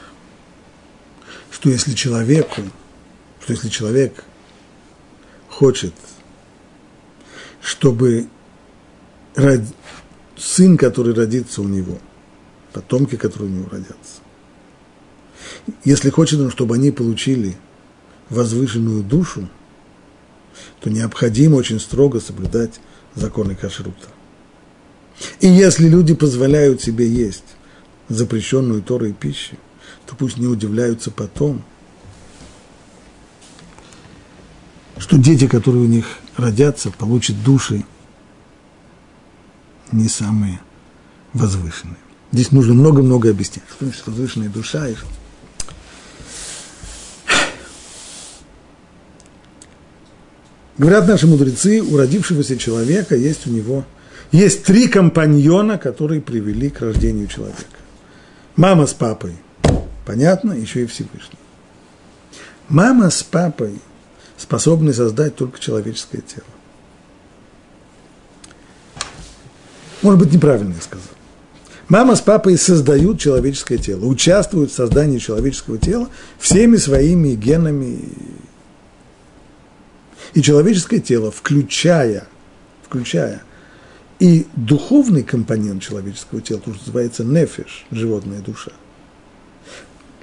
что 1.51 1.69
если 1.69 1.93
человеку, 1.93 2.63
что 3.43 3.53
если 3.53 3.69
человек 3.69 4.25
хочет, 5.51 5.93
чтобы 7.61 8.29
род... 9.35 9.61
сын, 10.39 10.79
который 10.79 11.13
родится 11.13 11.61
у 11.61 11.69
него, 11.69 11.99
потомки, 12.77 13.17
которые 13.17 13.51
у 13.51 13.55
него 13.55 13.69
родятся, 13.71 14.21
если 15.85 16.11
хочет 16.11 16.41
он, 16.41 16.51
чтобы 16.51 16.75
они 16.75 16.91
получили 16.91 17.57
возвышенную 18.31 19.03
душу, 19.03 19.49
то 20.81 20.91
необходимо 20.91 21.57
очень 21.57 21.81
строго 21.81 22.21
соблюдать 22.21 22.81
законы 23.15 23.55
кашрута. 23.55 24.09
И 25.41 25.49
если 25.49 25.89
люди 25.89 26.15
позволяют 26.15 26.83
себе 26.83 27.09
есть 27.09 27.57
запрещенную 28.09 28.83
Торой 28.83 29.13
пищу, 29.13 29.57
то 30.07 30.15
пусть 30.15 30.37
не 30.37 30.47
удивляются 30.47 31.11
потом– 31.11 31.65
что 34.99 35.19
дети, 35.19 35.47
которые 35.47 35.85
у 35.85 35.89
них 35.89 36.07
родятся, 36.37 36.91
получат 36.91 37.43
души 37.43 37.85
не 39.93 40.09
самые 40.09 40.61
возвышенные. 41.33 42.06
Здесь 42.33 42.53
нужно 42.53 42.75
много-много 42.75 43.31
объяснять. 43.31 43.65
Что 43.69 43.85
значит 43.85 44.07
возвышенная 44.07 44.49
душа? 44.49 44.89
Говорят 50.79 51.09
наши 51.09 51.27
мудрецы, 51.27 51.81
у 51.81 51.97
родившегося 51.97 52.59
человека 52.59 53.17
есть 53.17 53.47
у 53.47 53.51
него, 53.51 53.85
есть 54.31 54.65
три 54.65 54.89
компаньона, 54.89 55.79
которые 55.79 56.21
привели 56.21 56.69
к 56.69 56.81
рождению 56.83 57.29
человека. 57.29 57.65
Мама 58.57 58.87
с 58.87 58.93
папой, 58.93 59.37
понятно, 60.05 60.53
еще 60.53 60.83
и 60.83 60.87
Всевышний. 60.87 61.39
Мама 62.69 63.11
с 63.11 63.23
папой– 63.23 63.81
способны 64.37 64.93
создать 64.93 65.37
только 65.37 65.59
человеческое 65.59 66.21
тело. 66.21 66.45
Может 70.03 70.21
быть, 70.21 70.33
неправильно 70.33 70.75
я 70.75 70.81
сказал. 70.81 71.16
Мама 71.89 72.17
с 72.17 72.21
папой 72.21 72.59
создают 72.59 73.21
человеческое 73.21 73.79
тело, 73.79 74.07
участвуют 74.07 74.73
в 74.73 74.75
создании 74.75 75.19
человеческого 75.19 75.79
тела 75.79 76.09
всеми 76.39 76.77
своими 76.77 77.35
генами. 77.35 78.01
И 80.35 80.43
человеческое 80.43 81.01
тело, 81.01 81.31
включая, 81.31 82.27
включая 82.85 83.43
и 84.19 84.47
духовный 84.57 85.23
компонент 85.23 85.83
человеческого 85.83 86.41
тела, 86.41 86.61
то, 86.61 86.73
что 86.73 86.81
называется 86.87 87.25
нефиш, 87.25 87.87
животная 87.91 88.41
душа, 88.41 88.73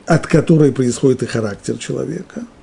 от 0.05 0.27
которой 0.27 0.71
происходит 0.71 1.23
и 1.23 1.27
характер 1.27 1.77
человека– 1.77 2.45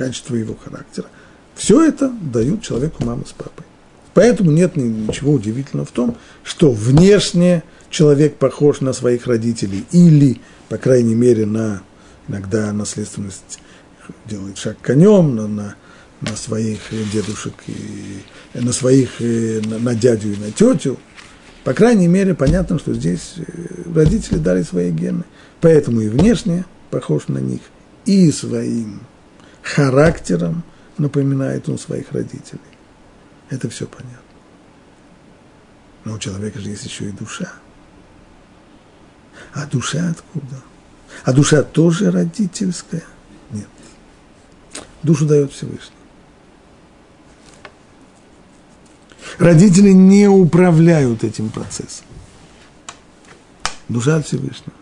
качество 0.00 0.34
его 0.34 0.56
характера. 0.56 1.08
Все 1.54 1.84
это 1.84 2.08
дают 2.08 2.62
человеку 2.62 3.04
мама 3.04 3.26
с 3.26 3.32
папой. 3.32 3.66
Поэтому 4.20 4.50
нет 4.50 4.76
ничего 4.76 5.32
удивительного 5.32 5.86
в 5.86 5.92
том, 5.92 6.14
что 6.44 6.70
внешне 6.70 7.62
человек 7.88 8.36
похож 8.36 8.82
на 8.82 8.92
своих 8.92 9.26
родителей 9.26 9.86
или, 9.92 10.42
по 10.68 10.76
крайней 10.76 11.14
мере, 11.14 11.46
на 11.46 11.80
иногда 12.28 12.70
наследственность 12.74 13.60
делает 14.26 14.58
шаг 14.58 14.76
конем, 14.82 15.34
на, 15.36 15.48
на, 15.48 15.74
на 16.20 16.36
своих 16.36 16.80
дедушек, 17.10 17.54
и, 17.66 18.20
на 18.52 18.74
своих, 18.74 19.22
э, 19.22 19.62
на, 19.64 19.78
на 19.78 19.94
дядю 19.94 20.34
и 20.34 20.36
на 20.36 20.50
тетю. 20.52 20.98
По 21.64 21.72
крайней 21.72 22.06
мере, 22.06 22.34
понятно, 22.34 22.78
что 22.78 22.92
здесь 22.92 23.36
э, 23.38 23.42
родители 23.94 24.36
дали 24.36 24.64
свои 24.64 24.90
гены. 24.90 25.24
Поэтому 25.62 26.02
и 26.02 26.10
внешне 26.10 26.66
похож 26.90 27.28
на 27.28 27.38
них, 27.38 27.62
и 28.04 28.30
своим 28.32 29.00
характером 29.62 30.62
напоминает 30.98 31.70
он 31.70 31.78
своих 31.78 32.12
родителей. 32.12 32.60
Это 33.50 33.68
все 33.68 33.86
понятно. 33.86 34.16
Но 36.04 36.14
у 36.14 36.18
человека 36.18 36.60
же 36.60 36.70
есть 36.70 36.84
еще 36.84 37.08
и 37.08 37.12
душа. 37.12 37.52
А 39.52 39.66
душа 39.66 40.10
откуда? 40.10 40.62
А 41.24 41.32
душа 41.32 41.62
тоже 41.62 42.10
родительская? 42.10 43.04
Нет. 43.50 43.68
Душу 45.02 45.26
дает 45.26 45.52
Всевышний. 45.52 45.96
Родители 49.38 49.90
не 49.90 50.28
управляют 50.28 51.24
этим 51.24 51.50
процессом. 51.50 52.06
Душа 53.88 54.16
от 54.16 54.26
Всевышнего. 54.26 54.76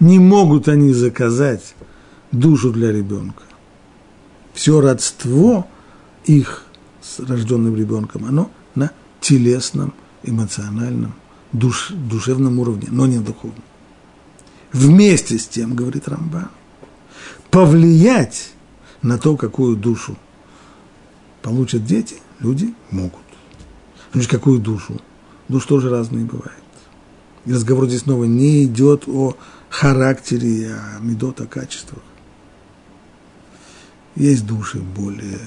Не 0.00 0.18
могут 0.18 0.68
они 0.68 0.92
заказать 0.92 1.74
душу 2.32 2.70
для 2.70 2.92
ребенка. 2.92 3.42
Все 4.52 4.80
родство 4.80 5.66
их 6.24 6.65
с 7.06 7.20
рожденным 7.20 7.76
ребенком, 7.76 8.24
оно 8.24 8.50
на 8.74 8.90
телесном, 9.20 9.94
эмоциональном, 10.22 11.14
душ, 11.52 11.90
душевном 11.90 12.58
уровне, 12.58 12.88
но 12.90 13.06
не 13.06 13.18
духовном. 13.18 13.62
Вместе 14.72 15.38
с 15.38 15.46
тем, 15.46 15.74
говорит 15.74 16.08
Рамбан, 16.08 16.48
повлиять 17.50 18.50
на 19.02 19.18
то, 19.18 19.36
какую 19.36 19.76
душу 19.76 20.16
получат 21.42 21.84
дети, 21.84 22.16
люди 22.40 22.74
могут. 22.90 23.22
Значит, 24.12 24.30
какую 24.30 24.58
душу? 24.58 25.00
Душ 25.48 25.64
тоже 25.66 25.90
разные 25.90 26.24
бывают. 26.24 26.64
И 27.44 27.52
разговор 27.52 27.86
здесь 27.86 28.02
снова 28.02 28.24
не 28.24 28.64
идет 28.64 29.04
о 29.06 29.36
характере, 29.68 30.74
о 30.74 30.98
медот, 31.00 31.40
о 31.40 31.46
качествах. 31.46 32.02
Есть 34.16 34.46
души 34.46 34.78
более 34.78 35.38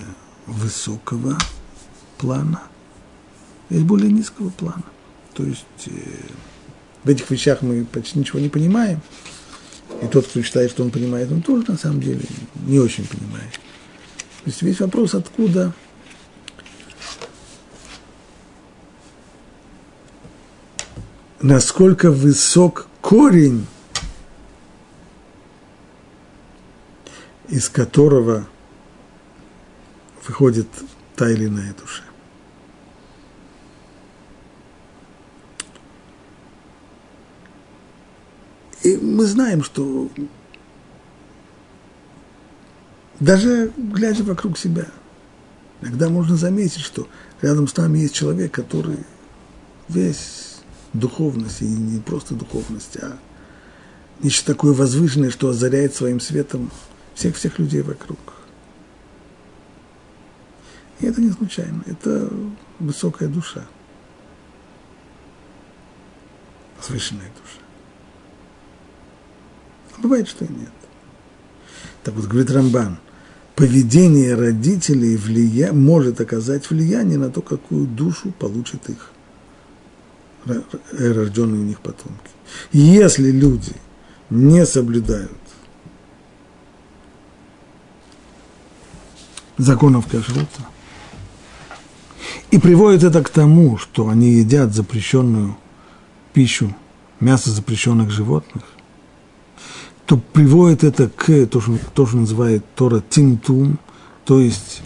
высокого 0.50 1.38
плана, 2.18 2.62
есть 3.70 3.86
более 3.86 4.12
низкого 4.12 4.50
плана. 4.50 4.84
То 5.34 5.43
есть 5.43 5.66
э, 5.88 5.91
в 7.04 7.10
этих 7.10 7.30
вещах 7.30 7.62
мы 7.62 7.86
почти 7.86 8.20
ничего 8.20 8.39
не 8.39 8.50
понимаем. 8.50 9.02
И 10.02 10.08
тот, 10.08 10.28
кто 10.28 10.41
считает, 10.41 10.72
что 10.72 10.84
он 10.84 10.91
понимает, 10.91 11.32
он 11.32 11.41
тоже 11.41 11.66
на 11.68 11.78
самом 11.78 12.02
деле 12.02 12.22
не 12.66 12.80
очень 12.80 13.06
понимает. 13.08 13.54
То 14.43 14.45
есть 14.45 14.62
весь 14.62 14.80
вопрос, 14.80 15.16
откуда 15.16 15.74
насколько 21.41 22.12
высок 22.12 22.88
корень, 23.02 23.66
из 27.47 27.70
которого 27.70 28.45
выходит 30.30 30.68
та 31.16 31.30
или 31.30 31.48
иная 31.48 31.74
душа. 31.74 32.04
И 38.84 38.96
мы 38.96 39.26
знаем, 39.26 39.64
что 39.64 40.10
даже 43.20 43.74
глядя 43.76 44.24
вокруг 44.24 44.58
себя, 44.58 44.86
иногда 45.82 46.10
можно 46.10 46.38
заметить, 46.38 46.82
что 46.82 47.08
рядом 47.42 47.68
с 47.68 47.76
нами 47.76 47.98
есть 47.98 48.14
человек, 48.14 48.54
который 48.54 49.00
весь 49.90 50.60
духовность, 50.94 51.62
и 51.62 51.66
не 51.66 52.00
просто 52.00 52.36
духовность, 52.36 52.98
а 53.02 53.18
нечто 54.22 54.54
такое 54.54 54.74
возвышенное, 54.74 55.32
что 55.32 55.50
озаряет 55.50 55.96
своим 55.96 56.20
светом 56.20 56.72
всех-всех 57.16 57.58
людей 57.58 57.82
вокруг. 57.82 58.39
И 61.00 61.06
это 61.06 61.22
не 61.22 61.32
случайно, 61.32 61.84
это 61.86 62.30
высокая 62.80 63.30
душа, 63.30 63.66
возвышенная 66.78 67.30
душа. 67.41 67.62
А 69.97 70.02
бывает, 70.02 70.28
что 70.28 70.45
и 70.45 70.50
нет. 70.50 70.72
Так 72.04 72.14
вот, 72.16 72.26
говорит 72.26 72.52
Рамбан, 72.52 72.97
поведение 73.56 74.36
родителей 74.36 75.16
влия... 75.16 75.72
может 75.72 76.20
оказать 76.20 76.70
влияние 76.70 77.18
на 77.18 77.30
то, 77.30 77.41
какую 77.41 77.88
душу 77.88 78.32
получат 78.32 78.89
их 78.89 79.12
рожденные 80.45 81.62
у 81.62 81.66
них 81.66 81.80
потомки. 81.82 82.32
Если 82.72 83.32
люди 83.32 83.74
не 84.30 84.66
соблюдают 84.66 85.32
законов 89.58 90.08
кашрута, 90.08 90.68
и 92.52 92.58
приводит 92.58 93.04
это 93.04 93.24
к 93.24 93.30
тому, 93.30 93.78
что 93.78 94.10
они 94.10 94.32
едят 94.32 94.74
запрещенную 94.74 95.58
пищу, 96.34 96.76
мясо 97.20 97.52
запрещенных 97.52 98.12
животных, 98.12 98.64
то 100.06 100.18
приводит 100.18 100.84
это 100.84 101.10
к 101.10 101.46
то, 101.48 101.62
что, 101.62 101.78
то, 101.94 102.06
что 102.08 102.18
называет 102.18 102.66
Тора 102.76 103.04
тинтум, 103.08 103.78
то 104.26 104.40
есть 104.40 104.82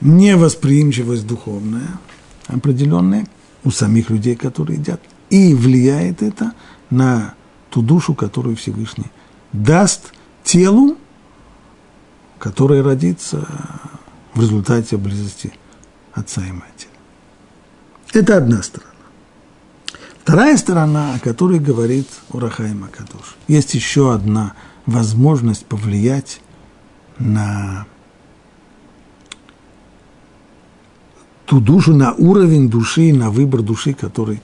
невосприимчивость 0.00 1.26
духовная, 1.26 1.98
определенная 2.46 3.26
у 3.64 3.70
самих 3.70 4.10
людей, 4.10 4.34
которые 4.34 4.78
едят. 4.78 5.00
И 5.28 5.54
влияет 5.54 6.22
это 6.22 6.52
на 6.88 7.34
ту 7.68 7.82
душу, 7.82 8.14
которую 8.14 8.56
Всевышний 8.56 9.10
даст 9.52 10.12
телу, 10.42 10.96
которое 12.38 12.82
родится 12.82 13.46
в 14.40 14.42
результате 14.42 14.96
близости 14.96 15.52
отца 16.14 16.40
и 16.40 16.50
матери. 16.50 16.88
Это 18.14 18.38
одна 18.38 18.62
сторона. 18.62 18.90
Вторая 20.22 20.56
сторона, 20.56 21.14
о 21.14 21.18
которой 21.18 21.58
говорит 21.58 22.08
Урахай 22.30 22.72
Макадуш. 22.72 23.36
Есть 23.48 23.74
еще 23.74 24.14
одна 24.14 24.54
возможность 24.86 25.66
повлиять 25.66 26.40
на 27.18 27.86
ту 31.44 31.60
душу, 31.60 31.94
на 31.94 32.14
уровень 32.14 32.70
души, 32.70 33.12
на 33.12 33.30
выбор 33.30 33.60
души, 33.60 33.92
который, 33.92 34.40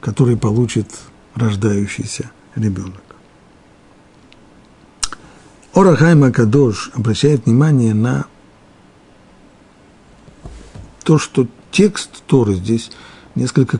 который 0.00 0.36
получит 0.36 0.88
рождающийся 1.36 2.32
ребенок. 2.56 3.02
Орахай 5.74 6.16
Макадош 6.16 6.90
обращает 6.94 7.46
внимание 7.46 7.94
на 7.94 8.26
то, 11.02 11.18
что 11.18 11.46
текст 11.70 12.22
Торы 12.26 12.54
здесь 12.54 12.90
несколько 13.34 13.78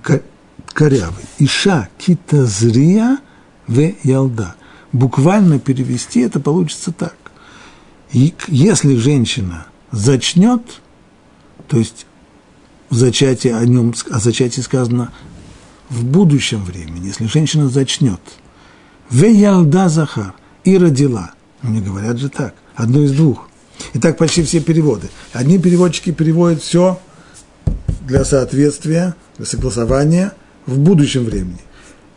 корявый. 0.73 1.25
Иша 1.39 1.89
китазрия 1.99 3.19
в 3.67 3.95
ялда. 4.03 4.57
Буквально 4.93 5.59
перевести 5.59 6.21
это 6.21 6.41
получится 6.41 6.93
так. 6.93 7.17
Если 8.13 8.97
женщина 8.97 9.67
зачнет, 9.91 10.81
то 11.69 11.79
есть 11.79 12.07
в 12.91 12.95
зачатии 12.95 13.51
о 13.51 13.65
нем, 13.65 13.95
о 14.11 14.19
зачатии 14.19 14.61
сказано 14.61 15.13
в 15.89 16.05
будущем 16.05 16.63
времени, 16.63 17.07
если 17.07 17.27
женщина 17.27 17.69
зачнет, 17.69 18.21
в 19.09 19.25
ялда 19.25 19.89
захар 19.89 20.35
и 20.65 20.77
родила. 20.77 21.33
Мне 21.63 21.81
говорят 21.81 22.19
же 22.19 22.29
так, 22.29 22.55
одно 22.75 23.03
из 23.03 23.13
двух. 23.13 23.49
И 23.95 23.99
так 23.99 24.19
почти 24.19 24.43
все 24.43 24.61
переводы. 24.61 25.09
Одни 25.33 25.59
переводчики 25.59 26.13
переводят 26.13 26.63
все 26.63 27.01
для 28.07 28.25
соответствия, 28.25 29.15
для 29.37 29.47
согласования 29.47 30.33
в 30.67 30.79
будущем 30.79 31.25
времени. 31.25 31.61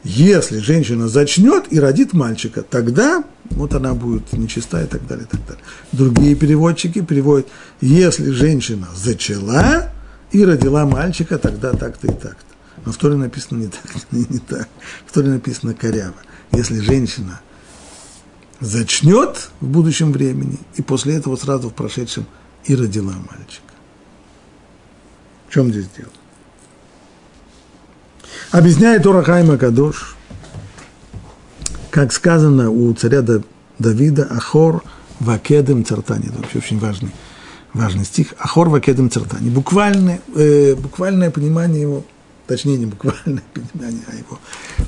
Если 0.03 0.59
женщина 0.59 1.07
зачнет 1.07 1.65
и 1.71 1.79
родит 1.79 2.13
мальчика, 2.13 2.61
тогда 2.61 3.23
вот 3.49 3.73
она 3.73 3.95
будет 3.95 4.33
нечиста 4.33 4.83
и 4.83 4.87
так 4.87 5.07
далее, 5.07 5.25
и 5.25 5.27
так 5.27 5.45
далее. 5.47 5.63
Другие 5.91 6.35
переводчики 6.35 7.01
переводят, 7.01 7.47
если 7.81 8.29
женщина 8.29 8.87
зачала 8.95 9.89
и 10.31 10.45
родила 10.45 10.85
мальчика, 10.85 11.39
тогда 11.39 11.73
так-то 11.73 12.07
и 12.07 12.11
так-то. 12.11 12.55
Но 12.85 12.91
в 12.91 12.97
Торе 12.97 13.15
написано 13.15 13.61
не 13.61 13.67
так, 13.67 13.95
не 14.11 14.37
так. 14.39 14.69
В 15.07 15.11
Торе 15.11 15.29
написано 15.29 15.73
коряво. 15.73 16.13
Если 16.51 16.79
женщина 16.81 17.41
зачнет 18.59 19.49
в 19.59 19.67
будущем 19.67 20.11
времени, 20.11 20.59
и 20.75 20.83
после 20.83 21.15
этого 21.15 21.35
сразу 21.35 21.69
в 21.69 21.73
прошедшем 21.73 22.27
и 22.65 22.75
родила 22.75 23.13
мальчика. 23.13 23.64
Чем 25.55 25.71
здесь 25.71 25.87
дело? 25.95 26.09
Объясняет 28.51 29.07
Орахайма 29.07 29.57
Кадош, 29.57 30.17
как 31.91 32.11
сказано 32.11 32.71
у 32.71 32.93
царя 32.93 33.23
Давида, 33.79 34.27
Ахор 34.31 34.83
Вакедем 35.21 35.85
Цартани. 35.85 36.27
Это 36.27 36.39
вообще 36.39 36.57
очень 36.57 36.77
важный, 36.77 37.11
важный 37.71 38.03
стих. 38.03 38.33
Ахор 38.37 38.67
Вакедем 38.67 39.09
Цартани. 39.09 39.49
Буквальное, 39.49 40.19
э, 40.35 40.75
буквальное 40.75 41.31
понимание 41.31 41.83
его, 41.83 42.03
точнее, 42.47 42.77
не 42.77 42.87
буквальное 42.87 43.43
понимание, 43.53 44.03
а 44.11 44.15
его 44.17 44.37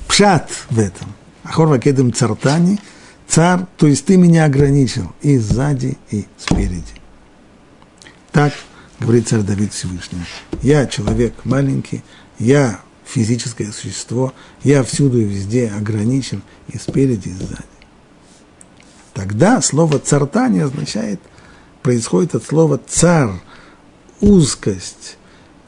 пшат 0.10 0.52
в 0.70 0.80
этом. 0.80 1.14
Ахор 1.46 1.70
Вакедем 1.70 2.12
Цартани– 2.12 2.78
царь, 3.30 3.62
то 3.78 3.88
есть 3.88 4.06
ты 4.06 4.18
меня 4.18 4.44
ограничил 4.44 5.14
и 5.22 5.38
сзади, 5.38 5.98
и 6.12 6.26
спереди. 6.38 6.84
Так 8.34 8.52
говорит 9.00 9.28
царь 9.28 9.42
Давид 9.42 9.74
Всевышнему. 9.74 10.24
Я 10.62 10.86
человек 10.88 11.34
маленький, 11.46 12.04
я 12.40 12.82
физическое 13.06 13.72
существо, 13.72 14.34
я 14.64 14.84
всюду 14.84 15.20
и 15.20 15.24
везде 15.24 15.70
ограничен 15.70 16.42
и 16.68 16.78
спереди, 16.78 17.30
и 17.30 17.34
сзади. 17.34 17.64
Тогда 19.14 19.62
слово 19.62 20.00
«цартани» 20.00 20.60
означает, 20.60 21.20
происходит 21.82 22.36
от 22.36 22.44
слова 22.44 22.80
«цар», 22.88 23.42
узкость, 24.22 25.18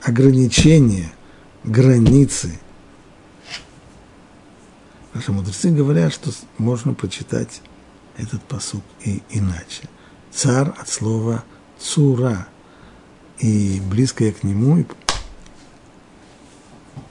ограничение, 0.02 1.12
границы– 1.64 2.60
Наши 5.14 5.32
мудрецы 5.32 5.72
говорят, 5.72 6.14
что 6.14 6.32
можно 6.58 6.94
прочитать 6.94 7.62
этот 8.18 8.44
посук 8.44 8.84
и 9.04 9.24
иначе. 9.32 9.90
Цар 10.32 10.74
от 10.78 10.88
слова 10.88 11.44
цура, 11.80 12.48
и 13.40 13.82
близкое 13.90 14.32
к 14.32 14.44
нему 14.44 14.86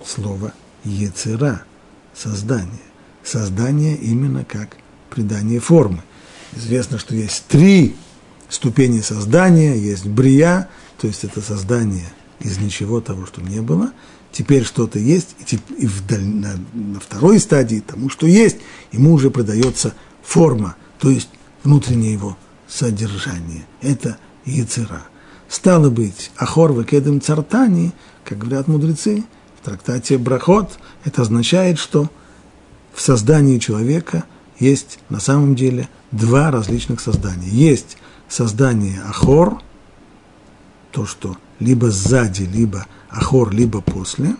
слово 0.04 0.52
ецера, 0.84 1.62
создание. 2.14 2.68
Создание 3.24 3.96
именно 3.96 4.44
как 4.44 4.76
придание 5.10 5.60
формы. 5.60 6.02
Известно, 6.56 6.98
что 6.98 7.14
есть 7.14 7.44
три 7.48 7.94
ступени 8.48 9.00
создания, 9.00 9.76
есть 9.76 10.06
брия, 10.06 10.68
то 10.98 11.06
есть 11.06 11.24
это 11.24 11.40
создание 11.40 12.08
из 12.40 12.58
ничего 12.58 13.00
того, 13.00 13.26
что 13.26 13.42
не 13.42 13.60
было– 13.60 13.92
теперь 14.32 14.64
что-то 14.64 14.98
есть, 14.98 15.34
и, 15.50 15.58
и 15.78 15.86
вдаль, 15.86 16.24
на, 16.24 16.54
на 16.72 17.00
второй 17.00 17.38
стадии 17.40 17.82
тому, 17.84 18.08
что 18.08 18.26
есть, 18.26 18.58
ему 18.92 19.12
уже 19.12 19.30
продается 19.30 19.94
форма, 20.22 20.76
то 20.98 21.10
есть 21.10 21.28
внутреннее 21.64 22.12
его 22.12 22.36
содержание. 22.68 23.66
Это 23.80 24.18
яцера. 24.44 25.02
Стало 25.48 25.88
быть, 25.88 26.30
ахор 26.36 26.72
векедем 26.72 27.20
цартани, 27.20 27.92
как 28.24 28.38
говорят 28.38 28.68
мудрецы, 28.68 29.24
в 29.60 29.64
трактате 29.64 30.18
Брахот, 30.18 30.78
это 31.04 31.22
означает, 31.22 31.78
что 31.78 32.10
в 32.92 33.00
создании 33.00 33.58
человека 33.58 34.24
есть 34.58 34.98
на 35.08 35.20
самом 35.20 35.54
деле 35.54 35.88
два 36.12 36.50
различных 36.50 37.00
создания. 37.00 37.48
Есть 37.48 37.96
создание 38.28 39.00
ахор, 39.08 39.62
то, 40.92 41.06
что 41.06 41.36
либо 41.60 41.90
сзади, 41.90 42.42
либо 42.42 42.86
ахор, 43.08 43.50
либо 43.50 43.80
после, 43.80 44.36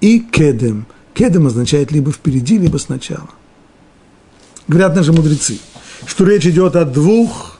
и 0.00 0.20
кедем. 0.20 0.86
Кедем 1.14 1.46
означает 1.46 1.92
либо 1.92 2.12
впереди, 2.12 2.58
либо 2.58 2.78
сначала. 2.78 3.28
Говорят 4.68 4.94
наши 4.94 5.12
мудрецы, 5.12 5.58
что 6.06 6.24
речь 6.24 6.46
идет 6.46 6.76
о 6.76 6.84
двух 6.84 7.51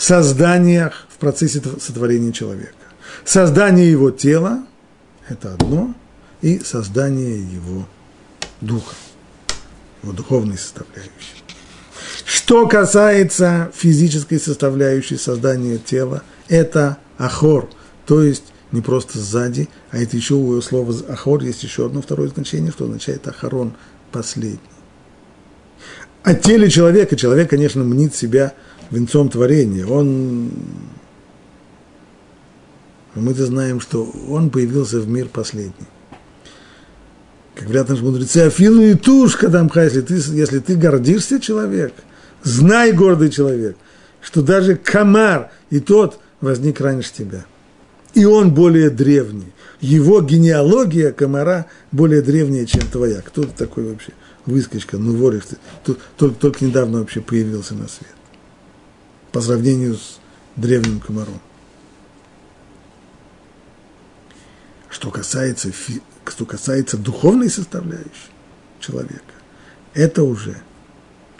созданиях 0.00 1.06
в 1.10 1.18
процессе 1.18 1.62
сотворения 1.78 2.32
человека. 2.32 2.72
Создание 3.24 3.90
его 3.90 4.10
тела– 4.10 4.64
это 5.28 5.52
одно, 5.52 5.94
и 6.40 6.58
создание 6.60 7.38
его 7.38 7.86
духа, 8.62 8.94
его 10.02 10.12
духовной 10.12 10.56
составляющей. 10.56 11.44
Что 12.24 12.66
касается 12.66 13.70
физической 13.74 14.40
составляющей 14.40 15.16
создания 15.16 15.76
тела, 15.76 16.22
это 16.48 16.96
ахор, 17.18 17.68
то 18.06 18.22
есть 18.22 18.44
не 18.72 18.80
просто 18.80 19.18
сзади, 19.18 19.68
а 19.90 19.98
это 19.98 20.16
еще 20.16 20.34
у 20.34 20.60
слова 20.62 20.94
ахор 21.10 21.42
есть 21.42 21.62
еще 21.62 21.86
одно 21.86 22.00
второе 22.00 22.28
значение, 22.28 22.72
что 22.72 22.84
означает 22.84 23.28
ахарон, 23.28 23.74
последний. 24.12 24.60
О 26.22 26.34
теле 26.34 26.70
человека, 26.70 27.16
человек, 27.16 27.50
конечно, 27.50 27.84
мнит 27.84 28.14
себя 28.14 28.54
венцом 28.90 29.28
творения. 29.28 29.86
Он, 29.86 30.50
мы-то 33.14 33.46
знаем, 33.46 33.80
что 33.80 34.10
он 34.28 34.50
появился 34.50 35.00
в 35.00 35.08
мир 35.08 35.28
последний. 35.28 35.86
Как 37.54 37.64
говорят 37.64 37.88
наши 37.88 38.02
мудрецы, 38.02 38.38
Афилу 38.38 38.80
и 38.80 38.94
Тушка 38.94 39.48
Дамха, 39.48 39.84
если 39.84 40.00
ты, 40.00 40.14
если 40.14 40.60
ты 40.60 40.76
гордишься 40.76 41.40
человек, 41.40 41.92
знай, 42.42 42.92
гордый 42.92 43.30
человек, 43.30 43.76
что 44.22 44.42
даже 44.42 44.76
комар 44.76 45.50
и 45.68 45.80
тот 45.80 46.20
возник 46.40 46.80
раньше 46.80 47.12
тебя. 47.12 47.44
И 48.14 48.24
он 48.24 48.54
более 48.54 48.90
древний. 48.90 49.52
Его 49.80 50.20
генеалогия 50.20 51.12
комара 51.12 51.66
более 51.92 52.22
древняя, 52.22 52.66
чем 52.66 52.82
твоя. 52.82 53.20
Кто 53.22 53.44
ты 53.44 53.50
такой 53.56 53.84
вообще? 53.84 54.12
Выскочка, 54.46 54.96
ну 54.96 55.14
ворих 55.14 55.46
ты. 55.46 55.56
Только, 56.16 56.34
только 56.34 56.64
недавно 56.64 57.00
вообще 57.00 57.20
появился 57.20 57.74
на 57.74 57.88
свет. 57.88 58.19
По 59.32 59.40
сравнению 59.40 59.96
с 59.96 60.18
древним 60.56 61.00
комаром. 61.00 61.40
Что 64.88 65.10
касается, 65.10 65.70
что 66.26 66.44
касается 66.44 66.96
духовной 66.96 67.48
составляющей 67.48 68.30
человека, 68.80 69.34
это 69.94 70.24
уже 70.24 70.60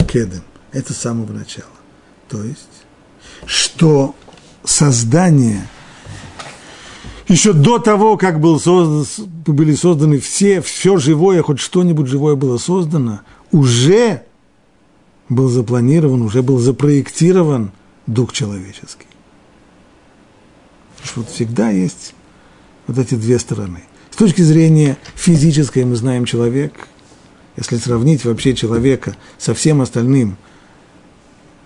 кедем, 0.09 0.43
это 0.73 0.93
с 0.93 0.99
самого 0.99 1.33
начала. 1.33 1.67
То 2.29 2.45
есть, 2.45 2.85
что 3.47 4.15
создание– 4.65 5.67
еще 7.31 7.53
до 7.53 7.79
того, 7.79 8.17
как 8.17 8.41
был 8.41 8.59
создан, 8.59 9.07
были 9.47 9.73
созданы 9.77 10.19
все, 10.19 10.61
все 10.61 10.97
живое, 10.97 11.43
хоть 11.45 11.61
что-нибудь 11.61 12.09
живое 12.09 12.35
было 12.35 12.59
создано, 12.59 13.21
уже 13.53 14.23
был 15.29 15.49
запланирован, 15.49 16.23
уже 16.23 16.43
был 16.43 16.59
запроектирован 16.59 17.71
дух 18.13 18.33
человеческий. 18.33 19.07
Что 21.03 21.21
вот 21.21 21.31
всегда 21.31 21.71
есть 21.71 22.15
вот 22.87 22.99
эти 22.99 23.15
две 23.15 23.39
стороны. 23.39 23.85
С 24.11 24.17
точки 24.17 24.43
зрения 24.43 24.99
физической 25.15 25.85
мы 25.85 25.97
знаем 25.97 26.25
человек, 26.25 26.89
если 27.57 27.77
сравнить 27.77 28.25
вообще 28.25 28.55
человека 28.55 29.17
со 29.39 29.55
всем 29.55 29.81
остальным, 29.81 30.37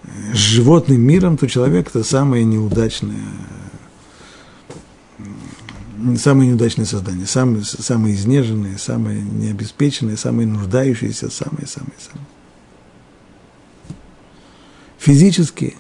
э, 0.03 0.35
с 0.35 0.37
животным 0.37 1.01
миром, 1.01 1.37
то 1.37 1.49
человек– 1.49 1.89
это 1.89 2.05
самое 2.05 2.45
неудачное 2.45 3.17
самые 6.19 6.51
неудачные 6.51 6.85
создания, 6.85 7.25
самые, 7.25 7.65
самые 7.65 8.15
изнеженные, 8.15 8.77
самые 8.77 9.23
необеспеченные, 9.23 10.19
самые 10.19 10.47
нуждающиеся, 10.47 11.31
самые-самые-самые. 11.31 12.27
Физически 14.99 15.77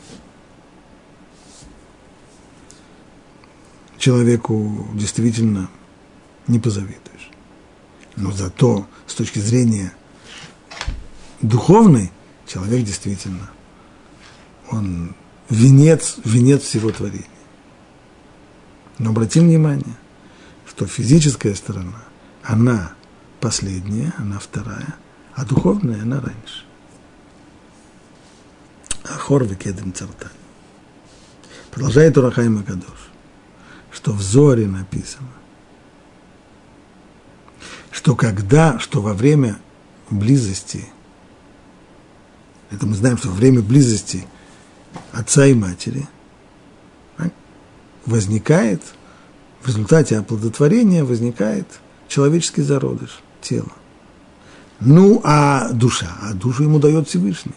человеку 4.04 4.86
действительно 4.92 5.70
не 6.46 6.58
позавидуешь. 6.58 7.30
Но 8.16 8.32
зато 8.32 8.86
с 9.06 9.14
точки 9.14 9.38
зрения 9.38 9.94
духовной 11.40 12.12
человек 12.46 12.84
действительно, 12.84 13.50
он 14.70 15.14
венец, 15.48 16.16
венец 16.22 16.64
всего 16.64 16.90
творения. 16.90 17.24
Но 18.98 19.08
обратим 19.08 19.44
внимание, 19.44 19.96
что 20.68 20.86
физическая 20.86 21.54
сторона, 21.54 22.04
она 22.42 22.92
последняя, 23.40 24.12
она 24.18 24.38
вторая, 24.38 24.96
а 25.34 25.46
духовная 25.46 26.02
она 26.02 26.20
раньше. 26.20 26.66
Ахор 29.04 29.44
векедем 29.44 29.94
царта. 29.94 30.30
Продолжает 31.70 32.18
Урахай 32.18 32.50
Макадош, 32.50 33.13
что 33.94 34.12
в 34.12 34.20
Зоре 34.20 34.66
написано, 34.66 35.28
что 37.90 38.14
когда, 38.14 38.78
что 38.78 39.00
во 39.00 39.14
время 39.14 39.58
близости, 40.10 40.86
это 42.70 42.86
мы 42.86 42.94
знаем, 42.94 43.16
что 43.16 43.28
во 43.28 43.34
время 43.34 43.62
близости 43.62 44.26
отца 45.12 45.46
и 45.46 45.54
матери 45.54 46.06
возникает– 48.04 48.82
в 49.64 49.68
результате 49.68 50.18
оплодотворения 50.18 51.04
возникает 51.04 51.66
человеческий 52.06 52.60
зародыш, 52.60 53.22
тело. 53.40 53.72
Ну, 54.78 55.22
а 55.24 55.72
душа? 55.72 56.08
А 56.20 56.34
душу 56.34 56.64
ему 56.64 56.78
дает 56.78 57.08
Всевышний. 57.08 57.54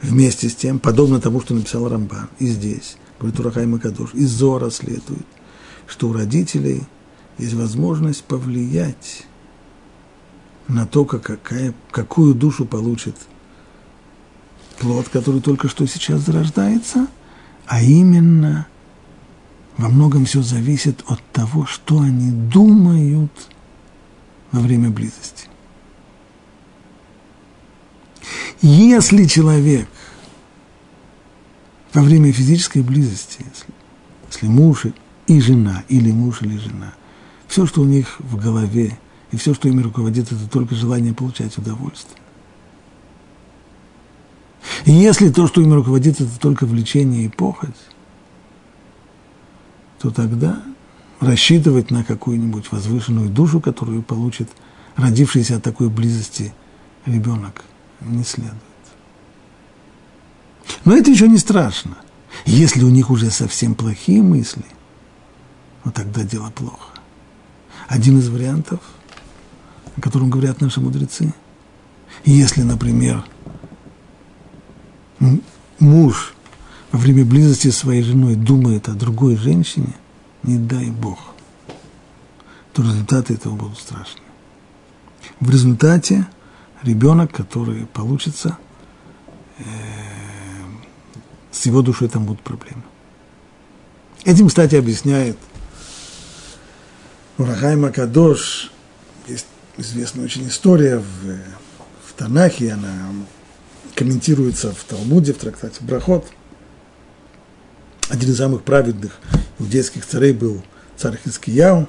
Вместе 0.00 0.48
с 0.48 0.54
тем, 0.54 0.78
подобно 0.78 1.20
тому, 1.20 1.42
что 1.42 1.54
написал 1.54 1.86
Рамбан, 1.86 2.30
и 2.38 2.46
здесь, 2.46 2.96
говорит 3.22 3.38
Урахай 3.38 3.66
Макадош, 3.66 4.14
из 4.14 4.30
Зора 4.30 4.70
следует, 4.70 5.26
что 5.86 6.08
у 6.08 6.12
родителей 6.12 6.82
есть 7.38 7.54
возможность 7.54 8.24
повлиять 8.24 9.26
на 10.66 10.86
то, 10.86 11.04
какая, 11.04 11.72
какую 11.92 12.34
душу 12.34 12.64
получит 12.64 13.16
плод, 14.80 15.08
который 15.08 15.40
только 15.40 15.68
что 15.68 15.86
сейчас 15.86 16.22
зарождается, 16.22 17.06
а 17.66 17.80
именно 17.80 18.66
во 19.76 19.88
многом 19.88 20.24
все 20.24 20.42
зависит 20.42 21.04
от 21.06 21.22
того, 21.32 21.64
что 21.64 22.00
они 22.00 22.32
думают 22.32 23.30
во 24.50 24.60
время 24.60 24.90
близости. 24.90 25.46
Если 28.60 29.26
человек 29.26 29.88
во 31.92 32.02
время 32.02 32.32
физической 32.32 32.82
близости, 32.82 33.44
если, 33.48 33.72
если 34.30 34.46
муж 34.46 34.86
и 35.26 35.40
жена, 35.40 35.84
или 35.88 36.10
муж 36.10 36.42
или 36.42 36.56
жена, 36.56 36.94
все, 37.48 37.66
что 37.66 37.82
у 37.82 37.84
них 37.84 38.16
в 38.18 38.36
голове, 38.36 38.98
и 39.30 39.36
все, 39.36 39.54
что 39.54 39.68
ими 39.68 39.82
руководит, 39.82 40.32
это 40.32 40.48
только 40.48 40.74
желание 40.74 41.12
получать 41.12 41.56
удовольствие. 41.58 42.18
И 44.84 44.92
если 44.92 45.30
то, 45.30 45.46
что 45.46 45.60
ими 45.60 45.74
руководит, 45.74 46.20
это 46.20 46.38
только 46.38 46.66
влечение 46.66 47.24
и 47.24 47.28
похоть, 47.28 47.70
то 49.98 50.10
тогда 50.10 50.62
рассчитывать 51.20 51.90
на 51.90 52.04
какую-нибудь 52.04 52.72
возвышенную 52.72 53.28
душу, 53.28 53.60
которую 53.60 54.02
получит 54.02 54.48
родившийся 54.96 55.56
от 55.56 55.62
такой 55.62 55.88
близости 55.88 56.52
ребенок, 57.06 57.64
не 58.00 58.24
следует. 58.24 58.71
Но 60.84 60.96
это 60.96 61.10
еще 61.10 61.28
не 61.28 61.38
страшно. 61.38 61.96
Если 62.44 62.82
у 62.82 62.90
них 62.90 63.10
уже 63.10 63.30
совсем 63.30 63.74
плохие 63.74 64.22
мысли, 64.22 64.64
вот 65.84 65.94
тогда 65.94 66.22
дело 66.22 66.50
плохо. 66.50 66.92
Один 67.88 68.18
из 68.18 68.28
вариантов, 68.28 68.80
о 69.96 70.00
котором 70.00 70.30
говорят 70.30 70.60
наши 70.60 70.80
мудрецы, 70.80 71.34
если, 72.24 72.62
например, 72.62 73.24
муж 75.78 76.34
во 76.90 76.98
время 76.98 77.24
близости 77.24 77.70
с 77.70 77.78
своей 77.78 78.02
женой 78.02 78.34
думает 78.34 78.88
о 78.88 78.92
другой 78.92 79.36
женщине, 79.36 79.94
не 80.42 80.58
дай 80.58 80.90
Бог, 80.90 81.18
то 82.72 82.82
результаты 82.82 83.34
этого 83.34 83.54
будут 83.54 83.78
страшные. 83.78 84.22
В 85.40 85.50
результате 85.50 86.26
ребенок, 86.82 87.32
который 87.32 87.86
получится, 87.86 88.58
э, 89.58 89.62
с 91.52 91.66
его 91.66 91.82
душой 91.82 92.08
там 92.08 92.24
будут 92.24 92.42
проблемы. 92.42 92.82
Этим, 94.24 94.48
кстати, 94.48 94.74
объясняет 94.74 95.36
Урахай 97.38 97.76
Макадош, 97.76 98.72
есть 99.28 99.46
известная 99.76 100.24
очень 100.24 100.48
история 100.48 100.98
в, 100.98 101.36
в 102.06 102.12
Танахе, 102.16 102.72
она 102.72 102.92
комментируется 103.94 104.72
в 104.72 104.82
Талмуде, 104.84 105.32
в 105.32 105.38
трактате 105.38 105.78
Брахот– 105.84 106.26
один 108.12 108.30
из 108.30 108.36
самых 108.36 108.62
праведных 108.62 109.18
иудейских 109.58 110.04
царей 110.04 110.34
был 110.34 110.62
царь 110.98 111.18
Хискияу, 111.24 111.88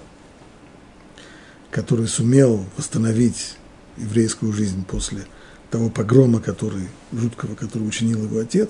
который 1.70 2.08
сумел 2.08 2.66
восстановить 2.78 3.58
еврейскую 3.98 4.54
жизнь 4.54 4.86
после 4.86 5.26
того 5.70 5.90
погрома, 5.90 6.40
который, 6.40 6.88
жуткого, 7.12 7.56
который 7.56 7.86
учинил 7.86 8.24
его 8.24 8.40
отец. 8.40 8.70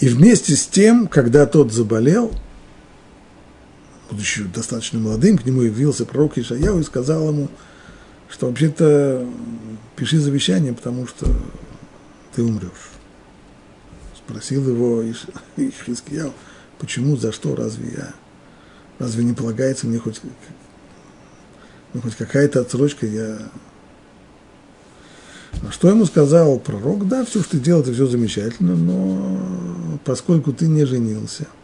И 0.00 0.08
вместе 0.08 0.56
с 0.56 0.66
тем, 0.66 1.06
когда 1.06 1.46
тот 1.46 1.72
заболел, 1.72 2.32
будучи 4.10 4.44
достаточно 4.44 4.98
молодым, 4.98 5.38
к 5.38 5.44
нему 5.44 5.62
явился 5.62 6.04
пророк 6.04 6.36
Ишаяу 6.36 6.80
и 6.80 6.84
сказал 6.84 7.28
ему, 7.28 7.48
что 8.28 8.48
вообще-то 8.48 9.26
пиши 9.96 10.18
завещание, 10.18 10.72
потому 10.72 11.06
что 11.06 11.26
ты 12.34 12.42
умрешь. 12.42 12.90
Спросил 14.16 14.68
его 14.68 15.04
Ишхискияу, 15.56 16.32
почему, 16.78 17.16
за 17.16 17.30
что, 17.32 17.54
разве 17.54 17.92
я, 17.96 18.14
разве 18.98 19.24
не 19.24 19.32
полагается 19.32 19.86
мне 19.86 19.98
хоть, 19.98 20.20
ну, 21.92 22.00
хоть 22.00 22.16
какая-то 22.16 22.60
отсрочка, 22.60 23.06
я... 23.06 23.38
А 25.62 25.72
что 25.72 25.88
ему 25.88 26.04
сказал 26.04 26.58
пророк? 26.58 27.06
Да, 27.08 27.24
все, 27.24 27.40
что 27.40 27.52
ты 27.52 27.58
делал, 27.58 27.82
это 27.82 27.92
все 27.92 28.06
замечательно, 28.06 28.76
но 28.76 29.98
поскольку 30.04 30.52
ты 30.52 30.66
не 30.66 30.84
женился– 30.84 31.46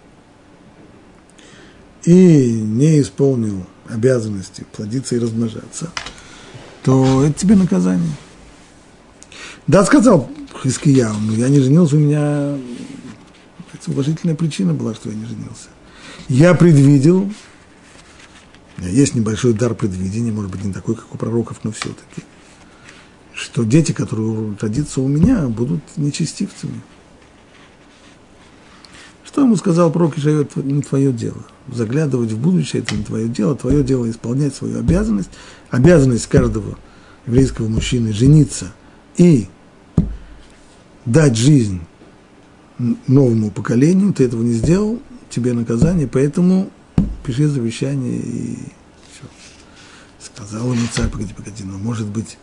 и 2.04 2.52
не 2.52 3.00
исполнил 3.00 3.66
обязанности 3.88 4.64
плодиться 4.72 5.16
и 5.16 5.18
размножаться, 5.18 5.90
то 6.82 7.24
это 7.24 7.38
тебе 7.38 7.56
наказание. 7.56 8.12
Да, 9.66 9.84
сказал 9.84 10.30
Хискияу, 10.62 11.14
но 11.20 11.34
я 11.34 11.48
не 11.48 11.60
женился, 11.60 11.96
у 11.96 11.98
меня 11.98 12.56
уважительная 13.86 14.34
причина 14.34 14.74
была, 14.74 14.94
что 14.94 15.10
я 15.10 15.14
не 15.14 15.26
женился. 15.26 15.68
Я 16.28 16.54
предвидел, 16.54 17.30
есть 18.78 19.14
небольшой 19.14 19.52
дар 19.52 19.74
предвидения, 19.74 20.32
может 20.32 20.50
быть, 20.50 20.64
не 20.64 20.72
такой, 20.72 20.94
как 20.94 21.12
у 21.14 21.18
пророков, 21.18 21.58
но 21.64 21.72
все-таки, 21.72 22.22
что 23.40 23.64
дети, 23.64 23.92
которые 23.92 24.54
родятся 24.60 25.00
у 25.00 25.08
меня, 25.08 25.48
будут 25.48 25.80
нечестивцами. 25.96 26.82
Что 29.24 29.42
ему 29.42 29.56
сказал 29.56 29.90
пророк 29.90 30.18
Ишайот, 30.18 30.56
не 30.56 30.82
твое 30.82 31.10
дело. 31.12 31.42
Заглядывать 31.72 32.32
в 32.32 32.38
будущее– 32.38 32.82
это 32.82 32.94
не 32.94 33.02
твое 33.02 33.28
дело. 33.28 33.56
Твое 33.56 33.82
дело– 33.82 34.10
исполнять 34.10 34.54
свою 34.54 34.78
обязанность. 34.78 35.30
Обязанность 35.70 36.26
каждого 36.26 36.76
еврейского 37.26 37.68
мужчины– 37.68 38.12
жениться 38.12 38.72
и 39.16 39.46
дать 41.06 41.36
жизнь 41.36 41.80
новому 43.06 43.50
поколению. 43.50 44.12
Ты 44.12 44.24
этого 44.24 44.42
не 44.42 44.52
сделал, 44.52 45.00
тебе 45.30 45.54
наказание, 45.54 46.08
поэтому 46.08 46.70
пиши 47.24 47.48
завещание 47.48 48.18
и 48.18 48.58
все. 49.12 49.24
Сказал 50.18 50.72
ему 50.72 50.86
царь, 50.92 51.08
погоди, 51.08 51.32
погоди, 51.32 51.64
но 51.64 51.78
может 51.78 52.08
быть, 52.08 52.36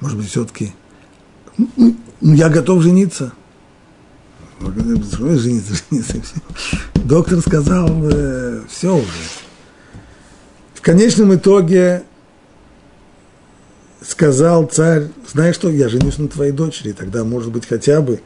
может 0.00 0.18
быть, 0.18 0.28
все-таки, 0.28 0.72
ну, 1.56 1.68
ну, 2.20 2.34
я 2.34 2.48
готов 2.48 2.82
жениться– 2.82 3.32
жениться, 4.60 5.74
жениться. 5.90 6.34
Доктор 6.94 7.40
сказал, 7.40 7.88
э, 8.10 8.62
все 8.68 8.96
уже. 8.96 9.06
В 10.74 10.80
конечном 10.80 11.34
итоге 11.34 12.04
сказал 14.00 14.66
царь, 14.66 15.08
знаешь 15.30 15.56
что, 15.56 15.68
я 15.68 15.88
женюсь 15.88 16.18
на 16.18 16.28
твоей 16.28 16.52
дочери, 16.52 16.92
тогда, 16.92 17.24
может 17.24 17.50
быть, 17.50 17.66
хотя 17.66 18.00
бы 18.00 18.20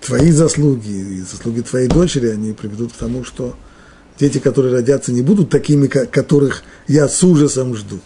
твои 0.00 0.30
заслуги 0.30 0.88
и 0.88 1.20
заслуги 1.20 1.60
твоей 1.60 1.88
дочери, 1.88 2.28
они 2.28 2.52
приведут 2.52 2.92
к 2.92 2.96
тому, 2.96 3.24
что 3.24 3.54
дети, 4.18 4.38
которые 4.38 4.72
родятся, 4.72 5.12
не 5.12 5.22
будут 5.22 5.50
такими, 5.50 5.86
которых 5.88 6.62
я 6.88 7.08
с 7.08 7.22
ужасом 7.22 7.74
жду. 7.76 8.00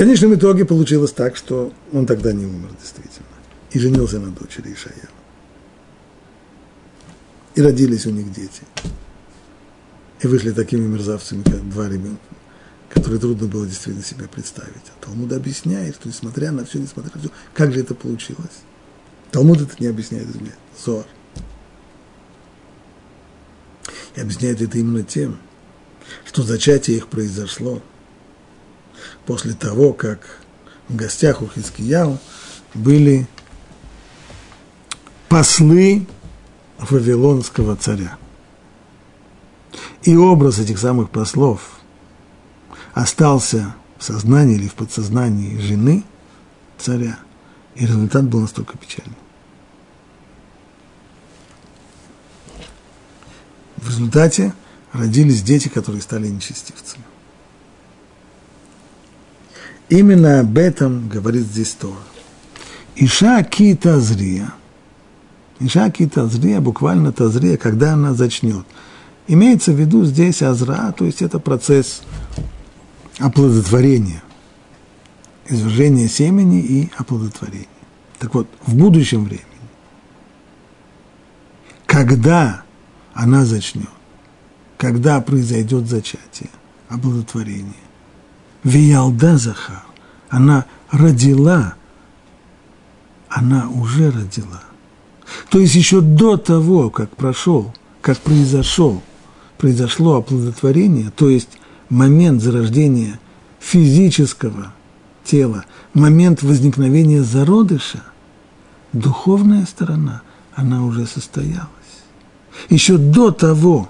Конечном 0.00 0.34
итоге 0.34 0.64
получилось 0.64 1.12
так, 1.12 1.36
что 1.36 1.74
он 1.92 2.06
тогда 2.06 2.32
не 2.32 2.46
умер, 2.46 2.70
действительно 2.80 3.26
и 3.70 3.78
женился 3.78 4.18
на 4.18 4.30
дочери 4.30 4.72
Ишая. 4.72 5.10
И 7.54 7.60
родились 7.60 8.06
у 8.06 8.10
них 8.10 8.32
дети. 8.32 8.62
И 10.22 10.26
вышли 10.26 10.52
такими 10.52 10.86
мерзавцами, 10.86 11.42
как 11.42 11.68
два 11.68 11.86
ребенка, 11.86 12.22
которые 12.88 13.20
трудно 13.20 13.46
было 13.46 13.66
действительно 13.66 14.02
себе 14.02 14.26
представить. 14.26 14.72
А 14.88 15.04
Талмуд 15.04 15.34
объясняет, 15.34 15.96
что 15.96 16.08
несмотря 16.08 16.50
на 16.50 16.64
все, 16.64 16.78
несмотря 16.78 17.10
на 17.14 17.20
все, 17.20 17.30
как 17.52 17.70
же 17.74 17.80
это 17.80 17.94
получилось? 17.94 18.62
Талмуд 19.32 19.60
это 19.60 19.74
не 19.80 19.86
объясняет 19.86 20.30
из 20.30 20.36
меня, 20.36 20.54
Зор. 20.82 21.04
И 24.16 24.20
объясняет 24.22 24.62
это 24.62 24.78
именно 24.78 25.02
тем, 25.02 25.36
что 26.24 26.42
зачатие 26.42 26.96
их 26.96 27.08
произошло 27.08 27.82
после 29.26 29.54
того, 29.54 29.92
как 29.92 30.40
в 30.88 30.96
гостях 30.96 31.42
у 31.42 31.48
Хискияу 31.48 32.18
были 32.74 33.26
послы 35.28 36.06
Вавилонского 36.78 37.76
царя. 37.76 38.16
И 40.02 40.16
образ 40.16 40.58
этих 40.58 40.78
самых 40.78 41.10
послов 41.10 41.80
остался 42.94 43.74
в 43.98 44.04
сознании 44.04 44.56
или 44.56 44.68
в 44.68 44.74
подсознании 44.74 45.58
жены 45.58 46.04
царя, 46.78 47.18
и 47.74 47.86
результат 47.86 48.24
был 48.24 48.40
настолько 48.40 48.76
печальный. 48.78 49.16
В 53.76 53.88
результате 53.88 54.54
родились 54.92 55.42
дети, 55.42 55.68
которые 55.68 56.02
стали 56.02 56.28
нечестивцами. 56.28 57.04
Именно 59.90 60.40
об 60.40 60.56
этом 60.56 61.08
говорит 61.08 61.42
здесь 61.42 61.72
Тора. 61.72 61.98
Иша 62.96 63.42
кита 63.42 64.00
зрия– 64.00 64.54
Ишаки 65.60 66.06
тазрия, 66.06 66.60
буквально 66.60 67.12
тазрия, 67.12 67.58
когда 67.58 67.92
она 67.92 68.14
зачнет. 68.14 68.64
Имеется 69.28 69.72
в 69.72 69.78
виду 69.78 70.04
здесь 70.06 70.42
азра, 70.42 70.92
то 70.92 71.04
есть 71.04 71.20
это 71.20 71.38
процесс 71.38 72.00
оплодотворения, 73.18 74.22
извержения 75.46 76.08
семени 76.08 76.60
и 76.60 76.90
оплодотворения. 76.96 77.66
Так 78.18 78.34
вот, 78.34 78.48
в 78.66 78.74
будущем 78.74 79.24
времени, 79.24 79.44
когда 81.84 82.62
она 83.12 83.44
зачнет, 83.44 83.84
когда 84.78 85.20
произойдет 85.20 85.88
зачатие, 85.88 86.48
оплодотворение, 86.88 87.74
Виялда 88.64 89.38
Захар, 89.38 89.82
она 90.28 90.66
родила, 90.90 91.74
она 93.28 93.68
уже 93.70 94.10
родила. 94.10 94.62
То 95.48 95.58
есть 95.58 95.74
еще 95.74 96.00
до 96.00 96.36
того, 96.36 96.90
как 96.90 97.14
прошел, 97.16 97.72
как 98.02 98.18
произошел, 98.18 99.02
произошло 99.58 100.16
оплодотворение, 100.16 101.10
то 101.14 101.28
есть 101.28 101.58
момент 101.88 102.42
зарождения 102.42 103.18
физического 103.60 104.72
тела, 105.24 105.64
момент 105.94 106.42
возникновения 106.42 107.22
зародыша, 107.22 108.02
духовная 108.92 109.66
сторона, 109.66 110.22
она 110.54 110.84
уже 110.84 111.06
состоялась. 111.06 111.68
Еще 112.68 112.98
до 112.98 113.30
того, 113.30 113.88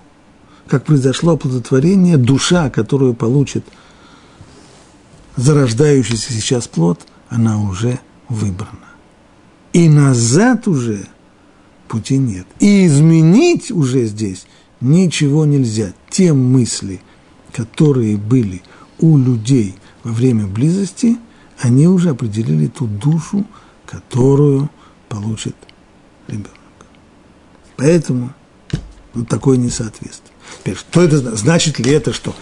как 0.66 0.84
произошло 0.84 1.32
оплодотворение, 1.32 2.16
душа, 2.16 2.70
которую 2.70 3.14
получит 3.14 3.64
зарождающийся 5.40 6.32
сейчас 6.32 6.68
плод, 6.68 7.00
она 7.28 7.60
уже 7.60 7.98
выбрана. 8.28 8.88
И 9.72 9.88
назад 9.88 10.66
уже– 10.68 11.06
пути 11.90 12.18
нет. 12.18 12.46
И 12.60 12.86
изменить 12.86 13.70
уже 13.70 14.06
здесь 14.06 14.46
ничего 14.80 15.44
нельзя. 15.44 15.92
Те 16.08 16.32
мысли, 16.32 17.00
которые 17.52 18.16
были 18.16 18.62
у 19.00 19.18
людей 19.18 19.74
во 20.04 20.12
время 20.12 20.46
близости, 20.46 21.18
они 21.58 21.88
уже 21.88 22.10
определили 22.10 22.68
ту 22.68 22.86
душу, 22.86 23.44
которую 23.86 24.70
получит 25.08 25.56
ребенок. 26.28 26.50
Поэтому 27.76 28.32
вот 29.12 29.28
такое 29.28 29.56
несоответствие. 29.56 30.32
Теперь, 30.60 30.76
что 30.76 31.02
это 31.02 31.36
значит 31.36 31.80
ли 31.80 31.90
это, 31.90 32.12
что 32.12 32.34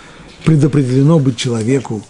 предопределено 0.44 1.18
быть 1.18 1.36
человеку 1.36 2.02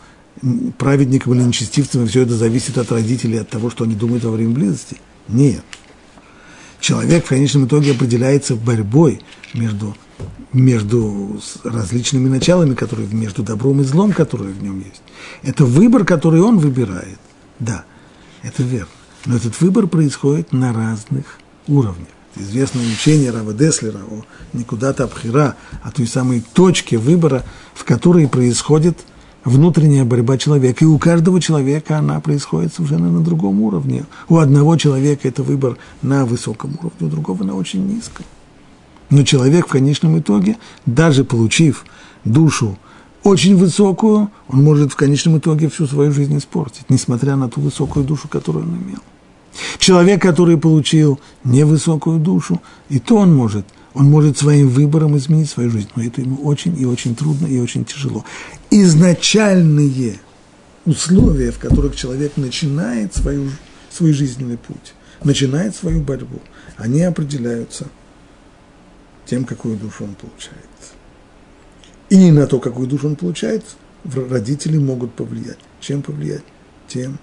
праведником 0.79 1.35
или 1.35 1.43
нечестивцем, 1.43 2.05
и 2.05 2.07
все 2.07 2.23
это 2.23 2.35
зависит 2.35 2.79
от 2.79 2.91
родителей, 2.93 3.39
от 3.39 3.49
того, 3.49 3.71
что 3.71 3.85
они 3.85 3.95
думают 3.95 4.25
во 4.25 4.31
время 4.31 4.55
близости? 4.55 4.97
Нет 5.29 5.65
человек 6.81 7.25
в 7.25 7.29
конечном 7.29 7.67
итоге 7.67 7.93
определяется 7.93 8.55
борьбой 8.57 9.21
между, 9.55 9.97
между 10.53 11.41
различными 11.65 12.29
началами, 12.29 12.75
которые 12.75 13.09
между 13.09 13.43
добром 13.43 13.81
и 13.81 13.85
злом, 13.85 14.13
которые 14.13 14.53
в 14.53 14.63
нем 14.63 14.79
есть. 14.79 15.03
Это 15.43 15.65
выбор, 15.65 16.05
который 16.05 16.41
он 16.41 16.59
выбирает. 16.59 17.19
Да, 17.59 17.85
это 18.43 18.63
верно. 18.63 18.89
Но 19.27 19.37
этот 19.37 19.61
выбор 19.61 19.87
происходит 19.87 20.53
на 20.53 20.73
разных 20.73 21.39
уровнях. 21.67 22.09
Известное 22.37 22.87
учение 22.87 23.33
Рава 23.33 23.53
Деслера 23.53 23.99
о 23.99 24.25
никуда-то 24.53 25.05
Абхира, 25.05 25.57
о 25.83 25.91
той 25.91 26.07
самой 26.07 26.45
точке 26.53 26.97
выбора, 26.97 27.45
в 27.75 27.85
которой 27.85 28.29
происходит– 28.29 28.99
внутренняя 29.45 30.05
борьба 30.05 30.39
человека. 30.39 30.85
И 30.85 30.89
у 30.89 30.99
каждого 30.99 31.41
человека 31.41 31.99
она 31.99 32.21
происходит 32.21 32.75
совершенно 32.75 33.11
на 33.11 33.21
другом 33.21 33.63
уровне. 33.63 34.05
У 34.29 34.39
одного 34.39 34.77
человека 34.77 35.29
это 35.29 35.43
выбор 35.43 35.77
на 36.03 36.25
высоком 36.25 36.79
уровне, 36.81 37.07
у 37.07 37.09
другого 37.09 37.45
на 37.45 37.55
очень 37.55 37.87
низком. 37.87 38.25
Но 39.11 39.23
человек 39.23 39.67
в 39.67 39.71
конечном 39.71 40.19
итоге, 40.19 40.59
даже 40.85 41.25
получив 41.25 41.85
душу 42.25 42.79
очень 43.23 43.57
высокую, 43.57 44.31
он 44.49 44.63
может 44.63 44.93
в 44.93 44.97
конечном 44.97 45.39
итоге 45.39 45.69
всю 45.69 45.87
свою 45.87 46.13
жизнь 46.13 46.37
испортить, 46.37 46.85
несмотря 46.89 47.37
на 47.37 47.49
ту 47.49 47.61
высокую 47.61 48.05
душу, 48.05 48.29
которую 48.29 48.67
он 48.67 48.77
имел. 48.77 48.99
Человек, 49.79 50.23
который 50.23 50.57
получил 50.57 51.19
невысокую 51.45 52.19
душу, 52.21 52.61
и 52.89 52.99
то 52.99 53.17
он 53.17 53.35
может, 53.35 53.67
он 53.99 54.05
может 54.05 54.39
своим 54.39 54.69
выбором 54.69 55.17
изменить 55.17 55.51
свою 55.51 55.71
жизнь, 55.71 55.89
но 55.97 56.05
это 56.05 56.21
ему 56.21 56.45
очень 56.45 56.81
и 56.81 56.87
очень 56.87 57.17
трудно 57.17 57.49
и 57.49 57.59
очень 57.59 57.85
тяжело. 57.85 58.25
Изначальные 58.71 60.21
условия, 60.87 61.51
в 61.51 61.59
которых 61.59 61.97
человек 61.97 62.37
начинает 62.37 63.13
свою, 63.17 63.51
свой 63.91 64.13
жизненный 64.13 64.57
путь, 64.57 64.95
начинает 65.25 65.75
свою 65.75 66.01
борьбу, 66.01 66.41
они 66.77 67.03
определяются 67.03 67.89
тем, 69.27 69.45
какую 69.45 69.77
душу 69.77 70.05
он 70.05 70.15
получает. 70.15 70.55
И 72.09 72.31
на 72.31 72.47
то, 72.47 72.61
какую 72.61 72.87
душу 72.87 73.09
он 73.09 73.17
получает, 73.17 73.65
родители 74.05 74.79
могут 74.79 75.13
повлиять. 75.15 75.59
Чем 75.81 76.03
повлиять? 76.03 76.45
Тем 76.87 77.19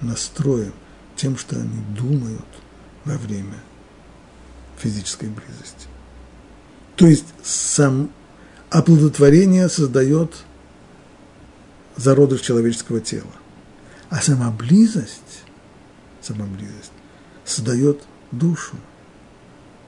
настроем, 0.00 0.72
тем, 1.16 1.36
что 1.36 1.56
они 1.56 1.82
думают 1.98 2.46
во 3.04 3.18
время 3.18 3.56
физической 4.78 5.28
близости. 5.28 5.91
То 6.96 7.06
есть 7.06 7.26
сам 7.42 8.10
оплодотворение 8.70 9.68
создает 9.68 10.32
зародыш 11.96 12.40
человеческого 12.40 13.00
тела. 13.00 13.32
А 14.10 14.20
сама 14.20 14.50
близость, 14.50 15.44
сама 16.20 16.46
близость 16.46 16.92
создает 17.44 18.02
душу, 18.30 18.76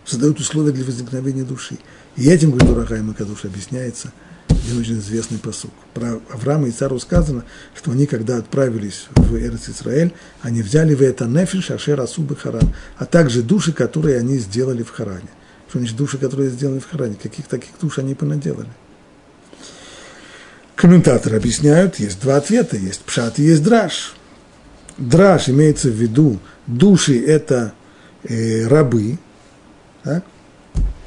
создает 0.05 0.39
условия 0.41 0.73
для 0.73 0.85
возникновения 0.85 1.45
души. 1.45 1.79
И 2.17 2.29
этим, 2.29 2.51
говорит 2.51 2.71
Урахайм 2.71 3.07
Макадуш, 3.07 3.45
объясняется– 3.45 4.13
один 4.65 4.81
очень 4.81 4.99
известный 4.99 5.39
посук. 5.39 5.73
Про 5.93 6.21
Авраама 6.33 6.69
и 6.69 6.71
Цару 6.71 6.99
сказано, 6.99 7.45
что 7.75 7.91
они, 7.91 8.07
когда 8.07 8.39
отправились 8.39 9.07
в 9.15 9.37
Эрц 9.37 9.69
Израиль, 9.69 10.13
они 10.41 10.63
взяли 10.63 10.95
в 10.95 11.03
это 11.03 11.27
нефиш, 11.27 11.71
ашер, 11.71 12.01
асубы, 12.01 12.35
харан, 12.35 12.75
а 12.97 13.05
также 13.05 13.43
души, 13.43 13.73
которые 13.73 14.19
они 14.19 14.39
сделали 14.39 14.83
в 14.83 14.91
Харане. 14.91 15.29
Что 15.75 15.81
значит 15.81 15.97
души, 15.97 16.19
которые 16.19 16.51
сделали 16.51 16.79
в 16.79 16.89
Харане? 16.89 17.17
Каких 17.21 17.49
таких 17.49 17.71
душ 17.81 17.99
они 17.99 18.15
понаделали? 18.15 18.69
Комментаторы 20.77 21.37
объясняют, 21.37 21.99
есть 21.99 22.21
два 22.21 22.37
ответа, 22.37 22.77
есть 22.77 23.01
пшат 23.01 23.41
и 23.41 23.43
есть 23.43 23.65
драж. 23.65 24.15
Драж 24.99 25.49
имеется 25.49 25.89
в 25.89 25.95
виду, 25.95 26.39
души– 26.69 27.21
это 27.27 27.75
э, 28.23 28.69
рабы, 28.69 29.19
так? 30.05 30.23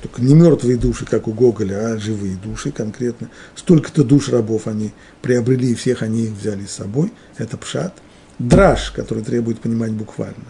только 0.01 0.21
не 0.21 0.33
мертвые 0.33 0.75
души, 0.75 1.05
как 1.05 1.29
у 1.29 1.31
Гоголя, 1.31 1.93
а 1.93 1.97
живые 1.97 2.35
души 2.35 2.73
конкретно. 2.73 3.29
Столько-то 3.55 4.03
душ 4.03 4.27
рабов 4.27 4.67
они 4.67 4.91
приобрели, 5.21 5.71
и 5.71 5.75
всех 5.75 6.01
они 6.01 6.25
их 6.25 6.31
взяли 6.31 6.65
с 6.65 6.71
собой. 6.71 7.13
Это 7.37 7.55
пшат. 7.55 7.93
Драж, 8.37 8.91
который 8.91 9.23
требует 9.23 9.61
понимать 9.61 9.93
буквально. 9.93 10.43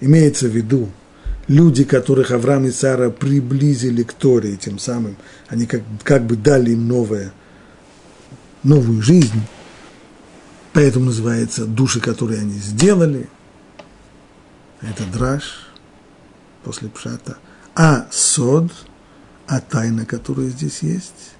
Имеется 0.00 0.46
в 0.46 0.56
виду 0.56 0.88
люди, 1.48 1.84
которых 1.84 2.30
Авраам 2.30 2.66
и 2.66 2.70
Сара 2.70 3.10
приблизили 3.10 4.02
к 4.02 4.12
Торе, 4.12 4.56
тем 4.56 4.78
самым 4.78 5.16
они 5.48 5.66
как, 5.66 5.82
как 6.04 6.24
бы 6.24 6.36
дали 6.36 6.70
им 6.70 6.86
новое, 6.86 7.32
новую 8.62 9.02
жизнь. 9.02 9.42
Поэтому 10.72 11.06
называется 11.06 11.64
души, 11.66 12.00
которые 12.00 12.40
они 12.42 12.58
сделали. 12.58 13.28
Это 14.80 15.04
драж 15.12 15.66
после 16.62 16.88
пшата. 16.88 17.38
А 17.74 18.06
сод– 18.10 18.70
а 19.48 19.60
тайна, 19.60 20.04
которая 20.04 20.48
здесь 20.48 20.82
есть, 20.82 21.32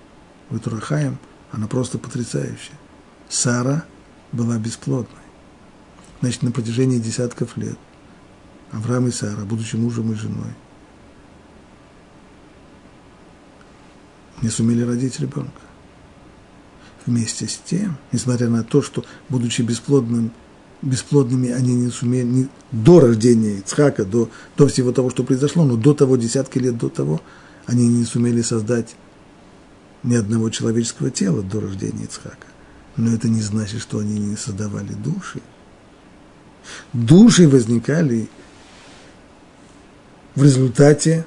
в 0.49 0.59
Турахаем, 0.59 1.19
она 1.53 1.67
просто 1.67 1.99
потрясающая. 1.99 2.75
Сара 3.29 3.85
была 4.33 4.57
бесплодной. 4.57 5.21
Значит, 6.23 6.43
на 6.43 6.51
протяжении 6.51 6.99
десятков 6.99 7.59
лет 7.59 7.79
Авраам 8.73 9.09
и 9.09 9.11
Сара, 9.11 9.45
будучи 9.45 9.77
мужем 9.77 10.13
и 10.13 10.15
женой, 10.15 10.53
не 14.43 14.51
сумели 14.51 14.83
родить 14.83 15.19
ребенка. 15.21 15.61
Вместе 17.07 17.49
с 17.49 17.57
тем, 17.57 17.97
несмотря 18.13 18.49
на 18.49 18.63
то, 18.63 18.83
что, 18.83 19.05
будучи 19.29 19.63
бесплодным, 19.63 20.31
бесплодными, 20.83 21.51
они 21.51 21.75
не 21.75 21.91
сумели, 21.91 22.27
не, 22.27 22.49
до 22.71 23.01
рождения 23.01 23.59
Ицхака, 23.59 24.05
до, 24.05 24.29
до 24.57 24.69
всего 24.69 24.93
того, 24.93 25.09
что 25.11 25.25
произошло, 25.25 25.65
но 25.65 25.77
до 25.77 25.95
того, 25.95 26.17
десятки 26.17 26.59
лет 26.59 26.77
до 26.77 26.89
того, 26.89 27.23
они 27.67 27.89
не 27.89 28.05
сумели 28.05 28.43
создать 28.43 28.95
ни 30.03 30.15
одного 30.15 30.51
человеческого 30.51 31.11
тела 31.11 31.43
до 31.43 31.61
рождения 31.61 32.05
Ицхака. 32.05 32.47
Но 32.97 33.13
это 33.15 33.29
не 33.29 33.41
значит, 33.41 33.81
что 33.81 33.99
они 33.99 34.19
не 34.19 34.37
создавали 34.37 34.93
души. 34.93 35.41
Души 36.93 37.49
возникали 37.49 38.29
в 40.39 40.45
результате 40.45 41.27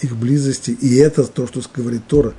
их 0.00 0.16
близости, 0.16 0.70
и 0.70 0.96
это 0.96 1.24
то, 1.24 1.48
что 1.48 1.60
говорит 1.74 2.06
Тора. 2.06 2.34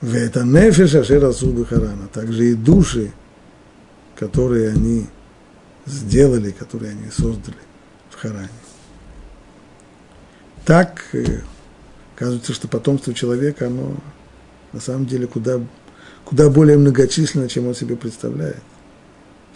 В 0.00 0.14
это 0.14 0.42
нефеш 0.42 0.94
ашера 0.94 1.32
харана. 1.32 2.08
Также 2.12 2.50
и 2.50 2.54
души, 2.54 3.12
которые 4.16 4.70
они 4.70 5.06
сделали, 5.86 6.50
которые 6.50 6.92
они 6.92 7.10
создали 7.10 7.56
в 8.10 8.16
Харане. 8.16 8.48
Так 10.64 11.04
э, 11.12 11.40
Оказывается, 12.16 12.52
что 12.52 12.66
потомство 12.66 13.14
человека, 13.14 13.68
оно 13.68 13.96
на 14.72 14.80
самом 14.80 15.06
деле 15.06 15.26
куда, 15.26 15.60
куда 16.24 16.50
более 16.50 16.76
многочисленно, 16.76 17.48
чем 17.48 17.68
он 17.68 17.74
себе 17.74 17.96
представляет. 17.96 18.62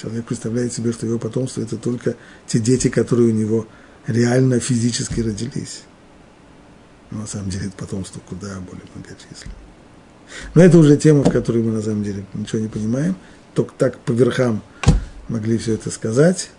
Человек 0.01 0.27
представляет 0.27 0.73
себе, 0.73 0.93
что 0.93 1.07
его 1.07 1.19
потомство– 1.19 1.61
это 1.63 1.77
только 1.77 2.15
те 2.47 2.61
дети, 2.61 2.89
которые 2.89 3.31
у 3.31 3.35
него 3.35 3.67
реально 4.07 4.61
физически 4.61 5.21
родились. 5.21 5.83
Но 7.11 7.21
на 7.21 7.27
самом 7.27 7.51
деле 7.51 7.67
это 7.67 7.77
потомство 7.77 8.21
куда 8.21 8.61
более 8.61 8.85
многочисленное. 8.95 9.57
Но 10.55 10.63
это 10.63 10.79
уже 10.79 10.97
тема, 10.97 11.23
в 11.23 11.31
которой 11.31 11.63
мы 11.63 11.73
на 11.73 11.83
самом 11.83 12.03
деле 12.03 12.25
ничего 12.35 12.61
не 12.61 12.69
понимаем. 12.69 13.17
Только 13.55 13.73
так 13.77 13.99
по 13.99 14.13
верхам 14.13 14.63
могли 15.29 15.59
все 15.59 15.75
это 15.75 15.91
сказать, 15.91 16.51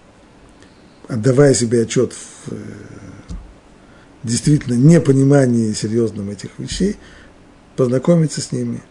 отдавая 1.07 1.53
себе 1.53 1.81
отчет 1.81 2.13
в 2.13 2.51
э, 2.51 2.57
действительно 4.23 4.75
непонимании 4.75 5.73
серьезном 5.73 6.29
этих 6.29 6.51
вещей, 6.57 6.97
познакомиться 7.75 8.41
с 8.41 8.51
ними 8.51 8.81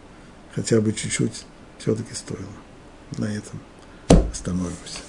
хотя 0.53 0.79
бы 0.81 0.93
чуть-чуть 0.93 1.45
все-таки 1.79 2.13
стоило. 2.13 2.45
На 3.17 3.25
этом 3.25 3.59
остановимся. 4.31 5.04